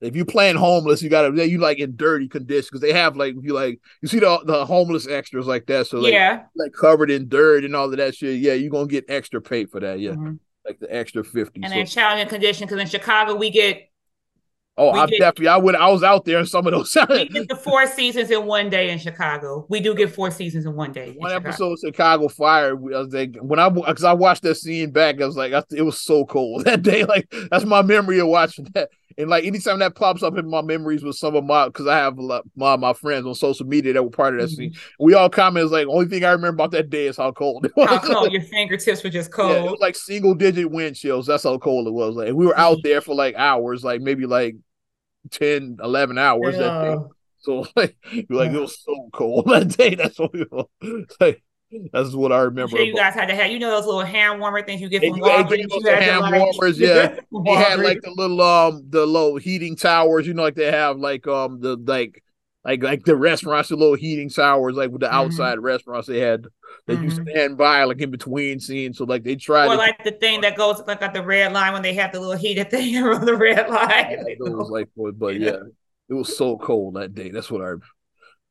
if 0.01 0.15
you 0.15 0.25
playing 0.25 0.55
homeless, 0.58 1.01
you 1.01 1.10
gotta 1.10 1.47
you 1.47 1.58
like 1.58 1.79
in 1.79 1.95
dirty 1.95 2.27
condition 2.27 2.67
because 2.71 2.81
they 2.81 2.93
have 2.93 3.15
like 3.15 3.34
you 3.41 3.53
like 3.53 3.79
you 4.01 4.08
see 4.08 4.19
the 4.19 4.39
the 4.45 4.65
homeless 4.65 5.08
extras 5.08 5.47
like 5.47 5.65
that. 5.67 5.88
So 5.88 5.99
like 5.99 6.13
yeah. 6.13 6.43
like 6.55 6.73
covered 6.73 7.10
in 7.10 7.27
dirt 7.29 7.63
and 7.63 7.75
all 7.75 7.86
of 7.86 7.97
that 7.97 8.15
shit. 8.15 8.39
Yeah, 8.39 8.53
you're 8.53 8.69
gonna 8.71 8.88
get 8.88 9.05
extra 9.08 9.41
pay 9.41 9.65
for 9.65 9.79
that. 9.79 9.99
Yeah, 9.99 10.12
Mhm. 10.12 10.39
like 10.65 10.79
the 10.79 10.93
extra 10.93 11.23
fifty. 11.23 11.62
And 11.63 11.69
So- 11.71 11.75
then 11.75 11.86
challenging 11.86 12.27
condition 12.27 12.67
because 12.67 12.79
in 12.81 12.88
Chicago 12.88 13.36
we 13.36 13.49
get 13.49 13.89
oh, 14.77 14.91
we 14.91 14.99
I 14.99 15.05
get- 15.05 15.19
definitely 15.19 15.47
I 15.47 15.58
would 15.58 15.75
I 15.75 15.89
was 15.89 16.03
out 16.03 16.25
there 16.25 16.39
in 16.39 16.45
some 16.45 16.67
of 16.67 16.73
those. 16.73 16.95
we 17.10 17.29
get 17.29 17.47
the 17.47 17.55
four 17.55 17.88
seasons 17.88 18.29
in 18.31 18.45
one 18.45 18.69
day 18.69 18.89
in 18.91 18.99
Chicago. 18.99 19.65
We 19.69 19.79
do 19.79 19.95
get 19.95 20.12
four 20.13 20.29
seasons 20.29 20.65
in 20.65 20.75
one 20.75 20.91
day. 20.91 21.12
in 21.12 21.13
One 21.15 21.29
Chicago. 21.31 21.47
episode 21.49 21.71
of 21.71 21.79
Chicago 21.79 22.27
Fire. 22.27 22.71
I 22.71 22.73
was 22.73 23.13
like, 23.13 23.38
when 23.41 23.60
I 23.60 23.69
because 23.69 24.03
I 24.03 24.12
watched 24.13 24.43
that 24.43 24.55
scene 24.55 24.91
back, 24.91 25.21
I 25.21 25.25
was 25.25 25.38
like, 25.38 25.53
I, 25.53 25.63
it 25.71 25.84
was 25.84 26.01
so 26.01 26.25
cold 26.25 26.63
that 26.65 26.81
day. 26.81 27.05
Like 27.05 27.34
that's 27.49 27.63
my 27.65 27.81
memory 27.81 28.19
of 28.19 28.27
watching 28.27 28.65
that. 28.73 28.89
And 29.17 29.30
like 29.30 29.45
anytime 29.45 29.80
that 29.80 29.95
pops 29.95 30.23
up 30.23 30.38
in 30.38 30.49
my 30.49 30.62
memories 30.62 31.04
with 31.04 31.15
some 31.15 31.36
of 31.36 31.45
my, 31.45 31.67
because 31.67 31.88
I 31.88 31.97
have 31.97 32.17
a 32.17 32.21
lot, 32.21 32.43
my 32.56 32.75
my 32.75 32.93
friends 32.93 33.25
on 33.25 33.34
social 33.34 33.65
media 33.65 33.93
that 33.93 34.04
were 34.04 34.10
part 34.10 34.34
of 34.36 34.41
that 34.41 34.47
Mhm. 34.49 34.56
scene. 34.58 34.73
We 34.99 35.13
all 35.13 35.30
comment 35.30 35.71
like 35.71 35.88
only 35.88 36.08
thing 36.08 36.25
I 36.25 36.32
remember 36.32 36.56
about 36.63 36.71
that 36.71 36.89
day 36.89 37.08
is 37.08 37.17
how 37.17 37.32
cold 37.32 37.65
it 37.65 37.71
was. 37.78 37.89
How 37.89 37.99
cold 37.99 38.32
your 38.34 38.41
fingertips 38.41 39.04
were 39.04 39.10
just 39.10 39.32
Yeah, 39.38 39.54
it 39.56 39.63
cold. 39.63 39.71
was 39.71 39.80
like 39.80 39.95
single 39.95 40.34
digit 40.36 40.69
wind 40.69 40.97
chills. 40.97 41.28
That's 41.28 41.43
how 41.43 41.58
cold 41.58 41.88
it 41.88 41.91
was. 41.93 42.15
Like 42.15 42.34
we 42.34 42.45
were 42.45 42.58
out 42.58 42.84
there 42.84 42.99
for 43.01 43.15
like 43.15 43.36
hours, 43.36 43.84
like 43.84 44.01
maybe 44.01 44.25
like 44.25 44.56
10, 45.32 45.78
11 45.82 46.17
hours 46.17 46.58
that 46.58 46.80
day. 46.80 46.95
So 47.39 47.65
like, 47.75 47.95
like 48.30 48.51
it 48.51 48.60
was 48.60 48.80
so 48.84 49.10
cold 49.13 49.45
that 49.49 49.69
day. 49.69 49.95
That's 49.95 50.19
what 50.19 50.34
we 50.34 50.45
were, 50.51 50.65
like. 51.19 51.41
That's 51.93 52.13
what 52.13 52.31
I 52.31 52.39
remember. 52.39 52.77
sure 52.77 52.85
you 52.85 52.95
guys 52.95 53.13
had 53.13 53.27
to 53.27 53.35
have, 53.35 53.51
you 53.51 53.59
know, 53.59 53.69
those 53.71 53.85
little 53.85 54.01
hand 54.05 54.39
warmer 54.39 54.61
things 54.63 54.81
you 54.81 54.89
get 54.89 55.01
from 55.01 55.19
Walgreens. 55.19 55.67
You 55.69 55.81
had 55.85 56.03
hand 56.03 56.21
like- 56.21 56.41
warmers, 56.41 56.79
yeah. 56.79 57.15
They 57.45 57.51
had 57.55 57.79
like 57.79 58.01
the 58.01 58.11
little 58.15 58.41
um 58.41 58.83
the 58.89 59.05
low 59.05 59.35
heating 59.38 59.75
towers, 59.75 60.27
you 60.27 60.33
know, 60.33 60.43
like 60.43 60.55
they 60.55 60.71
have 60.71 60.97
like 60.97 61.27
um 61.27 61.59
the 61.59 61.75
like 61.77 62.21
like 62.63 62.81
like 62.81 63.03
the 63.05 63.15
restaurants, 63.15 63.69
the 63.69 63.75
little 63.75 63.95
heating 63.95 64.29
towers, 64.29 64.75
like 64.75 64.89
with 64.91 65.01
the 65.01 65.07
Mhm. 65.07 65.13
outside 65.13 65.59
restaurants 65.59 66.07
they 66.07 66.19
had 66.19 66.45
they 66.88 66.95
used 66.95 67.17
to 67.17 67.25
stand 67.31 67.57
by 67.57 67.83
like 67.83 68.01
in 68.01 68.11
between 68.11 68.59
scenes. 68.59 68.97
So 68.97 69.05
like 69.05 69.23
they 69.23 69.35
tried 69.35 69.67
or 69.67 69.71
to 69.73 69.77
like 69.77 70.03
the 70.03 70.11
thing 70.11 70.41
that 70.41 70.55
goes 70.57 70.81
like 70.88 71.01
at 71.01 71.13
the 71.13 71.23
red 71.23 71.53
line 71.53 71.73
when 71.73 71.81
they 71.83 71.93
have 71.93 72.11
the 72.11 72.19
little 72.19 72.35
heated 72.38 72.69
thing 72.71 72.97
around 72.97 73.25
the 73.25 73.35
red 73.35 73.69
line. 73.69 74.25
It 74.27 74.38
was 74.39 74.69
like 74.69 74.89
but, 74.95 75.39
Yeah. 75.39 75.51
yeah, 75.51 75.57
it 76.09 76.13
was 76.13 76.35
so 76.38 76.57
cold 76.57 76.95
that 76.95 77.13
day. 77.15 77.29
That's 77.29 77.49
what 77.51 77.61
I 77.61 77.65
remember. 77.65 77.85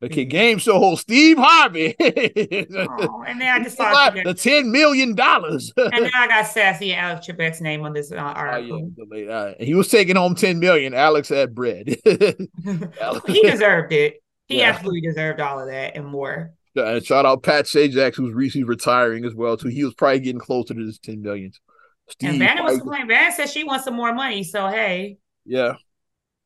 Okay, 0.05 0.25
game 0.25 0.59
show 0.59 0.79
host 0.79 1.03
Steve 1.03 1.37
Harvey. 1.39 1.95
Oh, 2.01 3.25
and 3.27 3.41
then 3.41 3.49
I 3.49 3.63
just 3.63 3.77
saw 3.77 4.11
the 4.11 4.35
ten 4.35 4.71
million 4.71 5.15
dollars. 5.15 5.73
and 5.77 5.93
then 5.93 6.11
I 6.15 6.27
got 6.29 6.45
Sajak 6.47 6.83
and 6.83 6.93
Alex 6.93 7.27
Trebek's 7.27 7.61
name 7.61 7.83
on 7.85 7.93
this 7.93 8.13
uh, 8.13 8.17
Oh, 8.17 8.19
article. 8.19 8.91
yeah, 9.13 9.33
uh, 9.33 9.55
he 9.61 9.75
was 9.75 9.89
taking 9.89 10.17
home 10.17 10.35
ten 10.35 10.59
million. 10.59 10.95
Alex 10.95 11.29
had 11.29 11.55
bread. 11.55 11.89
he 12.05 13.43
deserved 13.43 13.93
it. 13.93 14.23
He 14.47 14.59
Yeah. 14.59 14.71
absolutely 14.71 15.01
deserved 15.01 15.41
all 15.41 15.61
of 15.61 15.69
that 15.69 15.97
and 15.97 16.07
more. 16.07 16.53
Uh, 16.77 17.01
shout 17.01 17.25
out 17.25 17.43
Pat 17.43 17.67
Sajak, 17.67 18.15
who's 18.17 18.35
recently 18.35 18.65
retiring 18.65 19.25
as 19.25 19.35
well. 19.35 19.57
too. 19.57 19.69
he 19.69 19.85
was 19.85 19.95
probably 19.95 20.21
getting 20.21 20.41
closer 20.41 20.75
to 20.75 20.85
this 20.87 20.99
ten 20.99 21.23
million. 21.23 21.53
Steve, 22.11 22.31
and 22.31 22.39
Vanna 22.39 22.63
was 22.63 22.79
complaining. 22.79 23.09
Vanna 23.09 23.33
said 23.33 23.49
she 23.49 23.65
wants 23.65 23.85
some 23.85 23.95
more 23.95 24.13
money. 24.13 24.43
So 24.45 24.67
hey, 24.69 25.17
yeah. 25.47 25.75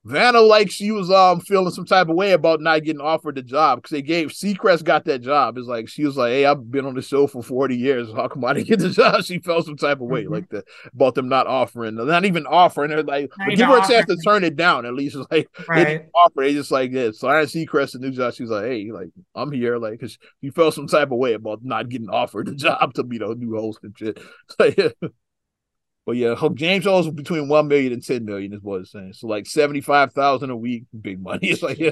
Vanna, 0.08 0.40
like 0.40 0.70
she 0.70 0.90
was 0.90 1.10
um 1.10 1.40
feeling 1.40 1.70
some 1.70 1.84
type 1.84 2.08
of 2.08 2.16
way 2.16 2.32
about 2.32 2.60
not 2.60 2.82
getting 2.82 3.00
offered 3.00 3.34
the 3.34 3.42
job 3.42 3.78
because 3.78 3.90
they 3.90 4.02
gave 4.02 4.28
Seacrest 4.28 4.84
got 4.84 5.04
that 5.04 5.20
job. 5.20 5.58
It's 5.58 5.68
like 5.68 5.88
she 5.88 6.04
was 6.04 6.16
like, 6.16 6.30
"Hey, 6.30 6.46
I've 6.46 6.70
been 6.70 6.86
on 6.86 6.94
the 6.94 7.02
show 7.02 7.26
for 7.26 7.42
forty 7.42 7.76
years. 7.76 8.10
How 8.12 8.26
come 8.28 8.44
I 8.44 8.54
didn't 8.54 8.68
get 8.68 8.78
the 8.78 8.88
job?" 8.90 9.22
She 9.24 9.38
felt 9.38 9.66
some 9.66 9.76
type 9.76 10.00
of 10.00 10.08
way 10.08 10.24
Mhm. 10.24 10.30
like 10.30 10.48
that 10.50 10.64
about 10.94 11.14
them 11.14 11.28
not 11.28 11.46
offering, 11.46 11.94
not 11.96 12.24
even 12.24 12.46
offering 12.46 12.90
her. 12.90 13.02
Like, 13.02 13.30
give 13.50 13.68
her 13.68 13.78
a 13.82 13.86
chance 13.86 14.06
to 14.06 14.16
turn 14.24 14.44
it 14.44 14.56
down 14.56 14.86
at 14.86 14.94
least. 14.94 15.16
It's 15.16 15.26
like 15.30 15.48
they 15.68 15.84
didn't 15.84 16.10
offer. 16.14 16.42
They 16.42 16.54
just 16.54 16.70
like 16.70 16.92
this. 16.92 17.22
yeah, 17.22 17.44
sign 17.44 17.44
Seacrest 17.44 17.94
a 17.94 17.98
new 17.98 18.10
job. 18.10 18.32
She's 18.34 18.48
like, 18.50 18.64
hey, 18.64 18.90
like 18.90 19.10
I'm 19.34 19.52
here, 19.52 19.76
like 19.78 19.92
because 19.92 20.18
she 20.42 20.50
felt 20.50 20.74
some 20.74 20.86
type 20.86 21.10
of 21.10 21.18
way 21.18 21.34
about 21.34 21.64
not 21.64 21.88
getting 21.88 22.08
offered 22.10 22.46
the 22.46 22.54
job 22.56 22.94
to 22.94 23.02
be 23.02 23.18
the 23.18 23.34
new 23.34 23.54
host 23.56 23.80
and 23.82 23.94
shit. 23.98 24.18
So, 24.58 24.70
yeah. 24.76 25.08
But 26.08 26.16
yeah, 26.16 26.34
James 26.54 26.86
Owens 26.86 27.04
was 27.04 27.14
between 27.14 27.48
one 27.48 27.68
million 27.68 27.92
and 27.92 28.02
ten 28.02 28.24
million 28.24 28.54
is 28.54 28.62
what 28.62 28.80
it's 28.80 28.92
saying. 28.92 29.12
So 29.12 29.26
like 29.26 29.44
seventy 29.44 29.82
five 29.82 30.14
thousand 30.14 30.48
a 30.48 30.56
week, 30.56 30.84
big 30.98 31.20
money. 31.20 31.48
It's 31.50 31.62
like 31.62 31.78
yeah. 31.78 31.90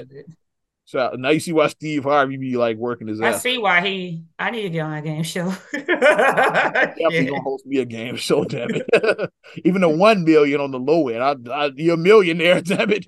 So 0.85 1.11
now 1.19 1.29
you 1.29 1.39
see 1.39 1.51
why 1.53 1.67
Steve 1.67 2.03
Harvey 2.03 2.37
be 2.37 2.57
like 2.57 2.77
working 2.77 3.07
his 3.09 3.21
ass. 3.21 3.25
I 3.25 3.29
ass. 3.35 3.43
see 3.43 3.57
why 3.59 3.81
he. 3.87 4.23
I 4.39 4.49
need 4.49 4.63
to 4.63 4.69
get 4.71 4.79
on 4.79 4.91
that 4.93 5.03
game 5.03 5.21
show. 5.21 5.53
Definitely 5.71 7.03
Yeah. 7.11 7.23
gonna 7.25 7.41
host 7.41 7.67
me 7.67 7.77
a 7.77 7.85
game 7.85 8.15
show, 8.15 8.43
damn 8.43 8.69
it. 8.73 9.29
Even 9.65 9.83
a 9.83 9.89
one 9.89 10.23
million 10.23 10.61
on 10.61 10.71
the 10.71 10.79
low 10.79 11.09
end, 11.09 11.21
I, 11.21 11.35
I, 11.65 11.71
you're 11.75 11.93
a 11.93 11.97
millionaire, 11.97 12.61
damn 12.61 12.89
it. 12.91 13.05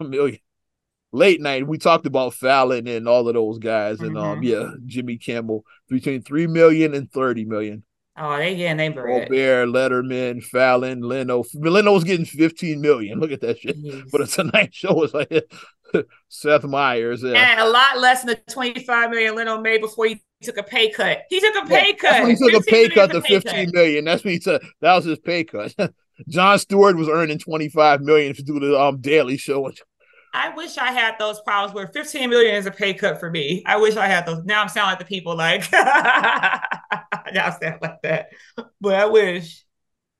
a 0.00 0.04
million. 0.04 0.38
Late 1.10 1.40
night, 1.40 1.66
we 1.66 1.78
talked 1.78 2.06
about 2.06 2.34
Fallon 2.34 2.86
and 2.86 3.08
all 3.08 3.26
of 3.26 3.34
those 3.34 3.58
guys, 3.58 3.98
and 3.98 4.16
um, 4.16 4.42
Mhm. 4.42 4.44
yeah, 4.44 4.70
Jimmy 4.86 5.16
Kimmel 5.16 5.64
between 5.88 6.22
three 6.22 6.46
million 6.46 6.94
and 6.94 7.10
thirty 7.10 7.44
million. 7.44 7.82
Oh, 8.16 8.36
they 8.36 8.54
getting 8.54 8.76
they 8.76 8.88
bread. 8.90 9.28
Colbert, 9.28 9.66
Letterman, 9.66 10.42
Fallon, 10.44 11.00
Leno. 11.00 11.42
Leno's 11.54 12.04
getting 12.04 12.24
fifteen 12.26 12.80
million. 12.80 13.18
Look 13.18 13.32
at 13.32 13.40
that 13.40 13.58
shit. 13.58 13.76
Jeez. 13.82 14.10
But 14.10 14.20
a 14.20 14.26
Tonight 14.26 14.72
Show 14.72 15.02
is 15.02 15.12
like 15.12 15.30
Seth 16.28 16.64
Meyers. 16.64 17.22
Yeah. 17.22 17.32
and 17.52 17.60
a 17.60 17.68
lot 17.68 17.98
less 17.98 18.22
than 18.22 18.36
the 18.46 18.52
25 18.52 19.10
million 19.10 19.34
Leno 19.34 19.60
made 19.60 19.80
before 19.80 20.06
he 20.06 20.22
took 20.42 20.56
a 20.58 20.62
pay 20.62 20.90
cut. 20.90 21.22
He 21.28 21.40
took 21.40 21.64
a 21.64 21.66
pay 21.66 21.88
Yeah, 22.02 22.20
cut. 22.20 22.28
He 22.28 22.36
took 22.36 22.52
a 22.52 22.60
pay 22.60 22.88
cut 22.88 23.10
to 23.10 23.20
pay 23.20 23.40
fifteen 23.40 23.66
cut. 23.66 23.74
million. 23.74 24.04
That's 24.04 24.24
what 24.24 24.32
he 24.32 24.38
took. 24.38 24.62
That 24.80 24.94
was 24.94 25.04
his 25.06 25.18
pay 25.18 25.42
cut. 25.44 25.74
Jon 26.28 26.58
Stewart 26.60 26.96
was 26.96 27.08
earning 27.08 27.38
twenty 27.38 27.68
five 27.68 28.00
million 28.00 28.34
to 28.34 28.42
do 28.44 28.60
the 28.60 28.80
um 28.80 29.00
Daily 29.00 29.36
Show. 29.36 29.72
I 30.36 30.48
wish 30.54 30.78
I 30.78 30.90
had 30.90 31.14
those 31.20 31.40
problems 31.42 31.74
where 31.76 31.86
15 31.86 32.28
million 32.28 32.56
is 32.56 32.66
a 32.66 32.72
pay 32.72 32.92
cut 32.92 33.20
for 33.20 33.30
me. 33.30 33.62
I 33.66 33.76
wish 33.76 33.96
I 33.96 34.08
had 34.08 34.26
those. 34.26 34.42
Now 34.44 34.62
I'm 34.62 34.68
sounding 34.68 34.90
like 34.90 34.98
the 34.98 35.04
people 35.04 35.36
like 35.36 35.62
I 37.24 37.50
sound 37.50 37.78
like 37.82 38.02
that. 38.02 38.28
But 38.80 38.94
I 38.94 39.06
wish 39.06 39.64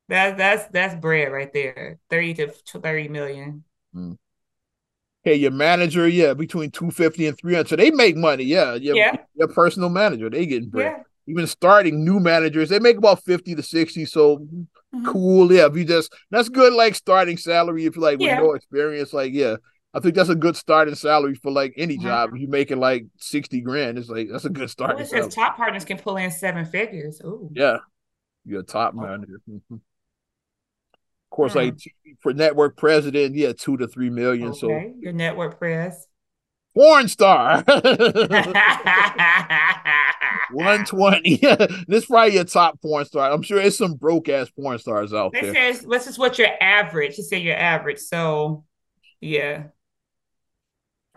that 0.08 0.36
that's 0.36 0.66
that's 0.72 0.94
bread 0.94 1.32
right 1.32 1.52
there. 1.52 1.98
30 2.10 2.34
to 2.34 2.48
30 2.48 3.08
million. 3.08 3.64
Hey, 5.22 5.36
your 5.36 5.52
manager, 5.52 6.06
yeah, 6.06 6.34
between 6.34 6.70
two 6.70 6.90
fifty 6.90 7.26
and 7.26 7.36
three 7.38 7.54
hundred. 7.54 7.68
So 7.68 7.76
they 7.76 7.90
make 7.90 8.16
money. 8.16 8.44
Yeah, 8.44 8.74
your, 8.74 8.96
Yeah. 8.96 9.16
your 9.34 9.48
personal 9.48 9.88
manager, 9.88 10.28
they 10.28 10.44
getting 10.46 10.68
bread. 10.68 10.92
Yeah. 10.96 11.02
Even 11.26 11.46
starting 11.46 12.04
new 12.04 12.20
managers, 12.20 12.68
they 12.68 12.78
make 12.78 12.98
about 12.98 13.24
fifty 13.24 13.54
to 13.54 13.62
sixty. 13.62 14.04
So 14.04 14.46
Mhm. 14.94 15.06
cool. 15.06 15.50
Yeah, 15.50 15.66
if 15.66 15.76
you 15.76 15.84
just 15.84 16.12
that's 16.30 16.50
good. 16.50 16.74
Like 16.74 16.94
starting 16.94 17.38
salary, 17.38 17.86
if 17.86 17.96
you 17.96 18.02
like 18.02 18.18
with 18.18 18.32
no 18.32 18.52
experience, 18.52 19.14
like 19.14 19.32
yeah, 19.32 19.56
I 19.94 20.00
think 20.00 20.14
that's 20.16 20.28
a 20.28 20.34
good 20.34 20.56
starting 20.56 20.94
salary 20.96 21.34
for 21.36 21.50
like 21.52 21.72
any 21.76 21.96
job. 21.96 22.30
If 22.34 22.40
you 22.40 22.48
making 22.48 22.80
like 22.80 23.04
sixty 23.18 23.60
grand, 23.60 23.96
it's 23.98 24.08
like 24.08 24.28
that's 24.30 24.44
a 24.44 24.50
good 24.50 24.68
starting 24.70 25.00
it 25.00 25.06
salary. 25.08 25.24
says 25.26 25.34
top 25.34 25.56
partners 25.56 25.84
can 25.84 25.98
pull 25.98 26.16
in 26.16 26.30
seven 26.30 26.64
figures. 26.64 27.20
Ooh. 27.24 27.48
Yeah, 27.54 27.78
you're 28.44 28.60
a 28.60 28.64
top 28.64 28.94
Oh. 28.96 29.00
manager. 29.02 29.40
Mhm. 29.48 29.60
Of 29.70 29.80
course, 31.30 31.52
Hmm. 31.52 31.58
like 31.58 31.74
for 32.20 32.32
network 32.34 32.76
president, 32.76 33.34
yeah, 33.36 33.52
two 33.52 33.76
to 33.76 33.86
three 33.88 34.10
million. 34.10 34.52
So 34.54 34.68
Your 34.98 35.12
network 35.12 35.58
press. 35.58 36.06
porn 36.76 37.06
star. 37.08 37.62
120. 40.50 41.36
this 41.88 42.02
is 42.02 42.06
probably 42.06 42.34
your 42.34 42.44
top 42.44 42.80
porn 42.80 43.04
star. 43.04 43.30
I'm 43.30 43.42
sure 43.42 43.58
there's 43.58 43.78
some 43.78 43.94
broke 43.94 44.28
ass 44.28 44.50
porn 44.50 44.78
stars 44.78 45.12
out 45.14 45.32
there. 45.32 45.54
says 45.54 45.80
this 45.82 46.06
is 46.06 46.18
what 46.18 46.38
your 46.38 46.48
average. 46.60 47.16
You 47.18 47.24
say 47.24 47.38
your 47.38 47.56
average. 47.56 47.98
So 47.98 48.64
yeah. 49.20 49.64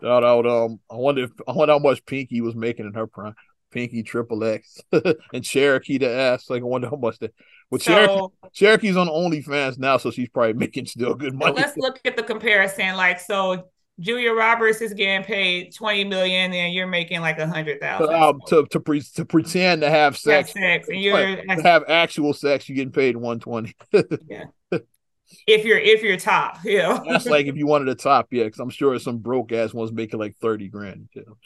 Shout 0.02 0.24
out. 0.24 0.45
Um, 0.45 0.80
I 0.91 0.95
wonder 0.95 1.24
if 1.24 1.32
I 1.48 1.52
wonder 1.54 1.74
how 1.74 1.80
much 1.80 2.06
Pinky 2.06 2.41
was 2.41 2.56
making 2.56 2.86
in 2.86 2.93
her 2.93 3.08
prime. 3.08 3.36
Pinky 3.72 4.02
Triple 4.02 4.43
X 4.45 4.80
and 5.34 5.43
Cherokee 5.43 5.98
to 6.00 6.10
ass. 6.10 6.50
Like 6.50 6.62
I 6.62 6.66
wonder 6.66 6.89
how 6.89 6.95
much 6.95 7.20
that. 7.20 7.34
Well, 7.70 7.80
Cherokee 7.80 8.08
So, 8.14 8.34
Cherokee's 8.54 8.95
on 8.98 9.08
OnlyFans 9.08 9.78
now, 9.78 9.98
so 9.98 10.10
she's 10.12 10.30
probably 10.30 10.54
making 10.66 10.86
still 10.86 11.16
good 11.16 11.34
so 11.34 11.38
money. 11.38 11.56
let's 11.56 11.76
look 11.78 12.00
at 12.06 12.16
the 12.16 12.24
comparison. 12.24 12.95
Like 12.95 13.20
so 13.20 13.68
Julia 14.00 14.32
Roberts 14.32 14.80
is 14.82 14.93
getting 14.93 15.26
paid 15.26 15.74
20 15.76 16.04
million 16.06 16.54
and 16.54 16.72
you're 16.74 16.88
making 16.88 17.20
like 17.22 17.39
a 17.39 17.48
hundred 17.48 17.82
thousand. 17.82 18.14
um, 18.14 18.39
to 18.48 18.66
to 18.68 18.80
pre- 18.80 19.02
to 19.16 19.26
pretend 19.26 19.82
to 19.82 19.89
have 19.89 20.14
Have 20.14 20.18
sex, 20.18 20.54
sex 20.54 20.88
and 20.88 21.02
you're 21.02 21.14
like, 21.16 21.45
to 21.48 21.62
have 21.64 21.84
actual 21.89 22.34
sex, 22.34 22.70
you're 22.70 22.76
getting 22.76 22.91
paid 22.93 23.18
120. 23.18 23.76
if 25.45 25.65
you're 25.65 25.78
if 25.80 26.03
you're 26.03 26.17
top, 26.17 26.59
yeah. 26.63 27.03
That's 27.09 27.25
like 27.30 27.47
if 27.47 27.55
you 27.55 27.67
wanted 27.67 27.89
a 27.89 27.95
top, 27.95 28.28
yeah, 28.32 28.45
because 28.45 28.59
I'm 28.59 28.69
sure 28.69 28.97
some 28.99 29.19
broke 29.19 29.51
ass 29.51 29.73
ones 29.73 29.91
making 29.91 30.19
like 30.19 30.36
30 30.38 30.67
grand. 30.69 31.09
You 31.13 31.38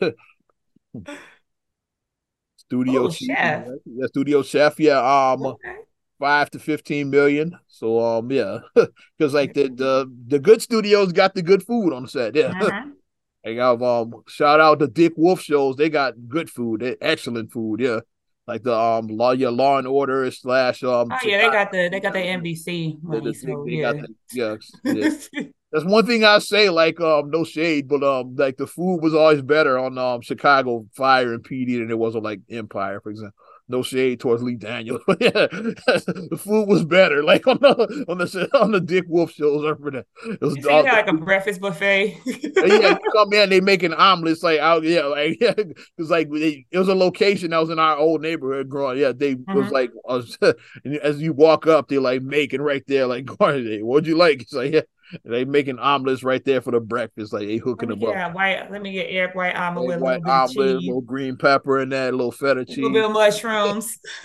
know? 0.00 0.12
Studio 2.56 3.04
Oh, 3.04 3.10
chef. 3.10 3.64
yeah, 3.86 4.06
studio 4.06 4.42
chef, 4.42 4.80
yeah, 4.80 4.98
um, 4.98 5.46
Okay. 5.46 5.76
five 6.18 6.50
to 6.50 6.58
fifteen 6.58 7.10
million. 7.10 7.56
So, 7.68 8.00
um, 8.00 8.30
yeah, 8.32 8.58
because 9.18 9.34
like 9.34 9.54
the 9.54 9.68
the 9.68 10.12
the 10.26 10.38
good 10.40 10.60
studios 10.60 11.12
got 11.12 11.34
the 11.34 11.42
good 11.42 11.62
food 11.62 11.92
on 11.92 12.02
the 12.02 12.08
set. 12.08 12.34
Yeah, 12.34 12.52
they 13.44 13.54
got 13.54 13.80
um 13.82 14.24
shout 14.26 14.58
out 14.60 14.80
to 14.80 14.88
Dick 14.88 15.12
Wolf 15.16 15.40
shows. 15.40 15.76
They 15.76 15.90
got 15.90 16.14
good 16.28 16.50
food, 16.50 16.96
excellent 17.00 17.52
food. 17.52 17.80
Yeah, 17.80 18.00
like 18.46 18.62
the 18.62 18.74
um 18.74 19.08
law 19.08 19.32
your 19.32 19.50
Law 19.50 19.78
and 19.78 19.86
Order 19.86 20.30
slash 20.30 20.82
um. 20.84 21.08
Oh 21.10 21.18
yeah, 21.24 21.38
they 21.38 21.50
got 21.50 21.72
the 21.72 21.88
they 21.90 22.00
got 22.00 22.12
the 22.12 22.20
NBC 22.20 23.00
the- 23.02 23.08
money. 23.08 23.24
the- 23.32 23.34
So 23.34 23.64
they 23.66 23.72
yeah. 23.72 23.92
got 23.92 24.02
the- 24.02 24.14
yeah, 24.32 24.56
yeah. 25.32 25.42
That's 25.72 25.84
one 25.84 26.06
thing 26.06 26.24
I 26.24 26.38
say, 26.38 26.70
like 26.70 27.00
um, 27.00 27.28
no 27.30 27.42
shade, 27.44 27.88
but 27.88 28.02
um, 28.04 28.36
like 28.36 28.56
the 28.56 28.66
food 28.68 29.02
was 29.02 29.14
always 29.14 29.42
better 29.42 29.78
on 29.78 29.98
um 29.98 30.20
Chicago 30.22 30.86
Fire 30.94 31.34
and 31.34 31.42
PD 31.44 31.78
than 31.78 31.90
it 31.90 31.98
was 31.98 32.14
on 32.16 32.22
like 32.22 32.40
Empire, 32.50 33.00
for 33.00 33.10
example. 33.10 33.36
No 33.68 33.82
shade 33.82 34.20
towards 34.20 34.42
Lee 34.44 34.54
Daniels, 34.54 35.02
but 35.06 35.20
yeah, 35.20 35.30
the 35.32 36.38
food 36.38 36.68
was 36.68 36.84
better. 36.84 37.24
Like 37.24 37.46
on 37.48 37.58
the 37.60 38.04
on 38.08 38.18
the 38.18 38.48
on 38.60 38.70
the 38.70 38.80
Dick 38.80 39.04
Wolf 39.08 39.32
shows, 39.32 39.64
I 39.64 39.70
remember 39.70 39.90
that. 39.90 40.06
It 40.24 40.40
was 40.40 40.64
all, 40.66 40.84
like 40.84 41.08
a 41.08 41.12
breakfast 41.12 41.60
buffet. 41.60 42.16
yeah, 42.24 42.90
you 42.90 42.98
come 43.12 43.32
in, 43.32 43.50
they 43.50 43.60
making 43.60 43.92
omelets 43.92 44.42
like 44.44 44.60
out, 44.60 44.84
yeah, 44.84 45.02
like 45.06 45.38
yeah, 45.40 45.52
because 45.54 46.10
like 46.10 46.30
they, 46.30 46.64
it 46.70 46.78
was 46.78 46.88
a 46.88 46.94
location 46.94 47.50
that 47.50 47.58
was 47.58 47.70
in 47.70 47.78
our 47.80 47.96
old 47.96 48.20
neighborhood 48.22 48.68
growing. 48.68 48.98
Yeah, 48.98 49.12
they 49.12 49.34
was 49.34 49.66
Mhm. 49.66 49.72
like 49.72 49.90
and 50.84 50.96
as 50.98 51.20
you 51.20 51.32
walk 51.32 51.66
up, 51.66 51.88
they're 51.88 52.00
like 52.00 52.22
making 52.22 52.60
right 52.62 52.84
there, 52.86 53.06
like, 53.06 53.28
what'd 53.40 54.06
you 54.06 54.16
like? 54.16 54.42
It's 54.42 54.52
like 54.52 54.72
yeah, 54.72 54.80
they 55.24 55.44
making 55.44 55.78
omelets 55.78 56.22
right 56.24 56.44
there 56.44 56.60
for 56.60 56.70
the 56.72 56.80
breakfast, 56.80 57.32
like 57.32 57.46
they 57.46 57.56
hooking 57.58 57.88
them 57.90 58.02
up. 58.04 58.14
a 58.14 58.30
white. 58.32 58.70
Let 58.70 58.82
me 58.82 58.92
get 58.92 59.06
egg 59.06 59.34
white 59.34 59.54
omelet 59.54 59.86
with 59.86 59.96
a 59.98 60.00
White 60.00 60.20
little 60.20 60.32
omelet, 60.32 60.78
cheese, 60.78 60.86
little 60.88 61.00
green 61.00 61.36
pepper 61.36 61.80
in 61.80 61.90
that, 61.90 62.14
little 62.14 62.32
feta 62.32 62.60
a 62.60 62.64
cheese. 62.64 62.78
little 62.78 62.92
bit 62.92 63.04
of 63.04 63.12
mushrooms. 63.12 63.98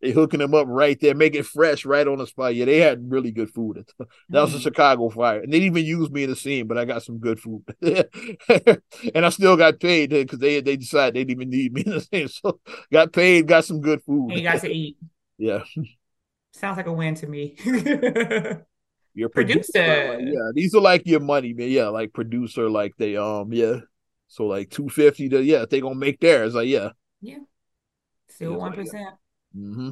They 0.00 0.10
hooking 0.12 0.38
them 0.40 0.54
up 0.54 0.66
right 0.68 0.98
there, 1.00 1.14
make 1.14 1.34
it 1.34 1.46
fresh 1.46 1.84
right 1.84 2.06
on 2.06 2.18
the 2.18 2.26
spot. 2.26 2.54
Yeah, 2.54 2.66
they 2.66 2.78
had 2.78 3.10
really 3.10 3.30
good 3.32 3.50
food. 3.50 3.84
That 4.30 4.42
was 4.42 4.54
a 4.54 4.58
Mm. 4.58 4.62
Chicago 4.62 5.08
fire. 5.08 5.40
And 5.40 5.52
they 5.52 5.58
didn't 5.60 5.76
even 5.76 5.86
use 5.88 6.10
me 6.10 6.24
in 6.24 6.30
the 6.30 6.36
scene, 6.36 6.66
but 6.66 6.78
I 6.78 6.84
got 6.84 7.02
some 7.02 7.18
good 7.18 7.40
food. 7.40 7.62
and 7.82 9.26
I 9.26 9.28
still 9.30 9.56
got 9.56 9.80
paid 9.80 10.10
because 10.10 10.38
they 10.38 10.60
they 10.60 10.76
decided 10.76 11.14
they 11.14 11.24
didn't 11.24 11.42
even 11.42 11.50
need 11.50 11.72
me 11.72 11.82
in 11.84 11.92
the 11.92 12.00
scene. 12.00 12.28
So 12.28 12.60
got 12.92 13.12
paid, 13.12 13.46
got 13.48 13.64
some 13.64 13.80
good 13.80 14.02
food. 14.04 14.30
And 14.30 14.38
you 14.40 14.44
got 14.44 14.60
to 14.60 14.70
eat. 14.70 14.96
yeah. 15.38 15.64
Sounds 16.52 16.76
like 16.76 16.86
a 16.86 16.92
win 16.92 17.14
to 17.16 17.26
me. 17.26 17.56
Your 19.14 19.28
Producer. 19.28 20.14
like, 20.16 20.20
yeah, 20.22 20.50
these 20.54 20.74
are 20.74 20.80
like 20.80 21.02
your 21.06 21.20
money, 21.20 21.52
man. 21.52 21.68
Yeah, 21.68 21.88
like 21.88 22.12
producer, 22.12 22.70
like 22.70 22.94
they 22.96 23.16
um, 23.16 23.52
yeah. 23.52 23.80
So 24.28 24.46
like 24.46 24.70
two 24.70 24.88
fifty 24.88 25.28
to 25.28 25.42
yeah, 25.42 25.66
they 25.68 25.80
gonna 25.80 25.94
make 25.94 26.20
theirs, 26.20 26.54
like 26.54 26.68
yeah. 26.68 26.90
yeah. 27.20 27.38
Still 28.28 28.54
one 28.54 28.72
Mm-hmm. 28.72 29.90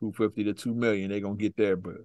Two 0.00 0.12
fifty 0.16 0.44
to 0.44 0.54
two 0.54 0.74
million, 0.74 1.10
they 1.10 1.20
gonna 1.20 1.36
get 1.36 1.56
there, 1.56 1.76
but 1.76 1.98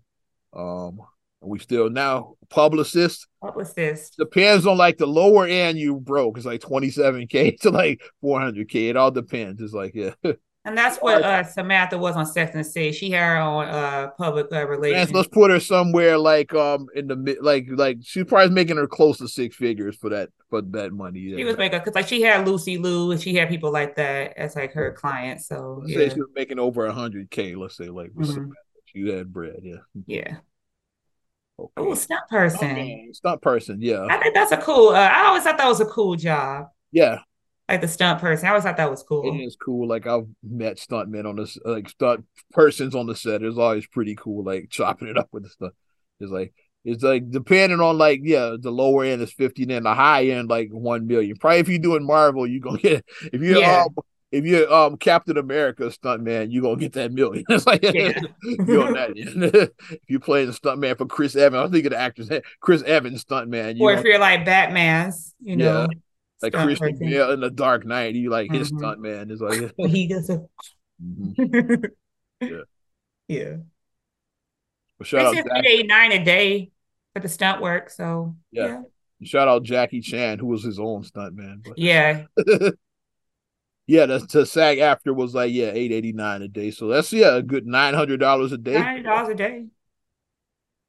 um 0.53 0.99
we 1.45 1.59
still 1.59 1.89
now 1.89 2.35
publicist 2.49 3.27
Publicist 3.41 4.15
depends 4.17 4.65
on 4.65 4.77
like 4.77 4.97
the 4.97 5.07
lower 5.07 5.45
end 5.45 5.77
you 5.77 5.99
broke. 5.99 6.37
It's 6.37 6.45
like 6.45 6.61
27k 6.61 7.59
to 7.61 7.69
like 7.71 8.01
400k. 8.23 8.89
It 8.89 8.97
all 8.97 9.11
depends. 9.11 9.61
It's 9.61 9.73
like 9.73 9.93
yeah. 9.95 10.13
And 10.65 10.77
that's 10.77 10.97
what 10.99 11.21
uh, 11.21 11.43
Samantha 11.43 11.97
was 11.97 12.15
on 12.15 12.25
Sex 12.25 12.55
and 12.55 12.65
City. 12.65 12.93
She 12.93 13.11
had 13.11 13.21
her 13.27 13.37
on 13.37 13.67
uh, 13.67 14.07
public 14.17 14.47
uh, 14.49 14.65
relations. 14.65 15.11
let's 15.11 15.27
put 15.27 15.51
her 15.51 15.59
somewhere 15.59 16.17
like 16.17 16.53
um 16.53 16.87
in 16.95 17.07
the 17.07 17.17
mid 17.17 17.39
like 17.41 17.67
like 17.69 17.97
she's 18.01 18.23
probably 18.23 18.53
making 18.53 18.77
her 18.77 18.87
close 18.87 19.17
to 19.17 19.27
six 19.27 19.57
figures 19.57 19.97
for 19.97 20.09
that 20.11 20.29
for 20.49 20.61
that 20.61 20.93
money. 20.93 21.19
Yeah. 21.19 21.37
She 21.37 21.43
was 21.43 21.57
making 21.57 21.79
because 21.79 21.95
like 21.95 22.07
she 22.07 22.21
had 22.21 22.47
Lucy 22.47 22.77
Liu 22.77 23.11
and 23.11 23.21
she 23.21 23.35
had 23.35 23.49
people 23.49 23.73
like 23.73 23.95
that 23.97 24.37
as 24.37 24.55
like 24.55 24.71
her 24.71 24.93
clients. 24.93 25.47
So 25.47 25.83
yeah, 25.85 26.07
she 26.07 26.19
was 26.21 26.29
making 26.33 26.59
over 26.59 26.89
hundred 26.91 27.29
k. 27.29 27.55
Let's 27.55 27.75
say 27.75 27.89
like 27.89 28.11
with 28.15 28.29
Mhm. 28.29 28.33
Samantha. 28.33 28.55
she 28.85 29.09
had 29.09 29.33
bread. 29.33 29.59
Yeah. 29.63 29.75
yeah. 30.07 30.37
Okay. 31.59 31.71
Oh, 31.77 31.93
stunt 31.93 32.21
person. 32.29 32.71
Okay. 32.71 33.09
Stunt 33.11 33.41
person. 33.41 33.81
Yeah. 33.81 34.07
I 34.09 34.17
think 34.17 34.33
that's 34.33 34.53
a 34.53 34.57
cool. 34.57 34.89
Uh, 34.89 35.09
I 35.11 35.25
always 35.25 35.43
thought 35.43 35.57
that 35.57 35.67
was 35.67 35.81
a 35.81 35.85
cool 35.85 36.15
job, 36.15 36.67
Yeah. 36.91 37.19
Like 37.73 37.81
the 37.81 37.87
stunt 37.87 38.19
person. 38.21 38.45
I 38.47 38.49
always 38.49 38.63
thought 38.63 38.77
that 38.77 38.89
was 38.89 39.03
cool. 39.03 39.33
It 39.33 39.41
is 39.43 39.55
cool. 39.55 39.87
Like 39.87 40.07
I've 40.07 40.27
met 40.43 40.77
stuntmen 40.77 41.27
on 41.27 41.35
this, 41.35 41.57
like 41.65 41.89
stunt 41.89 42.25
persons 42.51 42.95
on 42.95 43.07
the 43.07 43.15
set. 43.15 43.43
It's 43.43 43.57
always 43.57 43.87
pretty 43.87 44.15
cool. 44.15 44.43
Like 44.43 44.69
chopping 44.69 45.07
it 45.07 45.17
up 45.17 45.29
with 45.31 45.43
the 45.43 45.49
stuff. 45.49 45.71
It's 46.19 46.31
like 46.31 46.53
it's 46.85 47.03
like 47.03 47.29
depending 47.29 47.79
on 47.79 47.97
like 47.97 48.21
yeah, 48.23 48.55
the 48.59 48.71
lower 48.71 49.03
end 49.03 49.21
is 49.21 49.33
fifty, 49.33 49.65
then 49.65 49.83
the 49.83 49.93
high 49.93 50.25
end 50.27 50.49
like 50.49 50.69
one 50.71 51.07
million. 51.07 51.35
Probably 51.37 51.59
if 51.59 51.69
you're 51.69 51.79
doing 51.79 52.05
Marvel, 52.05 52.47
you 52.47 52.59
gonna 52.59 52.77
get 52.81 53.05
if 53.31 53.41
you're 53.41 53.59
Yeah. 53.59 53.83
um 53.87 53.95
if 54.31 54.45
you're 54.45 54.71
um 54.73 54.97
Captain 54.97 55.37
America 55.37 55.83
stuntman, 55.83 56.51
you 56.51 56.61
gonna 56.61 56.75
get 56.77 56.93
that 56.93 57.11
million. 57.11 57.45
It's 57.49 57.65
like 57.65 57.83
Yeah. 57.83 58.19
you're 58.43 58.87
on 58.87 58.93
that 58.93 59.13
if 59.15 59.99
you 60.07 60.19
play 60.19 60.45
the 60.45 60.51
stuntman 60.51 60.97
for 60.97 61.05
Chris 61.05 61.35
Evans, 61.35 61.69
I 61.69 61.71
think 61.71 61.85
of 61.85 61.91
the 61.91 61.99
actors 61.99 62.29
Chris 62.59 62.83
Evans 62.83 63.23
stuntman. 63.23 63.77
You 63.77 63.83
or 63.83 63.93
if 63.93 64.03
you're 64.03 64.19
like 64.19 64.45
Batman's, 64.45 65.33
you 65.41 65.55
know, 65.55 65.81
Yeah. 65.81 65.87
Like 66.43 66.53
stunt 66.53 66.67
Christian 66.67 66.91
person. 66.91 67.09
Bale 67.09 67.31
in 67.31 67.39
the 67.39 67.49
Dark 67.49 67.85
Knight, 67.85 68.15
he 68.15 68.29
like 68.29 68.51
his 68.51 68.71
Mhm. 68.71 68.79
stuntman 68.79 69.31
is 69.31 69.41
like 69.41 69.73
he 69.77 70.07
does 70.07 70.29
a. 70.29 70.43
Mhm. 71.03 71.89
Yeah. 72.41 72.63
yeah. 73.29 73.55
But 74.97 75.07
shout 75.07 75.21
They 75.21 75.25
out 75.25 75.35
said 75.35 75.45
Jack, 75.45 75.63
three 75.63 75.73
eighty 75.73 75.87
nine 75.87 76.11
a 76.11 76.23
day 76.23 76.71
for 77.13 77.21
the 77.21 77.29
stunt 77.29 77.61
work. 77.61 77.89
So 77.89 78.35
Yeah. 78.51 78.67
yeah, 78.67 78.81
shout 79.23 79.47
out 79.47 79.63
Jackie 79.63 80.01
Chan, 80.01 80.39
who 80.39 80.47
was 80.47 80.63
his 80.63 80.77
own 80.79 81.03
stuntman. 81.03 81.63
But 81.63 81.77
yeah, 81.77 82.25
yeah, 83.87 84.05
the, 84.05 84.19
the 84.19 84.45
SAG-AFTRA 84.45 85.15
was 85.15 85.33
like 85.33 85.51
yeah, 85.53 85.71
eight 85.73 85.91
eighty 85.91 86.11
nine 86.13 86.41
a 86.41 86.47
day. 86.47 86.71
So 86.71 86.87
that's 86.87 87.11
yeah, 87.13 87.35
a 87.37 87.41
good 87.41 87.65
nine 87.65 87.93
hundred 87.93 88.19
dollars 88.19 88.51
a 88.51 88.57
day. 88.57 88.73
nine 88.73 88.83
hundred 88.83 89.03
dollars 89.03 89.29
a 89.29 89.35
day. 89.35 89.65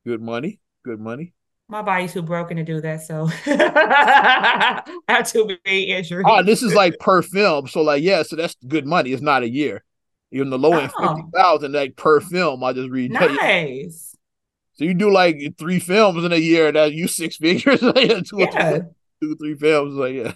Good 0.07 0.21
money. 0.21 0.61
Good 0.85 1.01
money. 1.01 1.33
My 1.69 1.81
body's 1.83 2.13
too 2.13 2.23
broken 2.23 2.59
to 2.59 2.63
do 2.65 2.81
that, 2.83 3.03
so 3.03 3.29
I 3.47 4.83
have 5.09 5.31
too 5.31 5.47
many 5.65 5.85
injuries. 5.85 6.27
Oh, 6.29 6.43
this 6.43 6.63
is 6.63 6.75
like 6.83 6.99
per 7.01 7.23
film, 7.23 7.67
so 7.69 7.83
like 7.83 8.03
yeah, 8.03 8.23
so 8.23 8.37
that's 8.37 8.57
good 8.69 8.87
money. 8.87 9.13
It's 9.13 9.23
not 9.23 9.43
a 9.43 9.49
year. 9.49 9.83
Even 10.31 10.51
the 10.51 10.59
low 10.59 10.73
end 10.75 10.93
Oh. 10.99 11.15
fifty 11.17 11.31
thousand, 11.35 11.73
like 11.73 11.97
per 11.97 12.21
film. 12.21 12.63
I 12.65 12.73
just 12.73 12.91
read 12.91 13.13
that. 13.15 13.31
nice. 13.33 14.15
So 14.75 14.85
you 14.85 14.93
do 14.95 15.11
like 15.11 15.55
three 15.57 15.79
films 15.79 16.25
in 16.25 16.33
a 16.33 16.37
year, 16.37 16.71
that 16.73 16.93
you 16.93 17.07
six 17.07 17.37
figures, 17.37 17.81
like 17.81 18.09
two, 18.27 18.39
Yeah, 18.41 18.79
two, 18.79 18.85
two, 19.23 19.37
three 19.37 19.55
films, 19.55 19.95
like 19.95 20.15
yeah, 20.15 20.33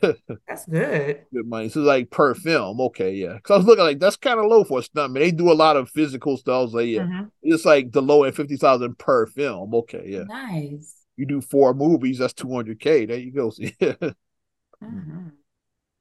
that's 0.49 0.65
good. 0.67 1.25
good 1.35 1.47
money. 1.47 1.69
So 1.69 1.81
like 1.81 2.11
per 2.11 2.35
film, 2.35 2.81
okay, 2.83 3.13
yeah. 3.15 3.35
Because 3.35 3.51
I 3.51 3.57
was 3.59 3.67
looking 3.67 3.85
like 3.85 3.99
that's 3.99 4.17
kind 4.17 4.39
of 4.39 4.47
low 4.47 4.63
for 4.65 4.79
a 4.79 4.83
stuntman. 4.83 5.15
They 5.15 5.33
do 5.33 5.51
a 5.51 5.55
lot 5.55 5.77
of 5.77 5.91
physical 5.91 6.37
stuff. 6.37 6.55
I 6.55 6.63
was 6.63 6.75
like 6.75 6.87
yeah, 6.89 7.03
Mhm. 7.03 7.31
it's 7.43 7.65
like 7.65 7.91
the 7.93 8.01
low 8.01 8.23
end 8.23 8.37
fifty 8.37 8.57
thousand 8.57 8.97
per 8.99 9.27
film. 9.27 9.75
Okay, 9.75 10.05
yeah. 10.07 10.23
Nice. 10.29 10.95
You 11.19 11.27
do 11.27 11.41
four 11.43 11.75
movies, 11.75 12.19
that's 12.19 12.33
two 12.33 12.51
hundred 12.55 12.81
k. 12.81 13.05
There 13.05 13.19
you 13.19 13.33
go. 13.33 13.51
See, 13.51 13.75
all 13.81 14.13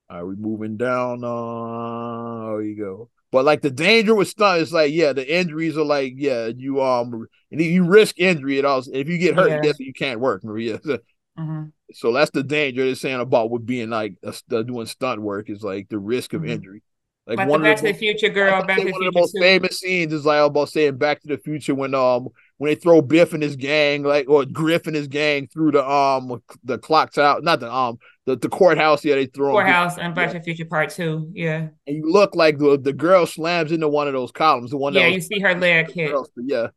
right, 0.09 0.23
we 0.23 0.35
moving 0.35 0.77
down. 0.77 1.23
Uh, 1.23 2.51
there 2.51 2.61
you 2.61 2.77
go. 2.77 3.09
But 3.31 3.43
like 3.43 3.61
the 3.61 3.71
danger 3.71 4.15
with 4.15 4.29
stunt 4.29 4.61
is 4.61 4.71
like 4.71 4.93
yeah, 4.93 5.11
the 5.13 5.29
injuries 5.29 5.77
are 5.77 5.83
like 5.83 6.13
yeah, 6.15 6.47
you 6.55 6.81
um, 6.81 7.27
and 7.51 7.59
you 7.61 7.83
risk 7.83 8.19
injury 8.19 8.59
at 8.59 8.65
all. 8.65 8.83
If 8.93 9.09
you 9.09 9.17
get 9.17 9.35
hurt, 9.35 9.49
Yeah. 9.49 9.61
yes, 9.63 9.79
you 9.79 9.91
can't 9.93 10.19
work. 10.19 10.43
Yeah. 10.57 10.77
Mhm. 11.37 11.71
So 11.93 12.11
that's 12.11 12.31
the 12.31 12.41
danger 12.43 12.83
they're 12.85 12.95
saying 12.95 13.19
about 13.19 13.51
with 13.51 13.65
being 13.65 13.89
like 13.91 14.15
a, 14.23 14.33
st- 14.33 14.65
doing 14.67 14.87
stunt 14.87 15.21
work 15.21 15.49
is 15.51 15.61
like 15.61 15.87
the 15.89 15.99
risk 15.99 16.33
of 16.33 16.41
Mhm. 16.41 16.49
injury. 16.49 16.83
Like 17.27 17.37
the 17.37 17.45
one 17.45 17.61
Back 17.61 17.73
of 17.75 17.81
to 17.81 17.87
the, 17.87 17.91
the 17.93 17.97
Future 17.99 18.29
girl, 18.29 18.63
Back 18.63 18.79
to 18.79 18.85
the 18.85 18.91
one 18.91 19.05
of 19.05 19.13
the 19.13 19.19
most 19.19 19.33
two. 19.35 19.41
famous 19.41 19.79
scenes 19.79 20.13
is 20.13 20.25
like 20.25 20.41
about 20.41 20.69
saying 20.69 20.97
Back 20.97 21.21
to 21.21 21.27
the 21.27 21.37
Future 21.37 21.75
when 21.75 21.93
um 21.93 22.29
when 22.57 22.69
they 22.69 22.75
throw 22.75 23.01
Biff 23.01 23.33
and 23.33 23.43
his 23.43 23.55
gang 23.55 24.03
like 24.03 24.27
or 24.29 24.45
Griff 24.45 24.87
and 24.87 24.95
his 24.95 25.07
gang 25.07 25.47
through 25.47 25.71
the 25.71 25.87
um 25.89 26.41
the 26.63 26.77
clock 26.77 27.13
tower, 27.13 27.41
not 27.41 27.59
the 27.59 27.71
um 27.73 27.97
the, 28.25 28.35
the 28.35 28.49
courthouse. 28.49 29.05
Yeah, 29.05 29.15
they 29.15 29.27
throw. 29.27 29.51
Courthouse 29.53 29.97
and 29.97 30.13
Back 30.15 30.31
to 30.31 30.39
the 30.39 30.43
Future 30.43 30.65
Part 30.65 30.89
Two. 30.89 31.29
Yeah, 31.33 31.67
and 31.85 31.95
you 31.95 32.09
look 32.11 32.35
like 32.35 32.57
the 32.57 32.77
the 32.79 32.93
girl 32.93 33.25
slams 33.25 33.71
into 33.71 33.87
one 33.87 34.07
of 34.07 34.13
those 34.13 34.31
columns, 34.31 34.71
the 34.71 34.77
one 34.77 34.93
yeah. 34.93 35.03
that 35.03 35.11
You 35.13 35.21
see 35.21 35.39
her 35.39 35.55
leg 35.55 35.91
hit. 35.93 36.11
girls, 36.11 36.29
yeah. 36.35 36.67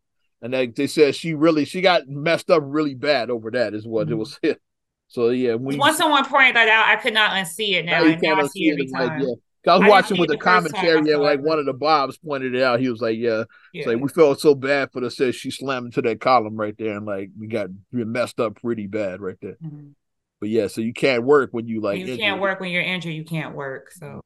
And 0.43 0.55
they, 0.55 0.69
they 0.69 0.87
said 0.87 1.15
she 1.15 1.35
really 1.35 1.65
she 1.67 1.83
got 1.83 2.09
messed 2.09 2.51
up 2.51 2.63
really 2.65 2.95
bad 2.95 3.29
over 3.31 3.51
that 3.51 3.75
is 3.75 3.87
what 3.87 4.09
it 4.09 4.15
Mhm. 4.15 4.19
was. 4.19 4.39
So 5.09 5.31
yeah, 5.31 5.55
when 5.55 5.75
you 5.75 5.81
Once 5.81 5.97
someone 5.97 6.25
pointed 6.25 6.55
that 6.55 6.69
out, 6.69 6.87
I 6.87 6.95
could 6.95 7.15
not 7.15 7.33
unsee 7.33 7.73
it 7.73 7.85
now. 7.85 8.03
Now 8.03 8.05
you 8.05 8.17
can't 8.17 8.39
I 8.41 8.47
see 8.47 8.69
it 8.69 8.75
every 8.75 8.85
it. 8.85 8.93
Like, 8.93 9.09
time. 9.09 9.21
yeah. 9.23 9.35
I 9.67 9.77
was 9.77 9.83
I 9.83 9.89
watching 9.89 10.19
with 10.19 10.29
the 10.31 10.37
the 10.37 10.43
first 10.43 10.45
time 10.45 10.75
I 10.75 10.79
commentary, 10.87 11.13
and 11.13 11.23
like 11.23 11.41
one 11.41 11.59
of 11.59 11.67
the 11.67 11.73
Bobs 11.75 12.17
pointed 12.17 12.55
it 12.55 12.63
out. 12.63 12.81
He 12.81 12.89
was 12.89 13.01
like, 13.01 13.19
"Yeah, 13.19 13.45
Yeah. 13.75 13.89
like 13.89 14.01
we 14.01 14.09
felt 14.09 14.41
so 14.41 14.55
bad 14.55 14.91
for 14.93 15.01
the 15.01 15.11
said 15.11 15.35
she 15.35 15.51
slammed 15.51 15.87
into 15.87 16.01
that 16.03 16.21
column 16.21 16.57
right 16.57 16.75
there, 16.79 16.97
and 16.97 17.05
like 17.05 17.31
we 17.39 17.47
got 17.47 17.69
we 17.93 18.05
messed 18.05 18.41
up 18.41 18.57
pretty 18.61 18.87
bad 18.87 19.21
right 19.21 19.37
there." 19.43 19.57
Mhm. 19.63 19.93
But 20.41 20.49
yeah, 20.49 20.69
so 20.69 20.81
you 20.81 20.95
can't 20.95 21.25
work 21.25 21.51
when 21.53 21.67
you 21.67 21.81
like 21.83 21.99
you 21.99 22.05
injured. 22.05 22.19
can't 22.21 22.41
work 22.41 22.61
when 22.61 22.71
you're 22.71 22.81
injured. 22.83 23.13
You 23.13 23.25
can't 23.25 23.55
work. 23.55 23.91
So 23.93 24.21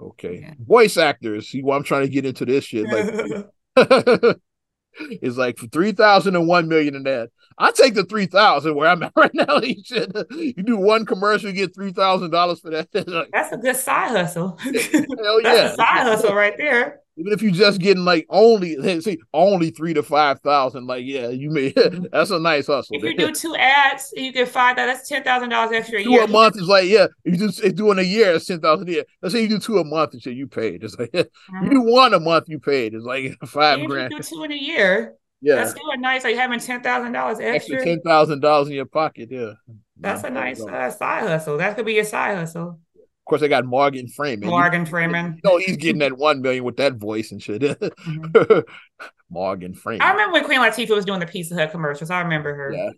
Okay, 0.00 0.40
Yeah. 0.40 0.54
voice 0.58 0.96
actors. 0.96 1.50
See, 1.50 1.62
why 1.62 1.76
I'm 1.76 1.84
trying 1.84 2.02
to 2.02 2.08
get 2.08 2.24
into 2.26 2.44
this 2.46 2.64
shit. 2.64 2.86
Like, 2.86 3.46
it's 4.98 5.36
like 5.36 5.58
for 5.58 5.66
three 5.66 5.92
thousand 5.92 6.36
and 6.36 6.46
one 6.46 6.68
million 6.68 6.94
in 6.94 7.02
that. 7.04 7.30
I 7.56 7.70
take 7.70 7.94
the 7.94 8.04
three 8.04 8.26
thousand 8.26 8.74
where 8.74 8.88
I'm 8.88 9.02
at 9.02 9.12
right 9.16 9.34
now. 9.34 9.60
You 9.60 9.82
should 9.84 10.14
you 10.30 10.52
do 10.54 10.76
one 10.76 11.06
commercial, 11.06 11.50
you 11.50 11.54
get 11.56 11.74
three 11.74 11.92
thousand 11.92 12.30
dollars 12.30 12.60
for 12.60 12.70
that. 12.70 12.90
That's 13.32 13.52
a 13.52 13.56
good 13.56 13.76
side 13.76 14.10
hustle. 14.10 14.56
hell 14.58 14.72
That's 14.72 15.44
yeah! 15.44 15.72
a 15.72 15.74
side 15.74 16.02
hustle 16.06 16.34
right 16.34 16.54
there. 16.56 17.00
Even 17.16 17.32
if 17.32 17.42
you're 17.42 17.52
just 17.52 17.80
getting 17.80 18.04
like 18.04 18.26
only 18.28 19.00
see 19.00 19.18
only 19.32 19.70
three 19.70 19.94
to 19.94 20.02
five 20.02 20.40
thousand, 20.40 20.86
like 20.86 21.04
yeah, 21.04 21.28
you 21.28 21.50
may 21.50 21.68
that's 22.12 22.30
a 22.30 22.38
nice 22.40 22.66
hustle. 22.66 22.96
If 22.96 23.04
you 23.04 23.16
do 23.16 23.32
two 23.32 23.54
ads, 23.56 24.12
you 24.16 24.32
get 24.32 24.48
five. 24.48 24.76
That 24.76 24.86
that's 24.86 25.08
ten 25.08 25.22
thousand 25.22 25.50
dollars 25.50 25.72
extra 25.72 26.00
a 26.00 26.02
two 26.02 26.10
year. 26.10 26.24
a 26.24 26.28
month 26.28 26.56
is 26.56 26.66
like 26.66 26.86
yeah, 26.88 27.06
if 27.24 27.34
you 27.34 27.46
just 27.46 27.62
if 27.62 27.76
doing 27.76 27.98
a 27.98 28.02
year, 28.02 28.32
it's 28.34 28.46
ten 28.46 28.60
thousand 28.60 28.88
a 28.88 28.92
year. 28.92 29.04
Let's 29.22 29.32
say 29.34 29.42
you 29.42 29.48
do 29.48 29.58
two 29.60 29.78
a 29.78 29.84
month 29.84 30.12
and 30.14 30.22
shit, 30.22 30.34
you 30.34 30.48
paid. 30.48 30.82
It's 30.82 30.98
like 30.98 31.10
you 31.14 31.24
Mhm. 31.52 31.70
do 31.70 31.80
one 31.82 32.14
a 32.14 32.20
month, 32.20 32.48
you 32.48 32.58
paid. 32.58 32.94
It's 32.94 33.04
like 33.04 33.36
five 33.46 33.78
Even 33.78 33.90
grand. 33.90 34.10
you 34.12 34.18
do 34.18 34.22
two 34.22 34.42
in 34.42 34.52
a 34.52 34.56
year, 34.56 35.14
Yeah, 35.40 35.54
that's 35.56 35.70
still 35.70 35.88
a 35.92 35.96
nice. 35.96 36.24
Like 36.24 36.36
having 36.36 36.58
ten 36.58 36.82
thousand 36.82 37.12
dollars 37.12 37.38
extra 37.38 37.76
extra. 37.76 37.84
ten 37.84 38.00
thousand 38.00 38.40
dollars 38.40 38.68
in 38.68 38.74
your 38.74 38.86
pocket. 38.86 39.28
Yeah, 39.30 39.52
That's 40.00 40.24
a 40.24 40.30
nice 40.30 40.60
uh, 40.60 40.90
side 40.90 41.22
hustle. 41.28 41.58
That 41.58 41.76
could 41.76 41.86
be 41.86 41.94
your 41.94 42.04
side 42.04 42.36
hustle. 42.36 42.80
Course, 43.26 43.42
I 43.42 43.48
got 43.48 43.64
Morgan 43.64 44.06
Freeman. 44.08 44.48
Morgan 44.48 44.84
Freeman. 44.84 45.34
You 45.34 45.40
know 45.50 45.56
he's 45.58 45.76
getting 45.78 46.00
that 46.00 46.18
one 46.18 46.42
million 46.42 46.62
with 46.64 46.76
that 46.76 46.94
voice 46.94 47.32
and 47.32 47.42
shit. 47.42 47.62
Mhm. 47.62 48.64
Morgan 49.30 49.74
Freeman. 49.74 50.02
I 50.02 50.10
remember 50.10 50.34
when 50.34 50.44
Queen 50.44 50.60
Latifah 50.60 50.94
was 50.94 51.04
doing 51.04 51.20
the 51.20 51.26
Pizza 51.26 51.54
Hut 51.54 51.70
commercials. 51.70 52.10
I 52.10 52.20
remember 52.20 52.54
her 52.54 52.72
Yeah. 52.72 52.90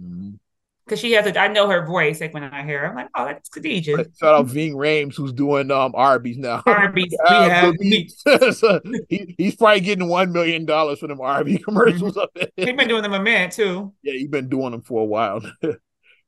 Mhm. 0.00 0.38
because 0.86 1.00
she 1.00 1.12
has 1.12 1.26
a. 1.26 1.38
I 1.38 1.48
know 1.48 1.68
her 1.68 1.84
voice. 1.84 2.20
Like 2.20 2.32
when 2.32 2.44
I 2.44 2.62
hear, 2.64 2.78
her, 2.80 2.86
I'm 2.90 2.94
like, 2.94 3.08
oh, 3.16 3.24
that's 3.26 3.48
Khadijah. 3.48 3.96
Shout 4.20 4.34
out 4.34 4.46
Ving 4.46 4.74
Rhames 4.74 5.16
who's 5.16 5.32
doing 5.32 5.70
um 5.72 5.92
Arby's 5.96 6.38
now. 6.38 6.62
Arby's. 6.66 7.12
We 7.28 7.34
have 7.34 7.74
the 7.76 7.84
meats. 7.84 8.22
So 8.58 8.80
he, 9.08 9.34
he's 9.36 9.56
probably 9.56 9.80
getting 9.80 10.08
one 10.08 10.32
million 10.32 10.64
dollars 10.64 11.00
for 11.00 11.08
them 11.08 11.20
Arby 11.20 11.58
commercials 11.58 12.16
up 12.16 12.30
there. 12.34 12.48
We've 12.56 12.76
been 12.76 12.88
doing 12.88 13.02
them 13.02 13.14
a 13.14 13.20
minute 13.20 13.50
too. 13.50 13.92
Yeah, 14.02 14.12
he's 14.14 14.28
been 14.28 14.48
doing 14.48 14.70
them 14.70 14.82
for 14.82 15.02
a 15.02 15.04
while. 15.04 15.40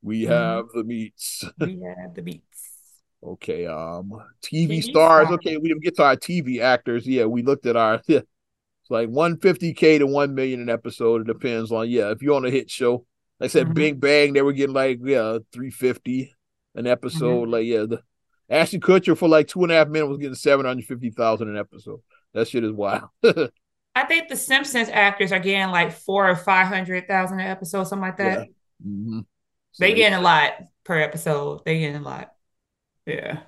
we 0.02 0.22
Mhm. 0.24 0.28
have 0.28 0.64
the 0.74 0.82
meats. 0.84 1.44
We 1.60 1.80
have 1.80 2.14
the 2.14 2.22
beats. 2.22 2.42
Okay, 3.24 3.66
um, 3.66 4.12
TV, 4.42 4.68
TV 4.68 4.82
stars. 4.82 5.26
stars. 5.26 5.34
Okay, 5.36 5.56
we 5.56 5.68
didn't 5.68 5.82
get 5.82 5.96
to 5.96 6.02
our 6.04 6.16
TV 6.16 6.60
actors. 6.60 7.06
Yeah, 7.06 7.24
we 7.24 7.42
looked 7.42 7.66
at 7.66 7.76
our. 7.76 8.02
Yeah, 8.08 8.18
it's 8.18 8.90
like 8.90 9.08
one 9.08 9.38
fifty 9.38 9.72
k 9.72 9.96
to 9.98 10.06
one 10.06 10.34
million 10.34 10.60
an 10.60 10.68
episode. 10.68 11.22
It 11.22 11.26
depends 11.32 11.72
on 11.72 11.88
yeah. 11.88 12.10
If 12.10 12.20
you're 12.20 12.34
on 12.36 12.44
a 12.44 12.50
hit 12.50 12.70
show, 12.70 13.06
like 13.40 13.46
I 13.46 13.46
said, 13.48 13.68
Mhm. 13.68 13.74
Big 13.74 14.00
Bang, 14.00 14.32
they 14.34 14.42
were 14.42 14.52
getting 14.52 14.74
like 14.74 14.98
yeah 15.02 15.38
three 15.52 15.70
fifty 15.70 16.34
an 16.74 16.86
episode. 16.86 17.44
Mm-hmm. 17.44 17.50
Like 17.52 17.64
yeah, 17.64 17.84
the 17.88 18.02
Ashton 18.50 18.82
Kutcher 18.82 19.16
for 19.16 19.26
like 19.26 19.48
two 19.48 19.62
and 19.62 19.72
a 19.72 19.76
half 19.76 19.88
minutes 19.88 20.10
was 20.10 20.18
getting 20.18 20.34
seven 20.34 20.66
hundred 20.66 20.84
fifty 20.84 21.08
thousand 21.08 21.48
an 21.48 21.56
episode. 21.56 22.00
That 22.34 22.46
shit 22.46 22.62
is 22.62 22.72
wild. 22.72 23.08
I 23.94 24.04
think 24.04 24.28
the 24.28 24.36
Simpsons 24.36 24.90
actors 24.90 25.32
are 25.32 25.38
getting 25.38 25.70
like 25.70 25.92
four 25.92 26.28
or 26.28 26.36
five 26.36 26.66
hundred 26.66 27.08
thousand 27.08 27.40
an 27.40 27.46
episode, 27.46 27.84
something 27.84 28.02
like 28.02 28.18
that. 28.18 28.48
Mhm. 28.86 29.24
So 29.72 29.82
They 29.84 29.94
getting 29.94 30.18
a 30.18 30.20
lot 30.20 30.52
per 30.84 30.98
episode. 31.00 31.62
They 31.64 31.78
getting 31.78 31.96
a 31.96 32.04
lot. 32.04 32.33
Yeah. 33.06 33.40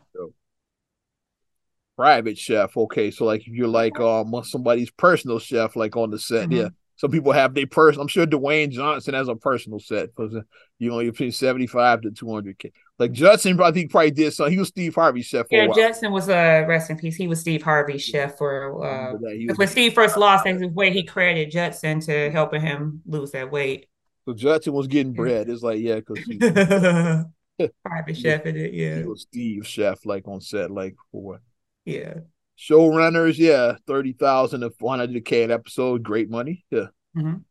private 1.97 2.37
chef. 2.37 2.77
Okay, 2.77 3.11
so 3.11 3.25
like 3.25 3.41
if 3.43 3.49
you're 3.49 3.69
like 3.69 3.99
um 4.01 4.35
somebody's 4.45 4.91
personal 4.91 5.39
chef, 5.39 5.77
like 5.77 5.97
on 5.97 6.11
the 6.11 6.19
set, 6.19 6.49
Mhm. 6.51 6.57
yeah. 6.57 6.69
Some 6.99 7.11
people 7.11 7.33
have 7.33 7.53
their 7.53 7.67
person. 7.67 8.01
I'm 8.01 8.09
sure 8.09 8.27
Dwayne 8.27 8.71
Johnson 8.71 9.13
has 9.13 9.29
a 9.29 9.35
personal 9.37 9.79
set 9.79 10.15
because 10.15 10.35
you 10.79 10.89
know 10.91 11.01
you're 11.01 11.13
between 11.13 11.31
75 11.33 12.01
to 12.03 12.11
200 12.11 12.59
k. 12.59 12.73
Like 12.99 13.13
Judson, 13.13 13.61
I 13.61 13.71
think 13.71 13.91
probably 13.91 14.11
did 14.13 14.33
so. 14.33 14.47
He 14.49 14.59
was 14.59 14.69
Steve 14.69 14.95
Harvey's 14.95 15.27
chef 15.27 15.47
Yeah. 15.51 15.69
Judson 15.75 16.11
was 16.13 16.29
a 16.31 16.63
uh, 16.65 16.67
rest 16.67 16.89
in 16.91 16.97
peace. 16.97 17.17
He 17.17 17.29
was 17.29 17.41
Steve 17.41 17.63
Harvey's 17.63 18.03
chef 18.03 18.39
for 18.39 18.83
uh 18.85 19.07
remember 19.09 19.29
that. 19.29 19.37
He 19.37 19.47
was- 19.47 19.59
when 19.59 19.69
Steve 19.69 19.93
first 19.95 20.17
lost 20.17 20.45
that 20.45 20.59
was 20.59 20.71
way 20.73 20.91
he 20.91 21.03
credited 21.03 21.51
Judson 21.51 22.01
to 22.01 22.31
helping 22.31 22.61
him 22.63 23.03
lose 23.07 23.31
that 23.33 23.51
weight. 23.51 23.87
so 24.27 24.33
Judson 24.35 24.73
was 24.73 24.87
getting 24.87 25.13
bread. 25.23 25.49
It's 25.51 25.63
like 25.63 25.81
yeah, 25.81 25.97
because 26.01 27.25
Private 27.85 28.17
chef 28.17 28.45
in 28.47 28.57
it, 28.57 28.75
yeah. 28.75 29.03
Steve's 29.17 29.67
chef 29.67 30.05
like 30.05 30.27
on 30.29 30.41
set, 30.41 30.71
like 30.71 30.95
for 31.13 31.41
Yeah. 31.85 32.15
showrunners, 32.59 33.39
yeah, 33.39 33.77
thirty 33.87 34.13
thousand 34.13 34.61
to 34.63 34.73
100 34.79 35.25
k 35.25 35.43
an 35.45 35.51
episode, 35.51 36.03
great 36.03 36.29
money. 36.31 36.65
Yeah, 36.71 36.87
Mhm. 37.17 37.43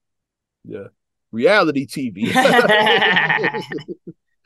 yeah. 0.64 0.88
Reality 1.32 1.86
TV. 1.88 2.32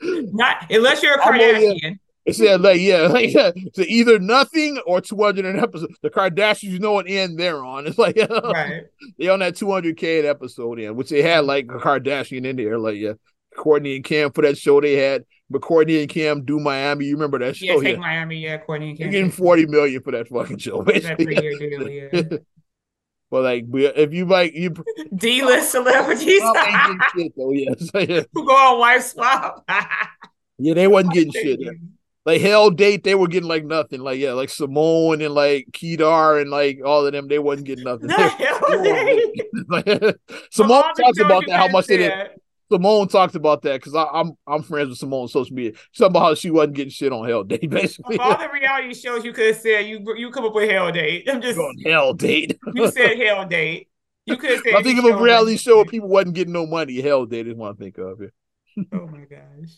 Not 0.02 0.70
unless 0.70 1.02
you're 1.02 1.14
a. 1.14 1.18
Kardashian. 1.18 1.98
It 2.26 2.34
said 2.34 2.60
like 2.60 2.80
yeah, 2.80 3.02
like 3.08 3.32
yeah. 3.32 3.50
So 3.74 3.82
either 3.82 4.18
nothing 4.18 4.78
or 4.86 5.00
two 5.00 5.16
hundred 5.22 5.46
an 5.46 5.58
episode. 5.58 5.90
The 6.02 6.10
Kardashians, 6.10 6.70
you 6.70 6.78
know 6.78 6.92
what 6.92 7.08
end 7.08 7.38
they're 7.38 7.64
on. 7.64 7.86
It's 7.86 7.98
like 7.98 8.16
Right. 8.16 8.84
they 9.18 9.28
on 9.28 9.40
that 9.40 9.56
two 9.56 9.70
hundred 9.70 9.96
k 9.96 10.20
an 10.20 10.26
episode 10.26 10.78
in, 10.80 10.96
which 10.96 11.10
they 11.10 11.22
had 11.22 11.44
like 11.44 11.66
a 11.66 11.78
Kardashian 11.78 12.46
in 12.46 12.56
there. 12.56 12.78
Like 12.78 12.96
yeah, 12.96 13.12
Kourtney 13.56 13.96
and 13.96 14.04
Cam 14.04 14.32
for 14.32 14.42
that 14.42 14.58
show 14.58 14.80
they 14.80 14.94
had. 14.96 15.24
But 15.52 15.62
Kourtney 15.62 16.00
and 16.00 16.08
Cam 16.08 16.44
do 16.44 16.60
Miami. 16.60 17.06
You 17.06 17.14
remember 17.14 17.40
that 17.40 17.56
show? 17.56 17.66
Yeah, 17.66 17.74
take 17.82 17.94
Yeah, 17.96 18.00
Miami, 18.00 18.38
yeah, 18.38 18.58
Kourtney 18.58 18.90
and 18.90 18.98
they're 18.98 19.08
getting 19.08 19.32
forty 19.32 19.66
million 19.66 20.00
for 20.02 20.12
that 20.12 20.28
fucking 20.28 20.58
show. 20.58 20.82
That 20.84 20.94
Basically. 20.94 21.24
three-year 21.24 21.58
deal, 21.58 21.88
yeah. 21.88 22.38
but 23.30 23.42
like, 23.42 23.64
if 23.72 24.12
you 24.14 24.26
like, 24.26 24.54
you 24.54 24.72
D-list 25.16 25.72
celebrities 25.72 26.38
Trump 26.40 27.02
shit 27.16 27.32
though. 27.36 27.52
Yeah, 27.52 27.74
So, 27.78 27.98
yeah, 27.98 28.22
who 28.32 28.46
go 28.46 28.52
on 28.54 28.78
wife 28.78 29.02
swap. 29.02 29.64
yeah, 30.58 30.74
they 30.74 30.86
wasn't 30.86 31.14
getting 31.14 31.32
shit. 31.32 31.58
Like 32.26 32.42
hell 32.42 32.70
date 32.70 33.02
they 33.02 33.14
were 33.14 33.28
getting 33.28 33.48
like 33.48 33.64
nothing 33.64 34.00
like 34.02 34.20
yeah 34.20 34.32
like 34.34 34.50
simone 34.50 35.22
and 35.22 35.34
like 35.34 35.68
kedar 35.72 36.38
and 36.38 36.50
like 36.50 36.78
all 36.84 37.06
of 37.06 37.12
them 37.12 37.28
they 37.28 37.38
wasn't 37.38 37.66
getting 37.66 37.84
nothing 37.84 38.08
The 38.08 38.28
hell 38.28 38.82
they- 38.82 39.32
Like, 39.68 39.86
From 40.28 40.68
simone 40.68 40.94
talks 40.94 41.18
about 41.18 41.44
that 41.48 41.56
how 41.58 41.68
much 41.68 41.86
they 41.86 41.96
did 41.96 42.12
said, 42.12 42.30
simone 42.70 43.08
talks 43.08 43.34
about 43.34 43.62
that 43.62 43.80
because 43.80 43.94
i'm 43.94 44.32
i'm 44.46 44.62
friends 44.62 44.88
with 44.90 44.98
simone 44.98 45.22
on 45.22 45.28
social 45.28 45.54
media 45.54 45.72
she 45.92 46.02
talking 46.02 46.12
about 46.12 46.20
how 46.20 46.34
she 46.34 46.50
wasn't 46.50 46.74
getting 46.74 46.90
shit 46.90 47.12
on 47.12 47.28
hell 47.28 47.44
date 47.44 47.68
basically 47.70 48.16
Of 48.16 48.20
all 48.20 48.38
the 48.38 48.48
reality 48.52 48.94
shows 48.94 49.24
you 49.24 49.32
could 49.32 49.46
have 49.46 49.56
said, 49.56 49.86
you 49.86 50.04
you 50.16 50.30
come 50.30 50.44
up 50.44 50.54
with 50.54 50.70
Hell 50.70 50.92
Date. 50.92 51.28
I'm 51.28 51.40
just 51.40 51.58
on 51.58 51.76
hell 51.84 52.14
date 52.14 52.58
you 52.74 52.90
said 52.90 53.18
Hell 53.18 53.46
Date. 53.46 53.88
You 54.26 54.36
could 54.36 54.62
say 54.62 54.74
I 54.74 54.82
think 54.82 54.98
of 54.98 55.04
a 55.04 55.20
reality 55.20 55.56
show 55.56 55.76
where 55.76 55.84
people 55.84 56.08
wasn't 56.08 56.34
getting 56.34 56.52
no 56.52 56.66
money. 56.66 57.00
Hell 57.00 57.26
date 57.26 57.48
is 57.48 57.54
what 57.54 57.72
I 57.72 57.74
think 57.74 57.98
of. 57.98 58.20
Yeah. 58.20 58.82
oh 58.92 59.06
my 59.06 59.24
gosh. 59.24 59.70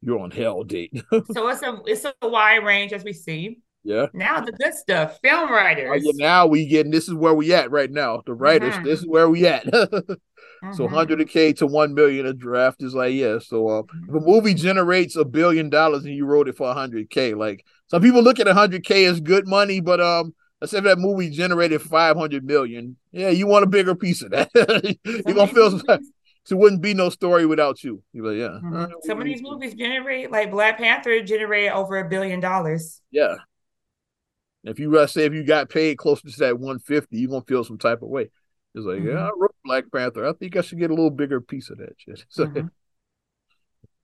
You're 0.00 0.18
on 0.18 0.30
hell 0.30 0.64
date. 0.64 0.92
so 1.10 1.48
it's 1.48 1.62
a 1.62 1.80
it's 1.86 2.04
a 2.04 2.28
wide 2.28 2.64
range 2.64 2.92
as 2.92 3.04
we 3.04 3.12
see. 3.12 3.58
Yeah. 3.84 4.06
Now 4.12 4.40
the 4.40 4.52
good 4.52 4.74
stuff, 4.74 5.18
film 5.22 5.50
writers. 5.50 5.90
Oh, 5.92 6.00
yeah, 6.00 6.12
now 6.14 6.46
we 6.46 6.66
getting 6.66 6.92
this 6.92 7.08
is 7.08 7.14
where 7.14 7.34
we 7.34 7.52
at 7.52 7.70
right 7.70 7.90
now. 7.90 8.22
The 8.24 8.34
writers, 8.34 8.74
mm-hmm. 8.74 8.84
this 8.84 9.00
is 9.00 9.06
where 9.06 9.28
we 9.28 9.46
at. 9.46 9.64
Mm-hmm. 10.62 10.74
So 10.74 10.88
100k 10.88 11.56
to 11.58 11.66
1 11.66 11.94
million 11.94 12.26
a 12.26 12.32
draft 12.32 12.82
is 12.82 12.94
like, 12.94 13.14
yeah. 13.14 13.38
So 13.38 13.68
uh, 13.68 13.82
if 14.08 14.14
a 14.14 14.20
movie 14.20 14.54
generates 14.54 15.16
a 15.16 15.24
billion 15.24 15.70
dollars 15.70 16.04
and 16.04 16.14
you 16.14 16.26
wrote 16.26 16.48
it 16.48 16.56
for 16.56 16.72
100k, 16.72 17.36
like 17.36 17.64
some 17.88 18.02
people 18.02 18.22
look 18.22 18.40
at 18.40 18.46
100k 18.46 19.08
as 19.08 19.20
good 19.20 19.46
money, 19.46 19.80
but 19.80 20.00
um, 20.00 20.34
let's 20.60 20.70
say 20.70 20.80
that 20.80 20.98
movie 20.98 21.28
generated 21.28 21.82
500 21.82 22.44
million. 22.44 22.96
Yeah, 23.10 23.30
you 23.30 23.46
want 23.46 23.64
a 23.64 23.68
bigger 23.68 23.94
piece 23.94 24.22
of 24.22 24.30
that. 24.30 24.50
You're 25.04 25.34
gonna 25.34 25.52
feel 25.52 25.70
some, 25.70 25.82
so 26.44 26.56
it 26.56 26.58
wouldn't 26.58 26.82
be 26.82 26.94
no 26.94 27.10
story 27.10 27.46
without 27.46 27.82
you. 27.82 28.02
You're 28.12 28.26
like, 28.26 28.38
yeah. 28.38 28.58
Mm-hmm. 28.70 28.92
Some 29.02 29.18
of 29.18 29.24
these 29.24 29.42
movies 29.42 29.74
generate 29.74 30.30
like 30.30 30.50
Black 30.50 30.78
Panther 30.78 31.20
generated 31.22 31.72
over 31.72 31.98
a 31.98 32.08
billion 32.08 32.40
dollars. 32.40 33.00
Yeah. 33.10 33.34
If 34.64 34.78
you 34.78 34.96
uh, 34.96 35.08
say 35.08 35.24
if 35.24 35.34
you 35.34 35.42
got 35.42 35.68
paid 35.68 35.98
closer 35.98 36.30
to 36.30 36.38
that 36.38 36.58
150, 36.58 37.18
you're 37.18 37.30
gonna 37.30 37.42
feel 37.42 37.64
some 37.64 37.78
type 37.78 38.02
of 38.02 38.08
way. 38.08 38.30
It's 38.74 38.86
like, 38.86 38.98
mm-hmm. 38.98 39.08
yeah, 39.08 39.26
I 39.26 39.30
wrote 39.36 39.51
Black 39.64 39.84
Panther. 39.92 40.26
I 40.26 40.32
think 40.32 40.56
I 40.56 40.60
should 40.60 40.78
get 40.78 40.90
a 40.90 40.94
little 40.94 41.10
bigger 41.10 41.40
piece 41.40 41.70
of 41.70 41.78
that 41.78 41.94
shit. 41.98 42.24
So, 42.30 42.46
mm-hmm. 42.46 42.66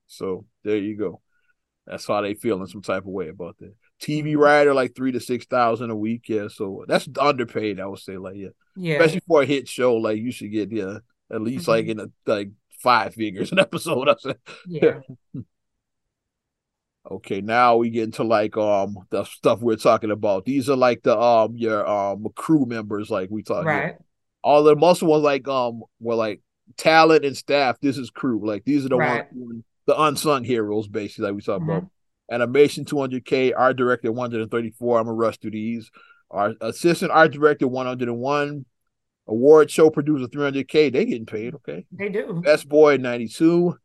so 0.07 0.47
there 0.65 0.79
you 0.79 0.97
go. 0.97 1.21
That's 1.87 2.07
how 2.07 2.21
they 2.21 2.35
feel 2.35 2.61
in 2.61 2.67
some 2.67 2.83
type 2.83 3.05
of 3.05 3.09
way 3.09 3.29
about 3.29 3.57
that. 3.59 3.75
TV 4.01 4.33
mm-hmm. 4.33 4.41
writer 4.41 4.75
like 4.75 4.95
three 4.95 5.13
to 5.13 5.21
six 5.21 5.47
thousand 5.47 5.91
a 5.91 5.97
week, 5.97 6.29
yeah. 6.29 6.49
So 6.49 6.85
that's 6.87 7.09
underpaid, 7.19 7.81
I 7.81 7.87
would 7.87 7.99
say. 7.99 8.17
Like, 8.17 8.37
yeah, 8.37 8.49
yeah. 8.77 8.95
Especially 8.95 9.23
for 9.27 9.43
a 9.43 9.47
hit 9.47 9.69
show, 9.69 9.97
like 9.97 10.19
you 10.19 10.31
should 10.31 10.53
get 10.53 10.71
yeah 10.71 10.99
at 11.33 11.41
least 11.41 11.63
mm-hmm. 11.63 11.71
like 11.71 11.87
in 11.87 12.01
a 12.01 12.07
like 12.27 12.51
five 12.83 13.15
figures 13.15 13.53
an 13.53 13.59
episode. 13.69 14.09
I 14.09 14.15
said, 14.19 14.39
yeah. 14.67 15.01
Okay, 17.11 17.41
now 17.41 17.77
we 17.77 17.89
get 17.89 18.03
into 18.03 18.23
like 18.23 18.55
um 18.59 18.99
the 19.09 19.25
stuff 19.25 19.61
we're 19.61 19.77
talking 19.77 20.11
about. 20.11 20.45
These 20.45 20.69
are 20.69 20.77
like 20.77 21.03
the 21.03 21.19
um 21.19 21.57
your 21.57 21.89
um 21.89 22.27
crew 22.35 22.67
members, 22.67 23.09
like 23.09 23.31
we 23.31 23.43
talked. 23.43 23.65
Right. 23.65 23.97
All 24.49 24.63
the 24.63 24.75
most 24.77 25.03
ones 25.03 25.23
like 25.23 25.47
um 25.47 25.83
were 26.01 26.15
like 26.15 26.41
talent 26.77 27.25
and 27.25 27.37
staff. 27.37 27.79
This 27.81 27.99
is 27.99 28.11
crew. 28.11 28.41
Like 28.47 28.65
these 28.65 28.87
are 28.87 28.89
the 28.89 28.97
right. 28.97 29.27
ones 29.33 29.65
the 29.87 30.01
unsung 30.01 30.45
heroes, 30.45 30.87
basically, 30.87 31.25
like 31.25 31.35
we 31.35 31.43
talked 31.43 31.63
mm-hmm. 31.63 31.71
about. 31.71 31.91
Animation 32.31 32.85
200k, 32.85 33.55
art 33.57 33.77
director 33.79 34.13
134. 34.13 34.99
I'm 34.99 35.07
gonna 35.07 35.15
rush 35.15 35.39
through 35.39 35.53
these. 35.53 35.91
Our 36.31 36.55
assistant 36.61 37.11
art 37.11 37.33
director 37.33 37.67
101. 37.67 38.65
Award 39.27 39.71
show 39.71 39.91
producer 39.91 40.27
300k. 40.27 40.93
They 40.93 41.05
getting 41.05 41.27
paid, 41.27 41.55
okay? 41.55 41.87
They 41.91 42.09
do. 42.09 42.41
Best 42.45 42.69
boy 42.69 42.97
92 42.97 43.77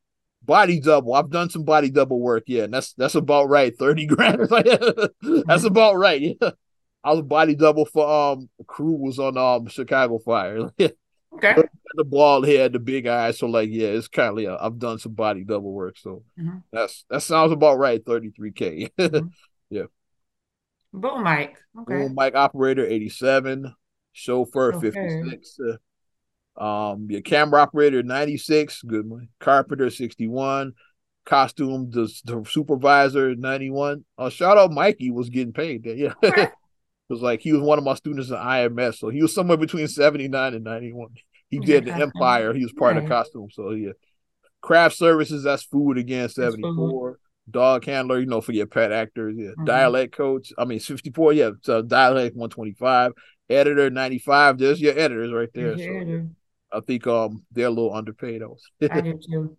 body 0.46 0.80
double. 0.80 1.14
I've 1.14 1.30
done 1.30 1.50
some 1.50 1.64
body 1.64 1.90
double 1.90 2.20
work, 2.20 2.44
yeah, 2.48 2.64
and 2.64 2.74
that's 2.74 2.94
that's 2.94 3.16
about 3.16 3.50
right. 3.50 3.74
Thirty 3.78 4.06
grand, 4.06 4.42
that's 5.48 5.64
about 5.64 5.96
right. 5.96 6.22
Yeah, 6.22 6.52
I 7.04 7.12
was 7.12 7.22
body 7.22 7.56
double 7.56 7.86
for 7.86 8.08
um 8.10 8.50
crew 8.68 8.96
was 8.96 9.20
on 9.20 9.38
um 9.38 9.68
Chicago 9.68 10.20
Fire. 10.20 10.72
okay, 10.80 11.56
the 11.96 12.04
bald 12.04 12.48
head, 12.48 12.74
the 12.74 12.80
big 12.80 13.08
eyes. 13.08 13.40
So 13.40 13.48
like, 13.48 13.70
yeah, 13.72 13.90
it's 13.90 14.08
kind 14.08 14.38
of 14.38 14.44
yeah. 14.44 14.58
I've 14.60 14.80
done 14.80 15.00
some 15.00 15.14
body 15.14 15.44
double 15.44 15.74
work, 15.74 15.98
so 15.98 16.24
mm-hmm. 16.40 16.60
that's 16.72 17.06
that 17.10 17.22
sounds 17.22 17.52
about 17.52 17.78
right. 17.78 18.04
Thirty 18.04 18.32
three 18.32 18.52
k. 18.52 18.90
Mm-hmm. 18.98 19.28
Yeah. 19.70 19.86
Boom 20.94 21.24
mic. 21.24 21.58
Okay. 21.80 21.94
Boom 21.94 22.16
mic 22.16 22.36
operator 22.36 22.86
eighty 22.86 23.10
seven. 23.10 23.74
Chauffeur 24.12 24.76
okay. 24.76 24.92
fifty 24.92 25.30
six. 25.30 25.58
Uh, 25.60 25.78
um, 26.56 27.08
your 27.10 27.22
camera 27.22 27.62
operator 27.62 28.04
96, 28.04 28.84
good 28.84 29.10
one. 29.10 29.30
Carpenter 29.40 29.90
61, 29.90 30.74
costume 31.26 31.90
the, 31.90 32.12
the 32.26 32.44
supervisor 32.48 33.36
91. 33.36 34.06
Uh, 34.18 34.30
shout 34.30 34.58
out 34.58 34.72
Mikey 34.72 35.12
was 35.12 35.30
getting 35.30 35.54
paid. 35.54 35.86
Yeah, 35.86 36.14
was 37.14 37.22
like 37.22 37.42
he 37.42 37.54
was 37.54 37.62
one 37.62 37.78
of 37.78 37.84
my 37.84 37.94
students 37.94 38.30
in 38.30 38.36
IMS, 38.36 38.98
so 38.98 39.10
he 39.10 39.22
was 39.22 39.34
somewhere 39.34 39.58
between 39.58 39.88
79 39.88 40.54
and 40.54 40.64
91. 40.64 41.10
He 41.50 41.60
did 41.60 41.86
the 41.86 41.94
Empire. 41.94 42.54
He 42.54 42.64
was 42.64 42.74
part 42.74 42.98
of 42.98 43.04
the 43.04 43.10
costume, 43.10 43.50
so 43.52 43.72
yeah. 43.72 43.92
Craft 44.62 44.96
services, 44.96 45.44
that's 45.44 45.64
food 45.64 45.98
again, 45.98 46.30
74. 46.30 47.20
Dog 47.50 47.86
handler, 47.86 48.20
you 48.20 48.26
know, 48.26 48.40
for 48.40 48.54
your 48.54 48.66
pet 48.66 48.92
actors. 48.92 49.36
Yeah. 49.38 49.50
Mm-hmm. 49.50 49.66
Dialect 49.66 50.16
coach, 50.16 50.54
I 50.58 50.64
mean, 50.66 50.80
54. 50.80 51.34
Yeah. 51.34 51.52
So 51.62 51.82
dialect 51.82 52.36
125. 52.36 53.12
Editor 53.50 53.90
95. 53.90 54.58
There's 54.58 54.82
your 54.82 54.98
editors 54.98 55.34
right 55.34 55.50
there. 55.54 55.78
So, 55.78 56.30
I 56.72 56.80
think 56.80 57.06
um 57.06 57.44
they're 57.52 57.68
a 57.68 57.70
little 57.70 57.94
underpaid. 57.94 58.42
I 58.90 59.02
do 59.02 59.20
too. 59.20 59.58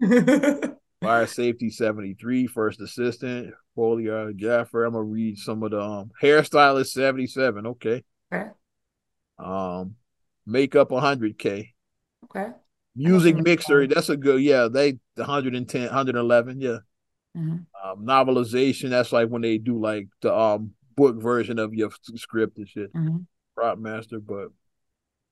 Fire 1.00 1.26
safety 1.26 1.70
73, 1.70 2.48
first 2.48 2.80
assistant, 2.80 3.54
uh, 3.78 4.26
gaffer. 4.36 4.84
I'm 4.84 4.94
gonna 4.94 5.04
read 5.04 5.38
some 5.38 5.62
of 5.62 5.70
the 5.70 5.80
um 5.80 6.10
hairstylist 6.20 6.88
77. 6.88 7.66
Okay. 7.66 8.02
Okay. 8.32 8.50
Um 9.38 9.94
makeup 10.44 10.90
100k. 10.90 11.70
Okay. 12.24 12.48
Music 12.96 13.36
mixer, 13.36 13.86
that's 13.86 14.08
a 14.08 14.16
good 14.16 14.42
yeah, 14.42 14.66
they 14.66 14.98
110, 15.14 15.82
111, 15.82 16.60
yeah. 16.60 16.78
Mm-hmm. 17.36 17.58
Um, 17.90 18.04
novelization, 18.04 18.90
that's 18.90 19.12
like 19.12 19.28
when 19.28 19.42
they 19.42 19.58
do 19.58 19.78
like 19.78 20.08
the 20.20 20.34
um 20.34 20.72
book 20.96 21.22
version 21.22 21.60
of 21.60 21.74
your 21.74 21.90
script 22.16 22.58
and 22.58 22.68
shit. 22.68 22.92
Mm-hmm. 22.92 23.18
Prop 23.56 23.78
master, 23.78 24.18
but 24.18 24.48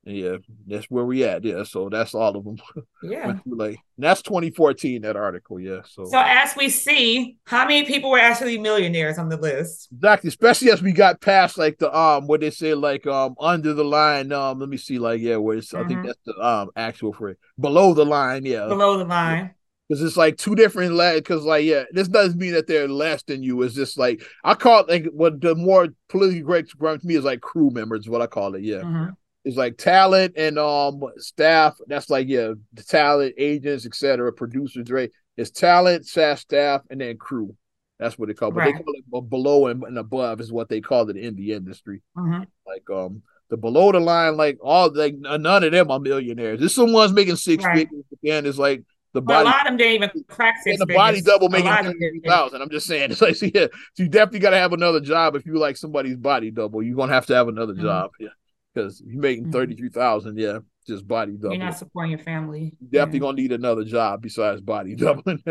yeah, 0.07 0.37
that's 0.69 0.87
where 0.87 1.05
we 1.05 1.25
at. 1.25 1.43
Yeah, 1.43 1.65
so 1.65 1.89
that's 1.89 2.15
all 2.15 2.37
of 2.37 2.45
them. 2.45 2.59
Yeah, 3.03 3.39
like 3.47 3.79
that's 3.99 4.23
2014. 4.23 5.03
That 5.03 5.17
article. 5.17 5.61
Yeah. 5.61 5.81
So 5.89 6.05
so 6.07 6.19
as 6.19 6.57
we 6.57 6.69
see, 6.71 7.37
how 7.45 7.67
many 7.67 7.85
people 7.85 8.11
were 8.11 8.19
actually 8.19 8.59
millionaires 8.59 9.19
on 9.19 9.29
the 9.29 9.37
list? 9.37 9.89
Exactly, 9.93 10.29
especially 10.29 10.71
as 10.71 10.83
we 10.83 10.93
got 10.93 11.21
past 11.21 11.59
like 11.59 11.79
the 11.79 11.97
um 11.97 12.27
what 12.27 12.41
they 12.41 12.51
say 12.51 12.75
like 12.75 13.07
um 13.07 13.35
under 13.39 13.75
the 13.75 13.85
line. 13.85 14.33
Um, 14.33 14.59
let 14.59 14.69
me 14.69 14.77
see 14.77 14.99
like 14.99 15.21
yeah, 15.21 15.37
where 15.37 15.57
it's, 15.57 15.73
mm-hmm. 15.73 15.85
I 15.85 15.89
think 15.89 15.99
mm-hmm. 16.01 16.07
that's 16.07 16.21
the 16.25 16.35
um 16.45 16.71
actual 16.77 17.13
phrase 17.13 17.37
below 17.59 17.95
the 17.95 18.07
line. 18.07 18.45
Yeah, 18.45 18.67
below 18.67 18.99
the 18.99 19.05
line. 19.05 19.55
Because 19.89 20.03
it's 20.03 20.17
like 20.17 20.37
two 20.37 20.57
different 20.57 20.95
lads. 20.95 21.21
Because 21.21 21.45
like 21.45 21.65
yeah, 21.65 21.85
this 21.93 22.09
doesn't 22.09 22.39
mean 22.39 22.55
that 22.55 22.67
they're 22.67 22.89
less 22.89 23.23
than 23.25 23.43
you. 23.43 23.63
It's 23.63 23.75
just 23.75 23.99
like 23.99 24.23
I 24.43 24.55
call 24.55 24.81
it 24.81 24.89
like 24.89 25.07
what 25.13 25.41
the 25.41 25.55
more 25.55 25.89
politically 26.09 26.43
correct 26.43 27.03
to 27.03 27.07
me 27.07 27.17
is 27.17 27.25
like 27.25 27.41
crew 27.41 27.71
members. 27.71 28.09
What 28.09 28.23
I 28.23 28.27
call 28.27 28.55
it. 28.55 28.63
Yeah. 28.63 28.79
Mm-hmm 28.79 29.11
is 29.47 29.57
like 29.57 29.79
talent 29.79 30.35
and 30.37 30.59
um 30.59 31.03
staff. 31.17 31.79
That's 31.87 32.11
like 32.11 32.29
yeah, 32.29 32.53
the 32.75 32.83
talent, 32.83 33.35
agents, 33.39 33.87
etc., 33.87 34.33
producers, 34.33 34.91
right? 34.91 35.11
It's 35.37 35.51
talent, 35.51 36.07
staff, 36.07 36.41
staff, 36.41 36.83
and 36.91 37.01
then 37.01 37.17
crew. 37.17 37.55
That's 37.99 38.19
what 38.19 38.29
they 38.29 38.35
call. 38.35 38.49
It. 38.49 38.55
But 38.55 38.61
right. 38.61 38.75
they 38.75 38.83
call 38.83 39.23
it 39.23 39.31
below 39.31 39.69
and, 39.69 39.83
and, 39.85 39.97
above 39.97 40.41
is 40.41 40.53
what 40.53 40.69
they 40.69 40.81
call 40.81 41.09
it 41.09 41.17
in 41.17 41.37
the 41.37 41.53
industry. 41.53 42.03
Mm-hmm. 42.17 42.43
Like 42.67 42.91
um 42.93 43.23
the 43.49 43.57
below 43.57 43.93
the 43.93 44.01
line, 44.01 44.37
like 44.37 44.59
all 44.61 44.93
like 44.93 45.15
none 45.17 45.65
of 45.65 45.73
them 45.73 45.91
are 45.93 46.01
millionaires. 46.01 46.59
There's 46.59 46.75
someone's 46.75 47.13
making 47.13 47.37
six 47.37 47.65
right. 47.65 47.77
figures, 47.77 48.05
again, 48.13 48.47
it's 48.47 48.59
like 48.59 48.83
the 49.13 49.23
body. 49.23 49.45
Well, 49.45 49.55
a 49.55 49.57
lot 49.57 49.61
of 49.61 49.67
them 49.69 49.77
didn't 49.77 49.95
even 49.95 50.25
crack 50.27 50.57
six. 50.65 50.81
And 50.81 50.89
the 50.91 50.93
body 50.93 51.23
double 51.23 51.51
making 51.51 52.21
thousand. 52.27 52.63
I'm 52.63 52.71
just 52.71 52.89
saying. 52.89 53.11
It's 53.13 53.23
like 53.23 53.37
so 53.37 53.47
yeah, 53.55 53.69
so 53.95 54.03
you 54.03 54.09
definitely 54.09 54.41
got 54.41 54.51
to 54.51 54.59
have 54.59 54.73
another 54.73 55.01
job 55.01 55.37
if 55.37 55.47
you 55.47 55.57
like 55.57 55.77
somebody's 55.77 56.17
body 56.17 56.51
double. 56.51 56.83
You're 56.83 56.97
gonna 56.97 57.13
have 57.13 57.27
to 57.27 57.35
have 57.37 57.47
another 57.47 57.75
mm-hmm. 57.75 57.83
job. 57.83 58.11
Yeah 58.19 58.31
because 58.77 59.03
you're 59.05 59.21
making 59.21 59.45
mm-hmm. 59.45 59.53
thirty 59.53 59.75
three 59.75 59.89
thousand, 59.89 60.39
yeah, 60.39 60.59
just 60.87 61.07
body 61.07 61.33
double. 61.33 61.55
You're 61.55 61.65
not 61.65 61.79
supporting 61.79 62.11
your 62.11 62.21
family. 62.21 62.75
You're 62.81 62.91
definitely 62.91 63.19
yeah. 63.19 63.21
gonna 63.21 63.37
need 63.37 63.53
another 63.53 63.85
job 63.85 64.23
besides 64.23 64.61
body 64.61 64.95
doubling. 64.97 65.43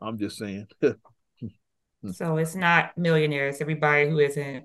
I'm 0.00 0.18
just 0.18 0.36
saying. 0.36 0.66
so 2.12 2.36
it's 2.36 2.54
not 2.54 2.96
millionaires. 2.98 3.60
Everybody 3.60 4.10
who 4.10 4.18
isn't. 4.18 4.64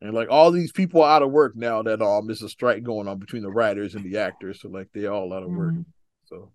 And 0.00 0.12
like 0.12 0.28
all 0.30 0.50
these 0.50 0.72
people 0.72 1.02
are 1.02 1.16
out 1.16 1.22
of 1.22 1.30
work 1.30 1.56
now 1.56 1.82
that 1.82 2.00
um 2.00 2.26
there's 2.26 2.42
a 2.42 2.48
strike 2.48 2.82
going 2.82 3.08
on 3.08 3.18
between 3.18 3.42
the 3.42 3.50
writers 3.50 3.94
and 3.94 4.04
the 4.04 4.18
actors, 4.18 4.60
so 4.60 4.68
like 4.68 4.88
they're 4.94 5.12
all 5.12 5.32
out 5.32 5.42
of 5.42 5.50
work. 5.50 5.72
Mm-hmm. 5.72 5.82
So. 6.26 6.52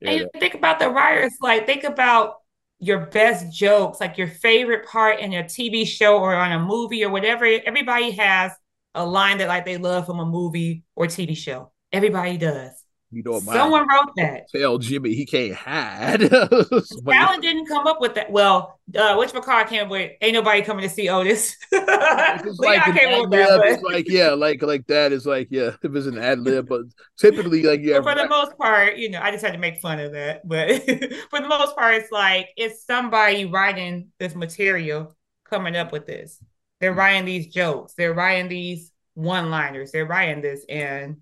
Yeah, 0.00 0.10
and 0.10 0.30
think 0.38 0.54
about 0.54 0.78
the 0.78 0.88
writers. 0.88 1.32
Like 1.42 1.66
think 1.66 1.84
about 1.84 2.36
your 2.78 3.06
best 3.06 3.52
jokes, 3.52 4.00
like 4.00 4.16
your 4.16 4.28
favorite 4.28 4.86
part 4.86 5.20
in 5.20 5.34
a 5.34 5.42
TV 5.42 5.86
show 5.86 6.18
or 6.18 6.34
on 6.34 6.52
a 6.52 6.58
movie 6.58 7.04
or 7.04 7.10
whatever. 7.10 7.44
Everybody 7.44 8.12
has 8.12 8.52
a 8.94 9.04
line 9.04 9.38
that 9.38 9.48
like 9.48 9.64
they 9.64 9.76
love 9.76 10.06
from 10.06 10.20
a 10.20 10.26
movie 10.26 10.84
or 10.94 11.06
TV 11.06 11.36
show. 11.36 11.72
Everybody 11.92 12.36
does. 12.36 12.72
You 13.12 13.24
know, 13.24 13.40
someone 13.40 13.88
wrote 13.88 14.12
that. 14.18 14.48
Tell 14.54 14.78
Jimmy 14.78 15.14
he 15.14 15.26
can't 15.26 15.52
hide. 15.52 16.22
Alan 17.12 17.40
didn't 17.40 17.66
come 17.66 17.88
up 17.88 18.00
with 18.00 18.14
that. 18.14 18.30
Well, 18.30 18.78
uh, 18.96 19.16
which 19.16 19.32
McCall 19.32 19.66
came 19.66 19.88
with? 19.88 20.12
Ain't 20.20 20.34
nobody 20.34 20.62
coming 20.62 20.84
to 20.84 20.88
see 20.88 21.08
Otis. 21.08 21.56
it's 21.72 22.58
like 22.60 22.84
came 22.96 23.20
up 23.20 23.28
that, 23.30 23.62
it's 23.64 23.82
like 23.82 24.08
yeah, 24.08 24.30
like 24.30 24.62
like 24.62 24.86
that 24.86 25.10
is 25.10 25.26
like 25.26 25.48
yeah, 25.50 25.72
it 25.82 25.90
was 25.90 26.06
an 26.06 26.18
ad 26.18 26.38
lib, 26.38 26.68
but 26.68 26.82
typically 27.18 27.64
like 27.64 27.80
yeah. 27.82 28.00
for 28.00 28.14
the 28.14 28.28
most 28.28 28.56
part, 28.56 28.96
you 28.96 29.10
know, 29.10 29.20
I 29.20 29.32
just 29.32 29.44
had 29.44 29.54
to 29.54 29.58
make 29.58 29.80
fun 29.80 29.98
of 29.98 30.12
that, 30.12 30.46
but 30.46 30.68
for 31.30 31.40
the 31.40 31.48
most 31.48 31.74
part, 31.74 31.94
it's 31.96 32.12
like 32.12 32.50
it's 32.56 32.86
somebody 32.86 33.44
writing 33.44 34.12
this 34.20 34.36
material 34.36 35.16
coming 35.46 35.74
up 35.74 35.90
with 35.90 36.06
this. 36.06 36.40
They're 36.80 36.94
writing 36.94 37.24
these 37.24 37.48
jokes. 37.48 37.94
They're 37.94 38.14
writing 38.14 38.48
these 38.48 38.90
one 39.14 39.50
liners. 39.50 39.92
They're 39.92 40.06
writing 40.06 40.40
this. 40.40 40.64
And 40.68 41.18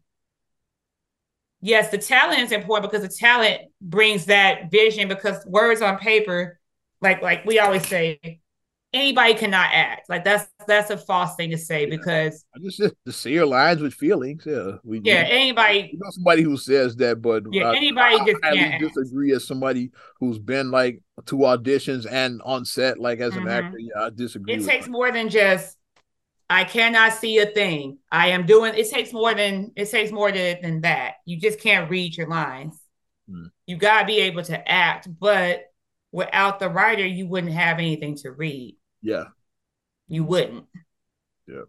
yes, 1.60 1.90
the 1.90 1.98
talent 1.98 2.40
is 2.40 2.52
important 2.52 2.90
because 2.90 3.06
the 3.06 3.14
talent 3.14 3.62
brings 3.80 4.26
that 4.26 4.70
vision 4.70 5.08
because 5.08 5.44
words 5.46 5.82
on 5.82 5.98
paper, 5.98 6.58
like 7.00 7.22
like 7.22 7.44
we 7.44 7.58
always 7.58 7.86
say, 7.86 8.40
anybody 8.92 9.34
cannot 9.34 9.70
act. 9.72 10.08
Like 10.08 10.24
that's 10.24 10.48
that's 10.66 10.90
a 10.90 10.96
false 10.96 11.34
thing 11.36 11.50
to 11.50 11.58
say 11.58 11.82
yeah. 11.82 11.96
because 11.96 12.44
I 12.54 12.58
just 12.60 12.78
to 12.78 13.12
see 13.12 13.32
your 13.32 13.46
lines 13.46 13.80
with 13.80 13.94
feelings. 13.94 14.44
Yeah, 14.46 14.72
we 14.84 15.00
yeah 15.04 15.26
anybody 15.28 15.90
you 15.92 15.98
know 15.98 16.10
somebody 16.10 16.42
who 16.42 16.56
says 16.56 16.96
that, 16.96 17.20
but 17.22 17.44
yeah, 17.50 17.72
anybody 17.74 18.16
I, 18.16 18.24
just 18.24 18.44
I 18.44 18.78
disagree 18.78 19.32
as 19.32 19.46
somebody 19.46 19.90
who's 20.20 20.38
been 20.38 20.70
like 20.70 21.00
to 21.26 21.36
auditions 21.36 22.06
and 22.10 22.40
on 22.44 22.64
set 22.64 22.98
like 22.98 23.20
as 23.20 23.32
mm-hmm. 23.32 23.46
an 23.46 23.64
actor. 23.64 23.78
Yeah, 23.78 24.02
I 24.02 24.10
disagree. 24.10 24.54
It 24.54 24.64
takes 24.64 24.86
that. 24.86 24.90
more 24.90 25.12
than 25.12 25.28
just 25.28 25.76
I 26.50 26.64
cannot 26.64 27.12
see 27.12 27.38
a 27.38 27.46
thing. 27.46 27.98
I 28.10 28.28
am 28.28 28.46
doing. 28.46 28.74
It 28.74 28.90
takes 28.90 29.12
more 29.12 29.34
than 29.34 29.72
it 29.76 29.90
takes 29.90 30.10
more 30.10 30.32
than, 30.32 30.58
than 30.62 30.80
that. 30.82 31.14
You 31.24 31.38
just 31.38 31.60
can't 31.60 31.90
read 31.90 32.16
your 32.16 32.28
lines. 32.28 32.80
Hmm. 33.28 33.46
You 33.66 33.76
gotta 33.76 34.06
be 34.06 34.20
able 34.20 34.42
to 34.44 34.70
act, 34.70 35.08
but 35.20 35.64
without 36.10 36.58
the 36.58 36.70
writer, 36.70 37.06
you 37.06 37.26
wouldn't 37.26 37.52
have 37.52 37.78
anything 37.78 38.16
to 38.16 38.32
read. 38.32 38.77
Yeah. 39.02 39.24
You 40.08 40.24
wouldn't. 40.24 40.64
Yeah. 41.46 41.62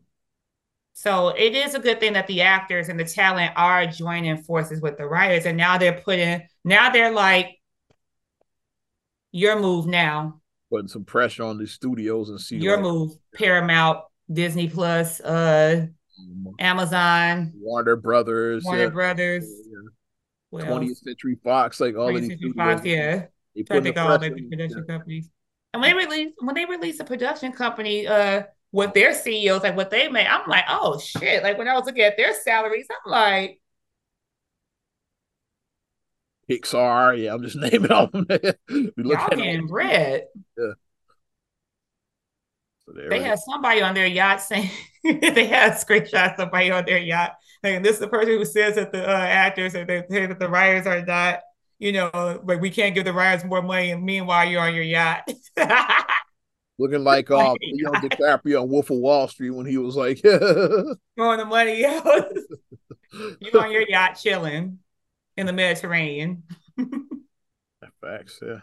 So 0.94 1.30
it 1.30 1.56
is 1.56 1.76
a 1.76 1.80
good 1.80 2.00
thing 2.00 2.14
that 2.14 2.28
the 2.28 2.42
actors 2.42 2.90
and 2.90 3.00
the 3.00 3.06
talent 3.06 3.54
are 3.56 3.86
joining 3.86 4.38
forces 4.44 4.82
with 4.82 4.98
the 4.98 5.06
writers. 5.06 5.46
And 5.46 5.58
now 5.58 5.78
they're 5.78 6.02
putting, 6.02 6.42
now 6.66 6.90
they're 6.90 7.12
like, 7.12 7.60
your 9.32 9.60
move 9.60 9.86
now. 9.86 10.42
Putting 10.70 10.88
some 10.88 11.06
pressure 11.06 11.44
on 11.44 11.58
the 11.58 11.68
studios 11.68 12.30
and 12.30 12.40
see 12.40 12.58
your 12.58 12.76
like, 12.76 12.84
move. 12.84 13.12
Paramount, 13.34 14.00
Disney 14.32 14.68
Plus, 14.68 15.20
uh, 15.22 15.88
mm-hmm. 16.22 16.50
Amazon, 16.60 17.54
Warner 17.60 17.96
Brothers, 17.96 18.64
Warner 18.64 18.84
yeah. 18.84 18.90
Brothers, 18.90 19.52
yeah. 20.52 20.66
20th 20.66 20.98
Century 20.98 21.38
Fox, 21.44 21.80
like 21.80 21.96
all 21.96 22.16
of 22.16 22.22
these 22.22 22.38
Fox, 22.56 22.86
yeah. 22.86 23.26
They 23.56 23.64
put 23.64 23.84
the 23.84 23.98
all 24.00 24.18
the 24.20 24.30
production 24.30 24.86
yeah. 24.88 24.94
companies. 24.94 25.30
And 25.74 25.82
when 25.82 25.92
they 25.92 26.06
release 26.06 26.34
when 26.40 26.56
they 26.56 26.66
release 26.66 27.00
a 27.00 27.04
production 27.04 27.52
company 27.52 28.08
uh 28.08 28.44
with 28.72 28.94
their 28.94 29.14
CEOs, 29.14 29.64
like 29.64 29.76
what 29.76 29.90
they 29.90 30.08
make, 30.10 30.28
I'm 30.30 30.48
like, 30.48 30.66
oh 30.70 31.00
shit. 31.00 31.44
Like 31.44 31.58
when 31.58 31.68
I 31.68 31.74
was 31.74 31.86
looking 31.86 32.04
at 32.04 32.18
their 32.18 32.34
salaries, 32.34 32.88
I'm 32.90 33.12
like 33.12 33.60
Pixar, 36.50 37.22
yeah, 37.22 37.34
I'm 37.34 37.44
just 37.44 37.56
naming 37.56 37.92
all 37.92 38.06
of 38.06 38.12
them. 38.12 38.26
we 38.30 38.92
look 38.98 39.20
Y'all 39.20 39.30
getting 39.30 39.68
bread. 39.68 40.26
Yeah. 40.58 40.72
So 42.86 42.94
they 43.10 43.22
had 43.22 43.38
somebody 43.40 43.82
on 43.82 43.94
their 43.94 44.08
yacht 44.08 44.42
saying 44.42 44.70
they 45.04 45.46
had 45.46 45.74
screenshots 45.74 46.34
of 46.34 46.40
somebody 46.40 46.72
on 46.72 46.86
their 46.86 46.98
yacht. 46.98 47.36
And 47.62 47.86
this 47.86 47.96
is 47.96 48.00
the 48.00 48.08
person 48.08 48.30
who 48.38 48.46
says 48.46 48.76
that 48.76 48.92
the 48.92 49.08
uh, 49.08 49.12
actors 49.12 49.76
or 49.76 49.86
they 49.86 50.04
say 50.10 50.26
that 50.26 50.40
the 50.40 50.50
writers 50.50 50.88
are 50.88 51.06
not 51.06 51.42
you 51.80 51.94
know, 51.94 52.42
like 52.44 52.62
we 52.62 52.70
can't 52.70 52.94
give 52.94 53.06
the 53.06 53.14
riders 53.14 53.46
more 53.46 53.62
money, 53.62 53.92
and 53.92 54.04
meanwhile 54.04 54.48
you're 54.48 54.62
on 54.62 54.76
your 54.76 54.84
yacht. 54.84 55.30
Looking 56.78 57.04
like 57.04 57.32
um, 57.32 57.58
Leo 57.62 57.92
DiCaprio 57.92 58.62
on 58.62 58.70
Wolf 58.70 58.90
of 58.90 58.98
Wall 58.98 59.28
Street 59.28 59.50
when 59.50 59.66
he 59.66 59.78
was 59.78 59.96
like 59.96 60.20
throwing 60.22 60.98
the 61.16 61.46
money 61.46 61.86
out. 61.86 62.32
you're 63.40 63.62
on 63.62 63.72
your 63.72 63.88
yacht 63.88 64.20
chilling 64.22 64.80
in 65.36 65.46
the 65.46 65.54
Mediterranean. 65.54 66.44
Facts, 68.02 68.40
yeah. 68.42 68.60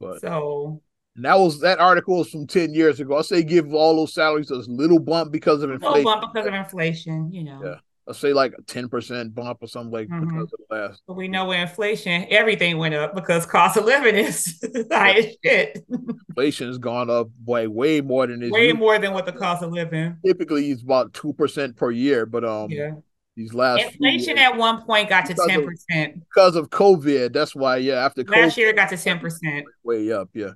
But 0.00 0.20
so 0.20 0.82
and 1.14 1.24
that 1.24 1.38
was 1.38 1.60
that 1.60 1.78
article 1.78 2.18
was 2.18 2.30
from 2.30 2.46
10 2.46 2.74
years 2.74 2.98
ago. 3.00 3.16
I 3.16 3.22
say 3.22 3.42
give 3.42 3.72
all 3.72 3.96
those 3.96 4.12
salaries 4.12 4.50
a 4.50 4.56
little 4.56 4.98
bump 4.98 5.32
because 5.32 5.62
of 5.62 5.70
inflation. 5.70 6.04
Little 6.04 6.20
bump 6.20 6.32
because 6.34 6.48
of 6.48 6.54
inflation, 6.54 7.32
you 7.32 7.44
know. 7.44 7.60
Yeah 7.64 7.76
let's 8.06 8.18
say 8.18 8.32
like 8.32 8.54
a 8.56 8.62
10% 8.62 9.34
bump 9.34 9.58
or 9.60 9.66
something 9.66 9.92
like 9.92 10.08
mm-hmm. 10.08 10.26
because 10.26 10.52
of 10.52 10.60
the 10.68 10.74
last. 10.74 11.02
But 11.06 11.14
we 11.14 11.28
know 11.28 11.46
with 11.46 11.58
inflation, 11.58 12.26
everything 12.30 12.78
went 12.78 12.94
up 12.94 13.14
because 13.14 13.46
cost 13.46 13.76
of 13.76 13.84
living 13.84 14.14
is 14.14 14.62
high 14.90 15.12
as 15.12 15.36
shit. 15.44 15.84
inflation 16.28 16.68
has 16.68 16.78
gone 16.78 17.10
up 17.10 17.28
way, 17.44 17.66
way 17.66 18.00
more 18.00 18.26
than 18.26 18.42
it 18.42 18.52
way 18.52 18.72
more 18.72 18.98
than 18.98 19.12
what 19.12 19.26
the 19.26 19.32
cost 19.32 19.62
of 19.62 19.72
living. 19.72 20.16
Typically 20.24 20.70
it's 20.70 20.82
about 20.82 21.12
two 21.12 21.32
percent 21.32 21.76
per 21.76 21.90
year, 21.90 22.26
but 22.26 22.44
um 22.44 22.70
yeah. 22.70 22.92
These 23.36 23.52
last 23.52 23.82
inflation 23.82 24.38
at 24.38 24.56
one 24.56 24.86
point 24.86 25.10
got 25.10 25.26
to 25.26 25.34
ten 25.34 25.62
percent 25.62 26.20
because 26.20 26.56
of 26.56 26.70
COVID. 26.70 27.34
That's 27.34 27.54
why, 27.54 27.76
yeah. 27.76 28.02
After 28.02 28.24
last 28.24 28.54
COVID, 28.54 28.56
year, 28.56 28.68
it 28.70 28.76
got 28.76 28.88
to 28.88 28.96
ten 28.96 29.18
percent. 29.18 29.66
Way 29.84 30.10
up, 30.10 30.30
yeah. 30.32 30.52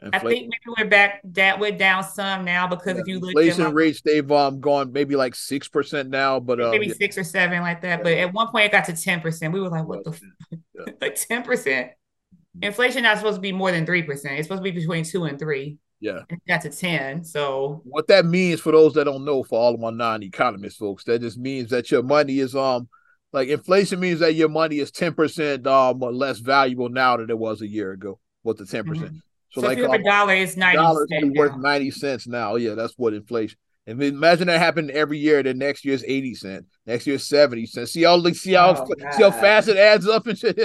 Inflation. 0.00 0.26
I 0.26 0.30
think 0.30 0.42
maybe 0.42 0.74
we're 0.78 0.88
back 0.88 1.20
that 1.24 1.58
we're 1.58 1.76
down 1.76 2.04
some 2.04 2.44
now 2.44 2.68
because 2.68 2.94
yeah, 2.94 3.00
if 3.00 3.08
you 3.08 3.18
look 3.18 3.30
inflation 3.30 3.66
at 3.66 3.74
rates, 3.74 4.00
they've 4.00 4.30
um 4.30 4.60
gone 4.60 4.92
maybe 4.92 5.16
like 5.16 5.34
six 5.34 5.66
percent 5.66 6.08
now, 6.08 6.38
but 6.38 6.60
uh, 6.60 6.70
maybe 6.70 6.86
yeah. 6.86 6.94
six 6.94 7.18
or 7.18 7.24
seven 7.24 7.62
like 7.62 7.80
that. 7.80 7.98
Yeah. 7.98 8.02
But 8.04 8.12
at 8.12 8.32
one 8.32 8.46
point 8.48 8.66
it 8.66 8.72
got 8.72 8.84
to 8.84 8.92
ten 8.92 9.20
percent. 9.20 9.52
We 9.52 9.60
were 9.60 9.70
like, 9.70 9.88
what 9.88 10.04
the 10.04 10.10
f-? 10.10 10.94
like 11.00 11.16
ten 11.16 11.42
percent? 11.42 11.88
Mm-hmm. 11.88 12.64
Inflation 12.64 13.02
not 13.02 13.16
supposed 13.16 13.36
to 13.36 13.40
be 13.40 13.50
more 13.50 13.72
than 13.72 13.84
three 13.84 14.04
percent. 14.04 14.34
It's 14.38 14.46
supposed 14.46 14.60
to 14.62 14.70
be 14.70 14.78
between 14.78 15.02
two 15.02 15.24
and 15.24 15.36
three. 15.36 15.78
Yeah, 15.98 16.20
and 16.30 16.40
got 16.46 16.62
to 16.62 16.70
ten. 16.70 17.24
So 17.24 17.80
what 17.82 18.06
that 18.06 18.24
means 18.24 18.60
for 18.60 18.70
those 18.70 18.94
that 18.94 19.04
don't 19.04 19.24
know, 19.24 19.42
for 19.42 19.58
all 19.58 19.74
of 19.74 19.80
my 19.80 19.90
non-economist 19.90 20.78
folks, 20.78 21.02
that 21.04 21.22
just 21.22 21.38
means 21.38 21.70
that 21.70 21.90
your 21.90 22.04
money 22.04 22.38
is 22.38 22.54
um 22.54 22.88
like 23.32 23.48
inflation 23.48 23.98
means 23.98 24.20
that 24.20 24.34
your 24.34 24.48
money 24.48 24.78
is 24.78 24.92
ten 24.92 25.12
percent 25.12 25.66
um 25.66 25.98
less 25.98 26.38
valuable 26.38 26.88
now 26.88 27.16
than 27.16 27.30
it 27.30 27.38
was 27.38 27.62
a 27.62 27.66
year 27.66 27.90
ago. 27.90 28.20
What 28.42 28.58
the 28.58 28.64
ten 28.64 28.84
percent? 28.84 29.08
Mm-hmm. 29.08 29.27
So, 29.50 29.62
so 29.62 29.66
like 29.66 29.78
a 29.78 29.90
um, 29.90 30.02
dollar 30.02 30.34
is 30.34 30.56
ninety 30.56 30.76
dollars 30.76 31.08
worth 31.10 31.56
ninety 31.56 31.90
cents 31.90 32.26
now. 32.26 32.56
Yeah, 32.56 32.74
that's 32.74 32.94
what 32.96 33.14
inflation. 33.14 33.58
And 33.86 34.02
imagine 34.02 34.48
that 34.48 34.58
happened 34.58 34.90
every 34.90 35.18
year. 35.18 35.42
The 35.42 35.54
next 35.54 35.84
year's 35.84 36.04
eighty 36.04 36.34
cent. 36.34 36.66
Next 36.84 37.06
year's 37.06 37.26
seventy 37.26 37.64
cents. 37.64 37.92
See 37.92 38.02
how 38.02 38.22
see 38.32 38.52
how 38.52 38.76
oh, 38.76 39.10
see 39.16 39.22
how 39.22 39.30
fast 39.30 39.68
it 39.68 39.78
adds 39.78 40.06
up 40.06 40.26
and 40.26 40.38
shit. 40.38 40.58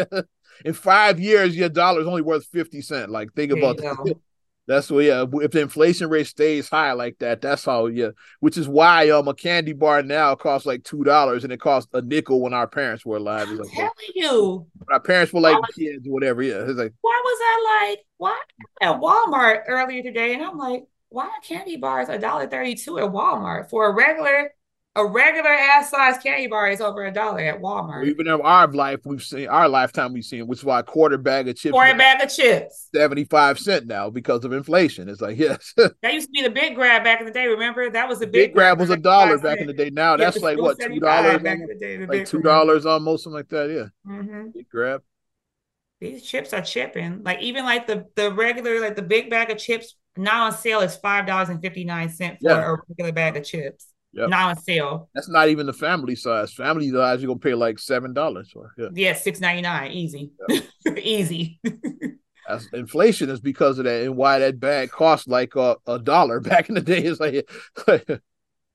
In 0.65 0.73
five 0.73 1.19
years, 1.19 1.55
your 1.55 1.69
dollar 1.69 2.01
is 2.01 2.07
only 2.07 2.21
worth 2.21 2.45
fifty 2.47 2.81
cent. 2.81 3.09
Like 3.09 3.34
think 3.34 3.51
there 3.51 3.59
about 3.59 3.77
that. 3.77 4.15
That's 4.68 4.89
what 4.89 5.03
yeah. 5.03 5.26
If 5.34 5.51
the 5.51 5.61
inflation 5.61 6.09
rate 6.09 6.28
stays 6.28 6.70
high 6.70 6.93
like 6.93 7.18
that, 7.20 7.41
that's 7.41 7.66
how 7.66 7.88
yeah. 7.88 8.09
Which 8.39 8.57
is 8.57 8.68
why 8.68 9.09
um 9.09 9.28
a 9.28 9.34
candy 9.34 9.74
bar 9.74 10.01
now 10.03 10.36
costs 10.36 10.66
like 10.66 10.84
two 10.84 11.03
dollars 11.03 11.43
and 11.43 11.51
it 11.51 11.59
cost 11.59 11.89
a 11.93 12.01
nickel 12.01 12.41
when 12.41 12.53
our 12.53 12.68
parents 12.68 13.05
were 13.05 13.18
alive. 13.18 13.49
I'm 13.49 13.57
like, 13.57 13.72
telling 13.74 13.91
you, 14.16 14.68
our 14.89 15.01
parents 15.01 15.34
were 15.34 15.41
like 15.41 15.59
was, 15.59 15.76
kids 15.76 16.07
or 16.07 16.11
whatever. 16.11 16.41
Yeah, 16.41 16.64
it's 16.68 16.80
like 16.80 16.93
why 17.01 17.22
was 17.24 17.39
I 17.41 17.89
like 17.89 18.05
why 18.18 18.39
at 18.82 18.99
Walmart 18.99 19.64
earlier 19.68 20.01
today? 20.01 20.34
And 20.34 20.43
I'm 20.43 20.57
like, 20.57 20.84
why 21.09 21.26
are 21.26 21.41
candy 21.45 21.76
bars 21.76 22.07
a 22.07 22.18
dollar 22.18 22.47
thirty 22.47 22.76
two 22.76 22.99
at 22.99 23.11
Walmart 23.11 23.70
for 23.70 23.88
a 23.88 23.93
regular 23.93 24.53
a 24.95 25.05
regular 25.05 25.49
ass 25.49 25.89
size 25.89 26.17
candy 26.21 26.47
bar 26.47 26.69
is 26.69 26.79
over 26.79 27.03
a 27.05 27.11
dollar 27.11 27.39
at 27.39 27.59
Walmart. 27.59 28.05
Even 28.05 28.27
in 28.27 28.41
our 28.41 28.67
life, 28.67 28.99
we've 29.05 29.23
seen 29.23 29.47
our 29.47 29.67
lifetime 29.67 30.13
we've 30.13 30.23
seen, 30.23 30.45
which 30.45 30.59
is 30.59 30.65
why 30.65 30.79
a 30.79 30.83
quarter 30.83 31.17
bag 31.17 31.47
of 31.47 31.55
chips, 31.55 31.71
quarter 31.71 31.97
bag 31.97 32.21
of 32.21 32.29
chips, 32.29 32.89
seventy 32.93 33.23
five 33.23 33.57
cent 33.57 33.87
now 33.87 34.09
because 34.09 34.45
of 34.45 34.53
inflation. 34.53 35.09
It's 35.09 35.21
like 35.21 35.37
yes, 35.39 35.73
that 35.77 36.13
used 36.13 36.27
to 36.27 36.31
be 36.31 36.43
the 36.43 36.51
big 36.51 36.75
grab 36.75 37.03
back 37.03 37.19
in 37.19 37.25
the 37.25 37.33
day. 37.33 37.47
Remember 37.47 37.89
that 37.89 38.07
was 38.07 38.19
the 38.19 38.27
big, 38.27 38.49
big 38.49 38.53
grab 38.53 38.79
was 38.79 38.91
a 38.91 38.97
dollar 38.97 39.39
back 39.39 39.59
in 39.59 39.67
the 39.67 39.73
day. 39.73 39.89
Now 39.89 40.11
yeah, 40.11 40.25
that's 40.25 40.41
like 40.41 40.59
what 40.59 40.79
two 40.79 40.99
dollars 40.99 41.41
back 41.41 41.59
in 41.59 41.67
the 41.67 41.75
day, 41.75 42.05
like 42.05 42.27
two 42.27 42.41
dollars 42.41 42.85
almost 42.85 43.23
something 43.23 43.37
like 43.37 43.49
that. 43.49 43.69
Yeah, 43.69 44.11
mm-hmm. 44.11 44.49
big 44.53 44.69
grab. 44.69 45.01
These 46.01 46.23
chips 46.23 46.53
are 46.53 46.61
chipping. 46.61 47.23
Like 47.23 47.41
even 47.41 47.65
like 47.65 47.87
the 47.87 48.05
the 48.15 48.31
regular 48.31 48.79
like 48.79 48.95
the 48.95 49.01
big 49.01 49.31
bag 49.31 49.49
of 49.49 49.57
chips 49.57 49.95
now 50.15 50.43
on 50.43 50.51
sale 50.51 50.81
is 50.81 50.95
five 50.97 51.25
dollars 51.25 51.49
and 51.49 51.61
fifty 51.61 51.83
nine 51.83 52.09
cent 52.09 52.37
for 52.41 52.49
yeah. 52.49 52.73
a 52.73 52.75
regular 52.89 53.11
bag 53.11 53.37
of 53.37 53.43
chips. 53.43 53.87
Yep. 54.14 54.30
Now 54.30 54.49
on 54.49 54.57
sale. 54.61 55.09
That's 55.16 55.30
not 55.30 55.49
even 55.49 55.66
the 55.66 55.74
family 55.74 56.16
size. 56.16 56.53
Family 56.53 56.91
size, 56.91 57.22
you're 57.22 57.28
gonna 57.28 57.39
pay 57.39 57.55
like 57.55 57.80
seven 57.80 58.14
dollars 58.14 58.51
for. 58.51 58.72
Yeah, 58.78 58.89
yeah 58.93 59.14
six 59.14 59.39
ninety 59.39 59.64
nine, 59.64 59.91
easy, 59.91 60.32
yep. 60.49 60.64
easy. 61.01 61.59
That's, 62.47 62.68
inflation 62.74 63.30
is 63.30 63.39
because 63.39 63.80
of 63.80 63.86
that, 63.86 64.03
and 64.03 64.16
why 64.16 64.39
that 64.39 64.59
bag 64.59 64.91
cost 64.91 65.28
like 65.28 65.55
a, 65.55 65.78
a 65.88 65.97
dollar 65.97 66.39
back 66.41 66.70
in 66.70 66.76
the 66.76 66.82
day. 66.82 67.03
Is 67.03 67.20
like, 67.20 67.49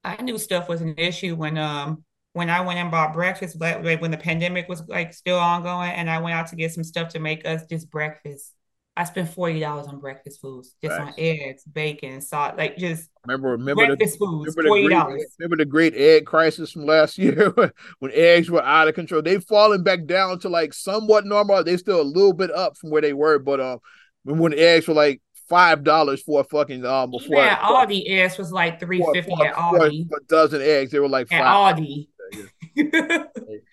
I 0.04 0.22
knew 0.22 0.38
stuff 0.38 0.68
was 0.68 0.80
an 0.80 0.94
issue 0.98 1.36
when 1.36 1.56
um 1.56 2.04
when 2.32 2.50
I 2.50 2.60
went 2.60 2.78
and 2.78 2.90
bought 2.90 3.12
breakfast, 3.12 3.60
like 3.60 4.00
when 4.00 4.10
the 4.10 4.16
pandemic 4.16 4.68
was 4.68 4.82
like 4.88 5.14
still 5.14 5.38
ongoing, 5.38 5.90
and 5.90 6.10
I 6.10 6.20
went 6.20 6.34
out 6.34 6.48
to 6.48 6.56
get 6.56 6.72
some 6.72 6.84
stuff 6.84 7.10
to 7.10 7.20
make 7.20 7.46
us 7.46 7.62
just 7.70 7.90
breakfast. 7.90 8.54
I 8.98 9.04
spent 9.04 9.28
forty 9.28 9.60
dollars 9.60 9.86
on 9.86 10.00
breakfast 10.00 10.40
foods, 10.40 10.74
just 10.82 10.98
on 10.98 11.14
eggs, 11.16 11.62
bacon, 11.62 12.20
salt, 12.20 12.58
like 12.58 12.76
just 12.76 13.08
remember 13.24 13.50
remember 13.50 13.86
breakfast 13.86 14.18
the, 14.18 14.26
foods. 14.26 14.54
Forty 14.56 14.88
dollars. 14.88 15.24
Remember 15.38 15.56
the 15.56 15.64
great 15.66 15.94
egg 15.94 16.26
crisis 16.26 16.72
from 16.72 16.84
last 16.84 17.16
year 17.18 17.54
when 18.00 18.10
eggs 18.12 18.50
were 18.50 18.62
out 18.62 18.88
of 18.88 18.96
control. 18.96 19.22
They've 19.22 19.42
fallen 19.42 19.84
back 19.84 20.06
down 20.06 20.40
to 20.40 20.48
like 20.48 20.74
somewhat 20.74 21.26
normal. 21.26 21.62
They're 21.62 21.78
still 21.78 22.00
a 22.00 22.02
little 22.02 22.32
bit 22.32 22.50
up 22.50 22.76
from 22.76 22.90
where 22.90 23.00
they 23.00 23.12
were, 23.12 23.38
but 23.38 23.60
um, 23.60 23.78
when 24.24 24.52
eggs 24.52 24.88
were 24.88 24.94
like 24.94 25.22
five 25.48 25.84
dollars 25.84 26.20
for 26.24 26.40
a 26.40 26.44
fucking 26.44 26.84
um 26.84 27.12
before 27.12 27.36
yeah, 27.36 27.56
Aldi 27.58 28.02
eggs 28.04 28.36
was 28.36 28.50
like 28.50 28.80
three 28.80 29.06
fifty 29.12 29.32
at 29.44 29.54
Aldi. 29.54 30.06
A 30.10 30.24
dozen 30.26 30.60
eggs, 30.60 30.90
they 30.90 30.98
were 30.98 31.08
like 31.08 31.28
five. 31.28 31.38
At 31.42 31.76
Aldi. 31.76 32.08
Yeah. 32.32 32.42
and 32.74 33.30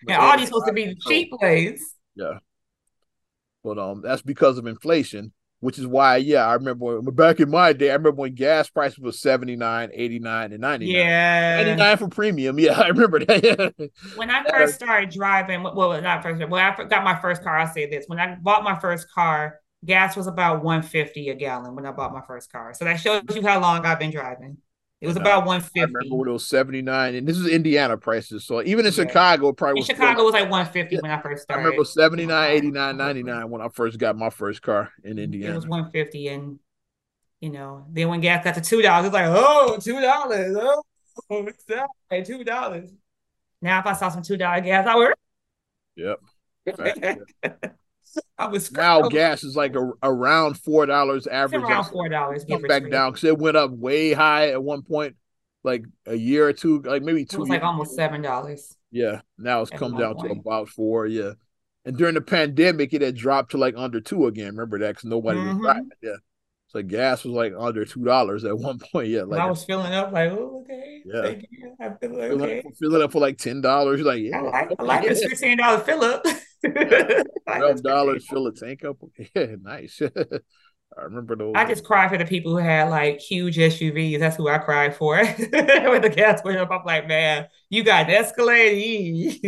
Aldi's 0.08 0.46
supposed 0.46 0.68
to 0.68 0.74
be 0.74 0.86
the 0.86 0.96
cheap 1.08 1.32
place. 1.32 1.96
Yeah 2.14 2.38
but 3.66 3.80
um, 3.80 4.02
that's 4.02 4.22
because 4.22 4.58
of 4.60 4.68
inflation. 4.68 5.34
which 5.62 5.80
is 5.80 5.88
why, 5.88 6.18
yeah, 6.18 6.46
I 6.46 6.54
remember 6.54 7.02
when, 7.02 7.16
back 7.16 7.40
in 7.40 7.50
my 7.50 7.74
day, 7.74 7.90
I 7.90 7.94
remember 7.94 8.22
when 8.22 8.36
gas 8.36 8.70
prices 8.70 9.00
was 9.00 9.20
79, 9.20 9.90
89, 9.92 10.52
and 10.52 10.62
99. 10.62 10.96
Yeah. 10.96 11.64
99 11.64 11.98
for 11.98 12.08
premium. 12.10 12.60
Yeah, 12.66 12.80
I 12.80 12.90
remember 12.90 13.20
that. 13.26 13.92
when 14.16 14.30
I 14.30 14.44
first 14.48 14.76
started 14.76 15.10
driving, 15.10 15.64
well, 15.64 16.00
not 16.02 16.22
first, 16.22 16.40
when 16.40 16.54
I 16.54 16.76
got 16.84 17.04
my 17.04 17.20
first 17.20 17.44
car, 17.44 17.58
I'll 17.58 17.74
say 17.74 17.90
this. 17.90 18.06
When 18.08 18.20
I 18.20 18.36
bought 18.36 18.64
my 18.64 18.78
first 18.80 19.12
car, 19.12 19.60
gas 19.84 20.16
was 20.16 20.28
about 20.28 20.64
150 20.64 21.30
a 21.30 21.36
gallon 21.36 21.76
when 21.76 21.86
I 21.86 21.92
bought 21.92 22.14
my 22.14 22.22
first 22.28 22.52
car. 22.52 22.74
So 22.76 22.86
that 22.86 23.00
shows 23.00 23.24
you 23.34 23.42
how 23.42 23.60
long 23.60 23.86
I've 23.86 24.00
been 24.00 24.12
driving. 24.12 24.58
It 25.06 25.10
was 25.10 25.18
uh, 25.18 25.22
about 25.22 25.46
150. 25.46 25.80
I 25.80 25.84
remember 25.84 26.16
when 26.16 26.30
it 26.30 26.32
was 26.32 26.48
79, 26.48 27.16
and 27.16 27.28
this 27.28 27.38
is 27.38 27.48
Indiana 27.48 27.96
prices. 27.96 28.44
So 28.44 28.64
even 28.64 28.86
in 28.88 28.92
yeah. 28.92 29.06
Chicago, 29.06 29.52
probably 29.52 29.82
in 29.82 29.86
Chicago 29.86 30.24
was 30.24 30.34
like 30.34 30.50
150 30.50 30.96
yeah. 30.96 31.02
when 31.02 31.12
I 31.12 31.22
first 31.22 31.44
started. 31.44 31.62
I 31.62 31.66
remember 31.66 31.86
79, 31.86 32.52
89, 32.52 32.98
99 32.98 33.50
when 33.52 33.62
I 33.62 33.68
first 33.70 34.00
got 34.00 34.18
my 34.18 34.32
first 34.32 34.64
car 34.64 34.92
in 35.04 35.20
Indiana. 35.20 35.54
It 35.54 35.56
was 35.56 35.68
150, 35.68 36.28
and 36.30 36.60
you 37.40 37.52
know, 37.52 37.86
then 37.92 38.10
when 38.10 38.22
gas 38.22 38.44
got 38.44 38.56
to 38.56 38.62
two 38.62 38.82
dollars, 38.82 39.06
it's 39.06 39.14
like, 39.14 39.28
oh, 39.28 39.78
two 39.80 40.02
dollars, 40.02 40.58
oh, 40.60 40.84
oh 41.30 41.48
that? 41.68 41.88
Hey, 42.10 42.24
two 42.24 42.44
dollars. 42.44 42.90
Now, 43.62 43.80
if 43.80 43.86
I 43.86 43.94
saw 43.94 44.10
some 44.10 44.24
two 44.24 44.38
dollar 44.38 44.62
gas, 44.62 44.88
I 44.88 44.96
would. 44.96 45.14
Yep. 45.96 46.20
I 48.38 48.48
was 48.48 48.72
now 48.72 49.08
gas 49.08 49.44
is 49.44 49.56
like 49.56 49.76
a, 49.76 49.92
around 50.04 50.56
four 50.60 50.86
dollars 50.86 51.28
average. 51.28 51.62
It's 51.62 51.70
around 51.70 51.86
four 51.86 52.10
dollars. 52.10 52.46
Come 52.50 52.62
back 52.64 52.90
down 52.90 53.12
because 53.12 53.24
it 53.24 53.38
went 53.38 53.58
up 53.58 53.72
way 53.72 54.14
high 54.14 54.52
at 54.52 54.62
one 54.62 54.82
point, 54.82 55.16
like 55.64 55.84
a 56.06 56.16
year 56.16 56.48
or 56.48 56.54
two, 56.54 56.82
like 56.82 57.02
maybe 57.02 57.26
two. 57.26 57.38
It 57.38 57.40
was 57.42 57.50
like 57.50 57.64
almost 57.64 57.96
seven 57.96 58.22
dollars. 58.22 58.76
Yeah, 58.92 59.22
now 59.38 59.62
it's 59.62 59.72
come 59.72 59.98
down 59.98 60.16
point. 60.16 60.34
to 60.34 60.40
about 60.40 60.70
four. 60.70 61.06
Yeah, 61.06 61.34
and 61.86 61.98
during 61.98 62.16
the 62.16 62.22
pandemic, 62.22 62.94
it 62.94 63.02
had 63.02 63.16
dropped 63.16 63.52
to 63.52 63.58
like 63.58 63.76
under 63.78 64.02
two 64.02 64.28
again. 64.28 64.56
Remember 64.56 64.80
that? 64.80 64.90
Because 64.90 65.06
nobody 65.06 65.40
mm-hmm. 65.40 65.60
was 65.60 65.66
driving. 65.66 65.90
Yeah, 66.02 66.16
so 66.76 66.84
gas 66.84 67.24
was 67.24 67.34
like 67.34 67.54
under 67.58 67.86
two 67.86 68.04
dollars 68.04 68.44
at 68.44 68.58
one 68.58 68.80
point. 68.92 69.08
Yeah, 69.08 69.24
like 69.24 69.40
I 69.40 69.46
was 69.46 69.64
filling 69.64 69.94
up 69.94 70.12
like, 70.12 70.30
oh, 70.32 70.64
okay. 70.64 71.04
Yeah, 71.06 71.36
I 71.80 71.94
feel 72.02 72.18
like, 72.18 72.32
okay. 72.32 72.64
filling 72.78 73.02
up 73.02 73.14
for 73.14 73.22
like 73.22 73.38
ten 73.38 73.62
dollars. 73.62 74.02
Like, 74.02 74.22
yeah, 74.22 74.40
I 74.40 74.42
like, 74.42 74.72
I 74.78 74.84
like 74.84 75.08
this 75.08 75.24
fifteen 75.24 75.58
dollar 75.58 75.80
fill 75.80 76.04
up. 76.04 76.26
Twelve 77.48 77.82
dollars 77.82 78.28
fill 78.28 78.48
a 78.48 78.54
tank 78.54 78.84
up. 78.84 78.98
Yeah, 79.36 79.56
nice. 79.62 80.02
I 80.98 81.02
remember 81.02 81.36
those. 81.38 81.54
I 81.56 81.66
just 81.66 81.86
cry 81.86 82.10
for 82.10 82.18
the 82.18 82.26
people 82.26 82.52
who 82.52 82.58
had 82.58 82.90
like 82.90 83.20
huge 83.20 83.58
SUVs. 83.58 84.20
That's 84.20 84.36
who 84.36 84.50
I 84.50 84.58
cry 84.58 84.90
for. 84.90 85.18
when 85.26 86.02
the 86.02 86.12
gas 86.14 86.42
went 86.44 86.58
up, 86.58 86.72
I'm 86.72 86.84
like, 86.86 87.08
man, 87.08 87.48
you 87.70 87.84
got 87.84 88.10
an 88.10 88.16
Escalade. 88.16 89.40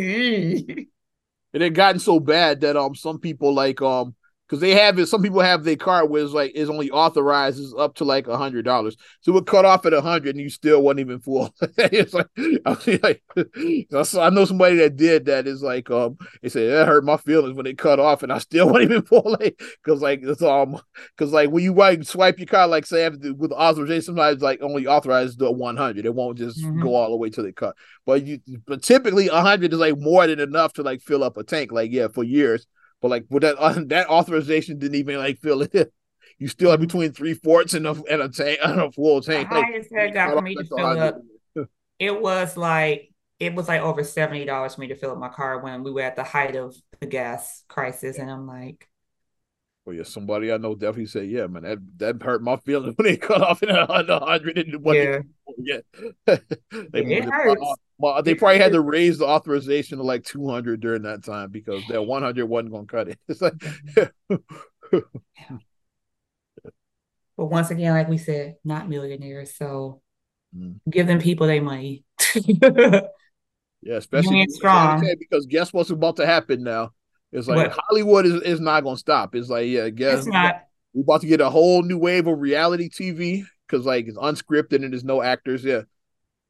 it 1.54 1.62
had 1.62 1.76
gotten 1.76 2.00
so 2.00 2.20
bad 2.22 2.62
that 2.62 2.78
um 2.78 2.96
some 2.96 3.20
people 3.20 3.54
like 3.54 3.82
um 3.82 4.16
because 4.48 4.62
they 4.62 4.72
have 4.72 4.98
it. 4.98 5.08
Some 5.08 5.22
people 5.22 5.42
have 5.42 5.64
their 5.64 5.76
card 5.76 6.10
where 6.10 6.24
it's 6.24 6.32
like 6.32 6.52
is 6.56 6.70
only 6.70 6.90
authorizes 6.90 7.74
up 7.78 7.96
to 7.96 8.06
like 8.06 8.28
a 8.28 8.38
hundred 8.38 8.64
dollars. 8.64 8.96
So 9.22 9.36
it 9.36 9.46
cut 9.46 9.66
off 9.66 9.86
at 9.86 9.94
a 9.94 10.02
hundred, 10.02 10.36
and 10.36 10.42
you 10.42 10.50
still 10.50 10.82
wasn't 10.82 11.02
even 11.02 11.20
full. 11.20 11.54
it's 11.78 12.14
like 12.14 12.28
I 12.38 12.78
mean, 12.86 13.00
like 13.04 13.24
I 13.38 14.30
know 14.30 14.46
somebody 14.46 14.78
that 14.78 14.96
did 14.96 15.26
that. 15.26 15.48
Is 15.48 15.62
like 15.62 15.92
um, 15.92 16.18
they 16.42 16.50
said 16.50 16.72
that 16.72 16.88
hurt 16.88 17.04
my 17.04 17.18
feelings 17.18 17.56
when 17.56 17.66
they 17.66 17.74
cut 17.74 18.00
off, 18.00 18.24
and 18.24 18.32
I 18.32 18.38
still 18.38 18.68
wasn't 18.72 18.92
even 18.92 19.04
full. 19.04 19.36
Like 19.40 19.62
because 19.84 20.02
like 20.02 20.22
it's 20.24 20.42
um 20.42 20.80
because 21.16 21.34
like 21.34 21.50
when 21.50 21.64
you 21.64 21.74
like 21.74 22.04
swipe 22.04 22.40
your 22.40 22.48
card, 22.48 22.70
like 22.70 22.86
say 22.86 23.06
after, 23.06 23.34
with 23.34 23.52
authorization, 23.52 24.16
sometimes 24.16 24.42
like 24.42 24.62
only 24.62 24.88
authorizes 24.88 25.36
the 25.36 25.52
one 25.52 25.76
hundred. 25.76 26.06
It 26.06 26.16
won't 26.16 26.38
just 26.38 26.64
mm-hmm. 26.64 26.82
go 26.82 26.96
all 26.96 27.10
the 27.10 27.18
way 27.18 27.30
to 27.32 27.42
the 27.42 27.52
cut. 27.52 27.76
But 28.06 28.26
you 28.26 28.40
but 28.66 28.82
typically 28.82 29.28
a 29.28 29.42
hundred 29.42 29.74
is 29.74 29.80
like 29.80 30.00
more 30.00 30.26
than 30.26 30.40
enough 30.40 30.74
to 30.74 30.84
like 30.84 31.02
fill 31.02 31.24
up 31.24 31.36
a 31.36 31.44
tank. 31.44 31.74
Like 31.74 31.92
yeah, 31.92 32.08
for 32.08 32.24
years 32.24 32.66
but 33.02 33.10
like 33.10 33.26
with 33.30 33.44
that 33.44 33.58
uh, 33.58 33.76
that 33.88 34.08
authorization 34.10 34.80
didn't 34.80 34.96
even 34.96 35.18
like 35.18 35.40
fill 35.40 35.62
it. 35.62 35.94
You 36.40 36.48
still 36.48 36.70
have 36.70 36.80
between 36.80 37.14
three 37.14 37.34
fourths 37.34 37.74
and 37.74 37.88
a 37.88 38.00
and 38.12 38.22
a 38.22 38.30
tank 38.30 38.60
and 38.64 38.80
a 38.80 38.92
full 38.92 39.22
tank. 39.22 39.50
The 39.50 39.56
highest 39.56 39.90
that 39.90 40.14
got 40.14 40.36
for 40.36 40.42
me 40.44 40.54
to 40.54 40.64
fill 40.66 40.86
up, 40.86 41.16
it 41.98 42.22
was 42.22 42.56
like 42.56 43.12
it 43.40 43.56
was 43.56 43.68
like 43.68 43.82
over 43.82 44.04
seventy 44.04 44.46
dollars 44.46 44.76
for 44.76 44.82
me 44.82 44.88
to 44.88 44.96
fill 44.96 45.12
up 45.12 45.18
my 45.18 45.30
car 45.30 45.60
when 45.64 45.84
we 45.84 45.92
were 45.92 46.02
at 46.02 46.16
the 46.16 46.24
height 46.24 46.56
of 46.56 46.76
the 47.00 47.08
gas 47.08 47.64
crisis, 47.68 48.20
and 48.20 48.30
I'm 48.30 48.46
like, 48.46 48.88
well, 49.88 49.96
yeah, 49.96 50.04
somebody 50.04 50.52
I 50.52 50.58
know 50.58 50.76
definitely 50.76 51.06
said, 51.06 51.30
yeah, 51.30 51.48
man, 51.48 51.64
that 51.64 51.78
that 52.00 52.22
hurt 52.22 52.44
my 52.44 52.58
feelings 52.58 52.94
when 52.98 53.08
they 53.08 53.16
cut 53.16 53.42
off 53.42 53.64
in 53.64 53.70
a 53.70 53.86
hundred 53.86 54.58
and 54.58 54.84
one. 54.84 54.96
Yeah, 54.98 55.20
yeah. 55.58 55.78
they, 56.92 57.06
it 57.06 57.24
hurts. 57.24 57.62
Well, 57.98 58.22
they 58.22 58.36
probably 58.36 58.60
had 58.60 58.74
to 58.74 58.82
raise 58.82 59.18
the 59.18 59.26
authorization 59.26 60.00
to 60.00 60.04
like 60.04 60.26
two 60.26 60.46
hundred 60.50 60.82
during 60.82 61.04
that 61.04 61.24
time 61.24 61.52
because 61.52 61.84
that 61.88 62.04
one 62.04 62.22
hundred 62.22 62.48
wasn't 62.48 62.74
going 62.74 62.86
to 62.86 62.92
cut 62.92 63.08
it. 63.08 63.18
It's 63.30 63.42
like, 63.42 63.54
but 67.38 67.46
once 67.46 67.72
again, 67.72 67.94
like 67.94 68.10
we 68.10 68.18
said, 68.18 68.58
not 68.66 68.90
millionaires, 68.90 69.56
so 69.56 70.02
mm. 70.54 70.82
give 70.90 71.08
them 71.08 71.20
people 71.20 71.48
their 71.48 71.62
money. 71.62 72.04
yeah, 72.36 73.96
especially 73.96 74.46
strong 74.50 75.10
because 75.18 75.46
guess 75.46 75.72
what's 75.72 75.92
about 75.92 76.18
to 76.18 76.26
happen 76.26 76.62
now? 76.62 76.92
It's 77.38 77.48
like 77.48 77.70
what? 77.70 77.80
Hollywood 77.88 78.26
is, 78.26 78.42
is 78.42 78.60
not 78.60 78.84
going 78.84 78.96
to 78.96 79.00
stop. 79.00 79.36
It's 79.36 79.50
like, 79.50 79.68
yeah, 79.68 79.90
guess 79.90 80.20
it's 80.20 80.28
not. 80.28 80.64
We're 80.94 81.04
about 81.04 81.22
to 81.22 81.28
get 81.28 81.42
a 81.42 81.50
whole 81.50 81.84
new 81.84 81.98
wave 81.98 82.28
of 82.28 82.40
reality 82.40 82.90
TV 82.90 83.46
because 83.68 83.86
like 83.86 84.08
it's 84.08 84.18
unscripted 84.18 84.84
and 84.84 84.94
there's 84.94 85.04
no 85.04 85.22
actors. 85.22 85.64
Yeah. 85.64 85.82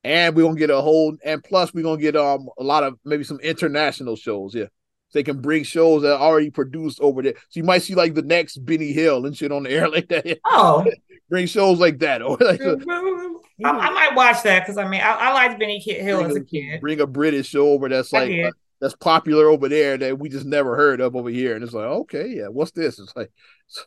And 0.03 0.35
we're 0.35 0.43
gonna 0.43 0.57
get 0.57 0.69
a 0.69 0.79
whole 0.79 1.17
and 1.23 1.43
plus 1.43 1.73
we're 1.73 1.83
gonna 1.83 2.01
get 2.01 2.15
um 2.15 2.47
a 2.57 2.63
lot 2.63 2.83
of 2.83 2.97
maybe 3.03 3.23
some 3.23 3.39
international 3.41 4.15
shows, 4.15 4.55
yeah. 4.55 4.67
They 5.13 5.23
can 5.23 5.41
bring 5.41 5.63
shows 5.63 6.03
that 6.03 6.13
are 6.13 6.19
already 6.19 6.51
produced 6.51 6.99
over 7.01 7.21
there. 7.21 7.33
So 7.49 7.59
you 7.59 7.63
might 7.63 7.81
see 7.81 7.95
like 7.95 8.13
the 8.13 8.21
next 8.21 8.57
Benny 8.57 8.91
Hill 8.91 9.25
and 9.25 9.35
shit 9.35 9.51
on 9.51 9.63
the 9.63 9.71
air 9.71 9.89
like 9.89 10.09
that. 10.09 10.39
Oh, 10.45 10.85
bring 11.29 11.47
shows 11.47 11.79
like 11.79 11.99
that. 11.99 12.21
Or 12.27 12.37
like 12.39 12.61
I, 12.61 13.69
I, 13.69 13.89
might 13.89 14.15
watch 14.15 14.43
that 14.43 14.59
because 14.59 14.77
I 14.77 14.87
mean 14.87 15.01
I, 15.01 15.13
I 15.13 15.33
liked 15.33 15.59
Benny 15.59 15.79
Hill 15.79 16.23
as 16.23 16.35
a, 16.35 16.39
a 16.39 16.43
kid. 16.43 16.79
Bring 16.79 17.01
a 17.01 17.07
British 17.07 17.47
show 17.47 17.69
over 17.69 17.89
that's 17.89 18.13
like 18.13 18.53
that's 18.79 18.95
popular 18.95 19.49
over 19.49 19.67
there 19.69 19.97
that 19.97 20.19
we 20.19 20.29
just 20.29 20.45
never 20.45 20.75
heard 20.75 21.01
of 21.01 21.15
over 21.15 21.29
here. 21.29 21.55
And 21.55 21.63
it's 21.63 21.73
like, 21.73 21.85
okay, 21.85 22.27
yeah, 22.27 22.47
what's 22.47 22.71
this? 22.71 22.99
It's 22.99 23.13
like 23.15 23.31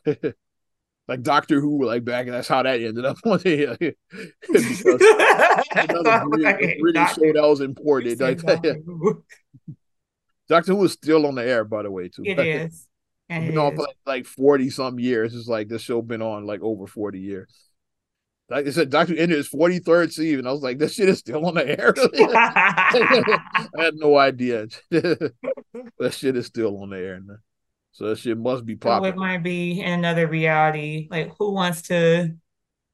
like 1.07 1.21
Doctor 1.21 1.59
Who, 1.59 1.85
like 1.85 2.03
back, 2.05 2.25
and 2.25 2.33
that's 2.33 2.47
how 2.47 2.63
that 2.63 2.79
ended 2.81 3.05
up 3.05 3.17
on 3.25 3.39
because 3.39 3.95
another 5.75 6.25
British, 6.29 6.79
British 6.79 7.13
show 7.13 7.33
that 7.33 7.47
was 7.47 7.61
imported. 7.61 8.19
Like, 8.19 8.41
Doctor, 8.41 8.81
Who. 8.85 9.23
Doctor 10.47 10.73
Who 10.73 10.83
is 10.85 10.93
still 10.93 11.25
on 11.25 11.35
the 11.35 11.45
air, 11.45 11.63
by 11.63 11.83
the 11.83 11.91
way, 11.91 12.09
too. 12.09 12.23
It 12.25 12.39
is. 12.39 12.87
It 13.29 13.39
been 13.39 13.51
is. 13.51 13.57
on 13.57 13.75
for 13.75 13.83
like, 13.83 13.97
like 14.05 14.25
40 14.25 14.69
some 14.69 14.99
years. 14.99 15.33
It's 15.33 15.47
like 15.47 15.69
this 15.69 15.81
show 15.81 16.01
been 16.01 16.21
on 16.21 16.45
like 16.45 16.61
over 16.61 16.87
40 16.87 17.19
years. 17.19 17.70
Like 18.51 18.67
I 18.67 18.71
said, 18.71 18.89
Doctor 18.89 19.13
ended 19.15 19.37
his 19.37 19.47
43rd 19.47 20.11
season. 20.11 20.45
I 20.45 20.51
was 20.51 20.61
like, 20.61 20.77
this 20.77 20.95
shit 20.95 21.07
is 21.07 21.19
still 21.19 21.45
on 21.45 21.53
the 21.53 21.65
air. 21.65 21.93
I 22.17 23.83
had 23.83 23.95
no 23.95 24.17
idea. 24.17 24.67
that 24.89 25.33
shit 26.11 26.35
is 26.35 26.47
still 26.47 26.81
on 26.83 26.89
the 26.89 26.97
air. 26.97 27.21
Now. 27.25 27.35
So 27.93 28.09
that 28.09 28.19
shit 28.19 28.37
must 28.37 28.65
be 28.65 28.75
popular. 28.75 29.11
So 29.11 29.15
it 29.15 29.17
might 29.17 29.41
be 29.41 29.79
in 29.79 29.93
another 29.93 30.27
reality. 30.27 31.07
Like 31.09 31.31
who 31.39 31.53
wants 31.53 31.83
to 31.83 32.35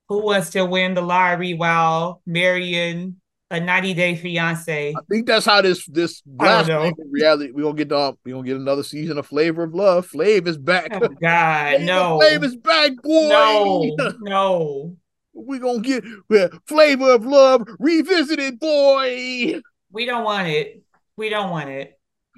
who 0.07 0.23
wants 0.23 0.51
to 0.51 0.63
win 0.63 0.93
the 0.93 1.01
lottery 1.01 1.55
while 1.55 2.21
marrying 2.27 3.15
a 3.49 3.59
90 3.59 3.95
day 3.95 4.15
fiance? 4.15 4.93
I 4.95 4.99
think 5.09 5.25
that's 5.25 5.47
how 5.47 5.61
this 5.61 5.87
this 5.87 6.21
last 6.37 6.69
reality 7.09 7.51
we 7.51 7.63
gonna 7.63 7.73
get 7.73 7.91
um, 7.91 8.15
we 8.23 8.31
gonna 8.31 8.43
get 8.43 8.57
another 8.57 8.83
season 8.83 9.17
of 9.17 9.25
Flavor 9.25 9.63
of 9.63 9.73
Love. 9.73 10.07
Flav 10.07 10.45
is 10.45 10.57
back. 10.59 10.89
Oh 10.91 11.07
God, 11.19 11.81
no. 11.81 12.19
Flav 12.19 12.43
is 12.43 12.55
back, 12.57 12.91
boy. 13.01 13.27
No, 13.27 13.95
no. 14.19 14.97
We're 15.37 15.59
gonna 15.59 15.81
get 15.81 16.03
uh, 16.35 16.49
flavor 16.65 17.11
of 17.11 17.25
love 17.25 17.67
revisited, 17.79 18.59
boy. 18.59 19.61
We 19.91 20.05
don't 20.05 20.23
want 20.23 20.47
it. 20.47 20.81
We 21.15 21.29
don't 21.29 21.51
want 21.51 21.69
it. 21.69 21.97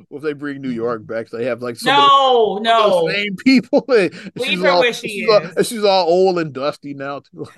Well, 0.09 0.19
if 0.19 0.23
they 0.23 0.33
bring 0.33 0.61
New 0.61 0.69
York 0.69 1.05
back, 1.05 1.29
they 1.29 1.45
have 1.45 1.61
like 1.61 1.77
no, 1.83 2.59
no 2.61 3.09
same 3.11 3.35
people. 3.37 3.85
Leave 4.35 4.61
her 4.61 4.69
all, 4.69 4.79
where 4.79 4.93
she 4.93 5.09
she's 5.09 5.29
is. 5.29 5.29
All, 5.29 5.63
she's 5.63 5.83
all 5.83 6.07
old 6.07 6.39
and 6.39 6.53
dusty 6.53 6.93
now. 6.93 7.21
Too. 7.21 7.47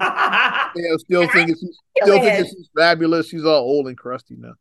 yeah, 0.00 0.96
still 0.98 1.28
thinking 1.28 1.54
she's 1.54 1.78
still 2.02 2.20
thinking 2.20 2.44
she's 2.44 2.68
fabulous. 2.76 3.28
She's 3.28 3.44
all 3.44 3.60
old 3.60 3.88
and 3.88 3.96
crusty 3.96 4.36
now. 4.36 4.54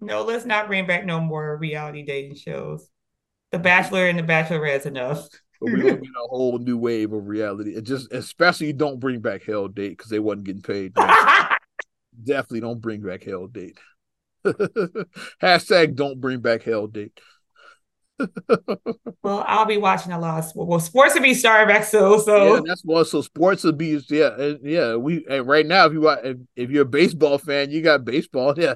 no, 0.00 0.22
let's 0.22 0.46
not 0.46 0.66
bring 0.68 0.86
back 0.86 1.04
no 1.04 1.20
more 1.20 1.56
reality 1.56 2.02
dating 2.04 2.36
shows. 2.36 2.88
The 3.52 3.58
Bachelor 3.58 4.06
and 4.06 4.18
the 4.18 4.22
Bachelorette 4.22 4.78
is 4.78 4.86
enough. 4.86 5.28
But 5.60 5.72
we're 5.72 5.76
gonna 5.76 5.96
get 5.96 6.08
a 6.08 6.28
whole 6.28 6.58
new 6.58 6.78
wave 6.78 7.12
of 7.12 7.26
reality. 7.26 7.74
It 7.76 7.82
just 7.82 8.12
especially 8.12 8.72
don't 8.72 8.98
bring 8.98 9.20
back 9.20 9.44
Hell 9.44 9.68
Date 9.68 9.90
because 9.90 10.10
they 10.10 10.18
wasn't 10.18 10.44
getting 10.44 10.62
paid. 10.62 10.94
Definitely 12.24 12.60
don't 12.60 12.80
bring 12.80 13.02
back 13.02 13.24
Hell 13.24 13.46
Date. 13.46 13.78
Hashtag 15.42 15.94
don't 15.94 16.20
bring 16.20 16.40
back 16.40 16.62
Hell 16.62 16.86
Date. 16.86 17.18
well, 19.22 19.44
I'll 19.46 19.66
be 19.66 19.76
watching 19.76 20.12
a 20.12 20.18
lot 20.18 20.38
of 20.38 20.44
sports. 20.44 20.68
Well, 20.68 20.80
sports 20.80 21.14
will 21.14 21.22
be 21.22 21.34
starting 21.34 21.68
back 21.68 21.84
soon, 21.84 22.20
so 22.20 22.54
yeah, 22.54 22.60
that's 22.66 22.82
what. 22.82 23.06
So 23.06 23.22
sports 23.22 23.64
will 23.64 23.72
be 23.72 24.00
yeah, 24.08 24.54
yeah. 24.62 24.96
We 24.96 25.26
right 25.40 25.66
now, 25.66 25.86
if 25.86 25.92
you 25.92 26.08
if, 26.08 26.36
if 26.56 26.70
you're 26.70 26.82
a 26.82 26.86
baseball 26.86 27.38
fan, 27.38 27.70
you 27.70 27.82
got 27.82 28.04
baseball. 28.04 28.54
Yeah, 28.56 28.74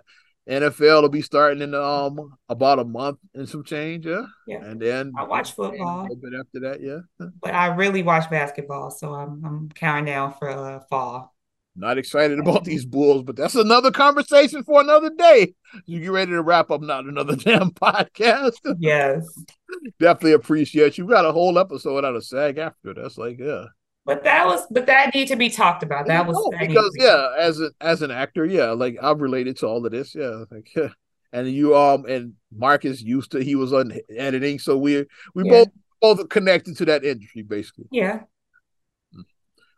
NFL 0.49 1.03
will 1.03 1.09
be 1.09 1.23
starting 1.23 1.63
in 1.63 1.75
um 1.75 2.37
about 2.49 2.79
a 2.79 2.85
month 2.85 3.19
and 3.35 3.49
some 3.49 3.65
change, 3.65 4.07
yeah. 4.07 4.27
Yeah. 4.47 4.65
And 4.65 4.81
then 4.81 5.13
I 5.17 5.25
watch 5.25 5.53
a 5.53 5.55
football, 5.55 6.03
little 6.03 6.17
bit 6.17 6.33
after 6.39 6.61
that, 6.61 6.83
yeah. 6.83 7.27
but 7.41 7.55
I 7.55 7.67
really 7.69 8.03
watch 8.03 8.31
basketball, 8.31 8.91
so 8.91 9.15
I'm 9.15 9.45
I'm 9.45 9.69
counting 9.71 10.07
down 10.07 10.35
for 10.35 10.51
uh, 10.51 10.81
fall. 10.91 11.35
Not 11.77 11.99
excited 11.99 12.39
about 12.39 12.65
these 12.65 12.85
Bulls, 12.85 13.23
but 13.23 13.37
that's 13.37 13.55
another 13.55 13.91
conversation 13.91 14.63
for 14.63 14.81
another 14.81 15.11
day. 15.11 15.55
You 15.87 16.01
get 16.01 16.11
ready 16.11 16.31
to 16.33 16.43
wrap 16.43 16.71
up 16.71 16.83
not 16.83 17.05
another 17.05 17.37
damn 17.37 17.71
podcast. 17.71 18.53
Yes, 18.79 19.27
Definitely 19.99 20.33
appreciate 20.33 20.99
you. 20.99 21.07
We 21.07 21.13
got 21.13 21.25
a 21.25 21.33
whole 21.33 21.59
episode 21.59 22.05
out 22.05 22.15
of 22.15 22.25
SAG-AFTRA. 22.25 22.95
That's 22.97 23.19
like, 23.19 23.39
yeah. 23.39 23.67
But 24.07 24.25
that 24.25 24.47
was 24.47 24.67
but 24.71 24.87
that 24.87 25.15
need 25.15 25.29
to 25.29 25.37
be 25.37 25.51
talked 25.51 25.83
about. 25.83 26.07
That 26.07 26.27
was 26.27 26.37
No, 26.37 26.59
because 26.59 26.93
yeah, 26.99 27.29
as 27.39 27.59
an 27.61 27.71
as 27.81 28.03
an 28.03 28.11
actor, 28.11 28.45
yeah, 28.45 28.71
like 28.71 28.97
I'm 29.01 29.19
related 29.19 29.57
to 29.59 29.67
all 29.67 29.85
of 29.85 29.93
this, 29.93 30.15
yeah. 30.15 30.45
Like 30.51 30.69
yeah. 30.77 30.89
And 31.33 31.49
you 31.51 31.77
um 31.77 32.05
and 32.07 32.35
Marcus 32.57 33.03
used 33.03 33.33
to 33.33 33.43
he 33.43 33.57
was 33.57 33.73
on 33.73 33.93
editing, 34.17 34.59
so 34.59 34.77
we 34.77 35.05
we 35.35 35.45
Yeah. 35.45 35.65
both 35.65 35.69
both 36.01 36.29
connected 36.29 36.77
to 36.77 36.85
that 36.87 37.05
industry 37.05 37.43
basically. 37.43 37.87
yeah. 37.91 38.21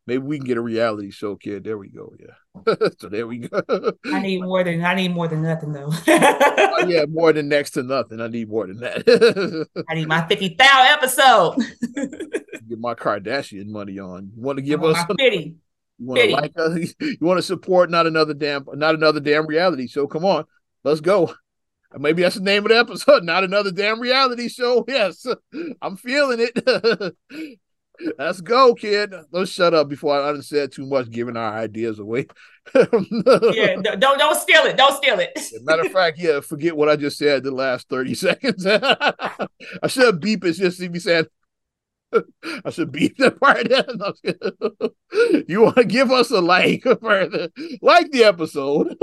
Maybe 0.06 0.22
we 0.22 0.38
can 0.38 0.46
get 0.46 0.56
a 0.56 0.60
reality 0.60 1.10
show, 1.10 1.34
kid. 1.34 1.64
There 1.64 1.76
we 1.76 1.88
go. 1.88 2.14
Yeah. 2.20 2.74
so 2.98 3.08
there 3.08 3.26
we 3.26 3.38
go. 3.38 3.60
I 4.06 4.20
need 4.20 4.42
more 4.42 4.62
than 4.62 4.84
I 4.84 4.94
need 4.94 5.12
more 5.12 5.26
than 5.26 5.42
nothing 5.42 5.72
though. 5.72 5.90
Oh, 6.78 6.86
yeah, 6.86 7.06
more 7.08 7.32
than 7.32 7.48
next 7.48 7.72
to 7.72 7.82
nothing. 7.82 8.20
I 8.20 8.28
need 8.28 8.48
more 8.48 8.66
than 8.66 8.78
that. 8.80 9.66
I 9.88 9.94
need 9.94 10.06
my 10.06 10.26
fifty 10.28 10.54
thousand 10.54 10.92
episode. 10.92 11.56
Get 12.68 12.78
my 12.78 12.94
Kardashian 12.94 13.66
money 13.66 13.98
on. 13.98 14.30
You 14.36 14.42
want 14.42 14.58
to 14.58 14.62
give 14.62 14.84
us? 14.84 14.96
fifty. 15.18 15.56
You 15.98 16.06
want 16.06 16.20
to 16.20 16.30
like 16.30 16.52
us? 16.56 16.94
You 17.00 17.18
want 17.20 17.38
to 17.38 17.42
support? 17.42 17.90
Not 17.90 18.06
another 18.06 18.34
damn, 18.34 18.64
not 18.74 18.94
another 18.94 19.20
damn 19.20 19.46
reality 19.46 19.88
show. 19.88 20.06
Come 20.06 20.24
on, 20.24 20.44
let's 20.84 21.00
go. 21.00 21.34
Maybe 21.98 22.22
that's 22.22 22.34
the 22.34 22.42
name 22.42 22.64
of 22.64 22.68
the 22.68 22.78
episode. 22.78 23.24
Not 23.24 23.42
another 23.42 23.72
damn 23.72 24.00
reality 24.00 24.48
show. 24.48 24.84
Yes, 24.86 25.26
I'm 25.80 25.96
feeling 25.96 26.38
it. 26.40 27.16
Let's 28.18 28.40
go, 28.40 28.74
kid. 28.74 29.14
Let's 29.30 29.50
shut 29.50 29.74
up 29.74 29.88
before 29.88 30.20
I 30.20 30.38
said 30.40 30.72
too 30.72 30.86
much, 30.86 31.10
giving 31.10 31.36
our 31.36 31.52
ideas 31.58 31.98
away. 31.98 32.26
Yeah, 32.74 33.76
don't 33.80 34.18
don't 34.18 34.34
steal 34.36 34.62
it. 34.62 34.76
Don't 34.76 34.96
steal 34.96 35.20
it. 35.20 35.38
Matter 35.62 35.82
of 35.82 35.92
fact, 35.92 36.18
yeah, 36.18 36.40
forget 36.40 36.76
what 36.76 36.88
I 36.88 36.96
just 36.96 37.16
said 37.16 37.44
the 37.44 37.52
last 37.52 37.88
30 37.88 38.14
seconds. 38.26 38.66
I 38.66 39.48
should 39.86 40.20
beep 40.20 40.44
it 40.44 40.52
just 40.54 40.78
see 40.78 40.88
me 40.88 40.98
saying 40.98 41.26
I 42.64 42.70
should 42.70 42.92
beat 42.92 43.16
that 43.18 43.40
part 43.40 43.70
in. 43.70 44.90
You 45.48 45.62
want 45.62 45.76
to 45.76 45.84
give 45.84 46.10
us 46.10 46.30
a 46.30 46.40
like 46.40 46.82
further. 47.00 47.48
Like 47.80 48.10
the 48.10 48.24
episode. 48.24 48.96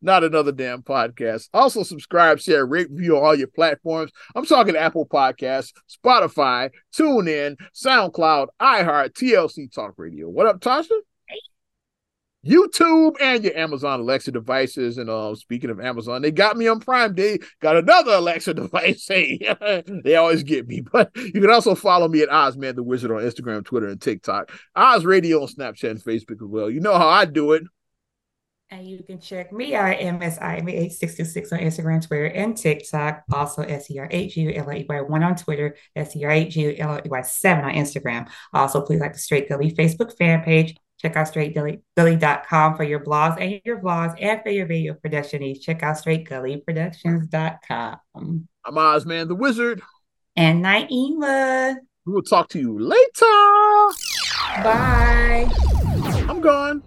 Not 0.00 0.24
another 0.24 0.52
damn 0.52 0.82
podcast. 0.82 1.48
Also 1.52 1.82
subscribe, 1.82 2.40
share, 2.40 2.64
rate, 2.64 2.88
review 2.90 3.16
on 3.16 3.24
all 3.24 3.34
your 3.34 3.48
platforms. 3.48 4.12
I'm 4.34 4.46
talking 4.46 4.76
Apple 4.76 5.06
Podcasts, 5.06 5.72
Spotify, 5.90 6.70
TuneIn, 6.96 7.56
SoundCloud, 7.74 8.46
iHeart, 8.62 9.10
TLC 9.10 9.72
Talk 9.72 9.94
Radio. 9.96 10.28
What 10.28 10.46
up, 10.46 10.60
Tasha? 10.60 10.90
YouTube 12.44 13.16
and 13.20 13.42
your 13.42 13.56
Amazon 13.56 14.00
Alexa 14.00 14.32
devices. 14.32 14.98
And 14.98 15.10
uh, 15.10 15.34
speaking 15.34 15.70
of 15.70 15.80
Amazon, 15.80 16.22
they 16.22 16.30
got 16.30 16.56
me 16.56 16.68
on 16.68 16.80
Prime 16.80 17.14
Day. 17.14 17.38
Got 17.60 17.76
another 17.76 18.12
Alexa 18.12 18.54
device. 18.54 19.06
Hey, 19.08 19.38
they 20.04 20.16
always 20.16 20.42
get 20.42 20.66
me. 20.68 20.82
But 20.94 21.10
you 21.16 21.40
can 21.40 21.50
also 21.50 21.74
follow 21.74 22.06
me 22.06 22.22
at 22.22 22.28
Ozman 22.28 22.76
the 22.76 22.82
Wizard 22.82 23.10
on 23.10 23.22
Instagram, 23.22 23.64
Twitter, 23.64 23.88
and 23.88 24.00
TikTok. 24.00 24.52
Oz 24.76 25.04
Radio 25.04 25.42
on 25.42 25.48
Snapchat 25.48 25.90
and 25.90 26.00
Facebook 26.00 26.40
as 26.40 26.48
well. 26.48 26.70
You 26.70 26.78
know 26.78 26.96
how 26.96 27.08
I 27.08 27.24
do 27.24 27.52
it. 27.52 27.64
And 28.70 28.88
you 28.88 29.02
can 29.04 29.20
check 29.20 29.52
me 29.52 29.74
at 29.74 30.00
MSIMA8626 30.00 31.52
on 31.52 31.58
Instagram, 31.60 32.06
Twitter, 32.06 32.26
and 32.26 32.56
TikTok. 32.56 33.22
Also, 33.32 33.62
S-E-R-H-U-L-E-Y-1 33.62 35.24
on 35.24 35.36
Twitter, 35.36 35.76
S-E-R-H-U-L-E-Y-7 35.94 37.64
on 37.64 37.72
Instagram. 37.72 38.28
Also, 38.52 38.80
please 38.80 39.00
like 39.00 39.12
the 39.12 39.18
Straight 39.18 39.48
Gully 39.48 39.70
Facebook 39.70 40.16
fan 40.16 40.42
page. 40.42 40.76
Check 41.04 41.16
out 41.16 41.26
straightgully.com 41.26 42.76
for 42.76 42.82
your 42.82 43.00
blogs 43.00 43.38
and 43.38 43.60
your 43.62 43.78
vlogs 43.78 44.16
and 44.18 44.42
for 44.42 44.48
your 44.48 44.64
video 44.64 44.94
production 44.94 45.40
needs. 45.40 45.60
Check 45.60 45.82
out 45.82 45.96
straightgullyproductions.com. 45.96 48.48
I'm 48.64 48.74
Ozman 48.74 49.28
the 49.28 49.34
Wizard. 49.34 49.82
And 50.34 50.64
Naima. 50.64 51.76
We 52.06 52.12
will 52.14 52.22
talk 52.22 52.48
to 52.50 52.58
you 52.58 52.78
later. 52.78 53.04
Bye. 54.62 55.46
I'm 56.26 56.40
gone. 56.40 56.82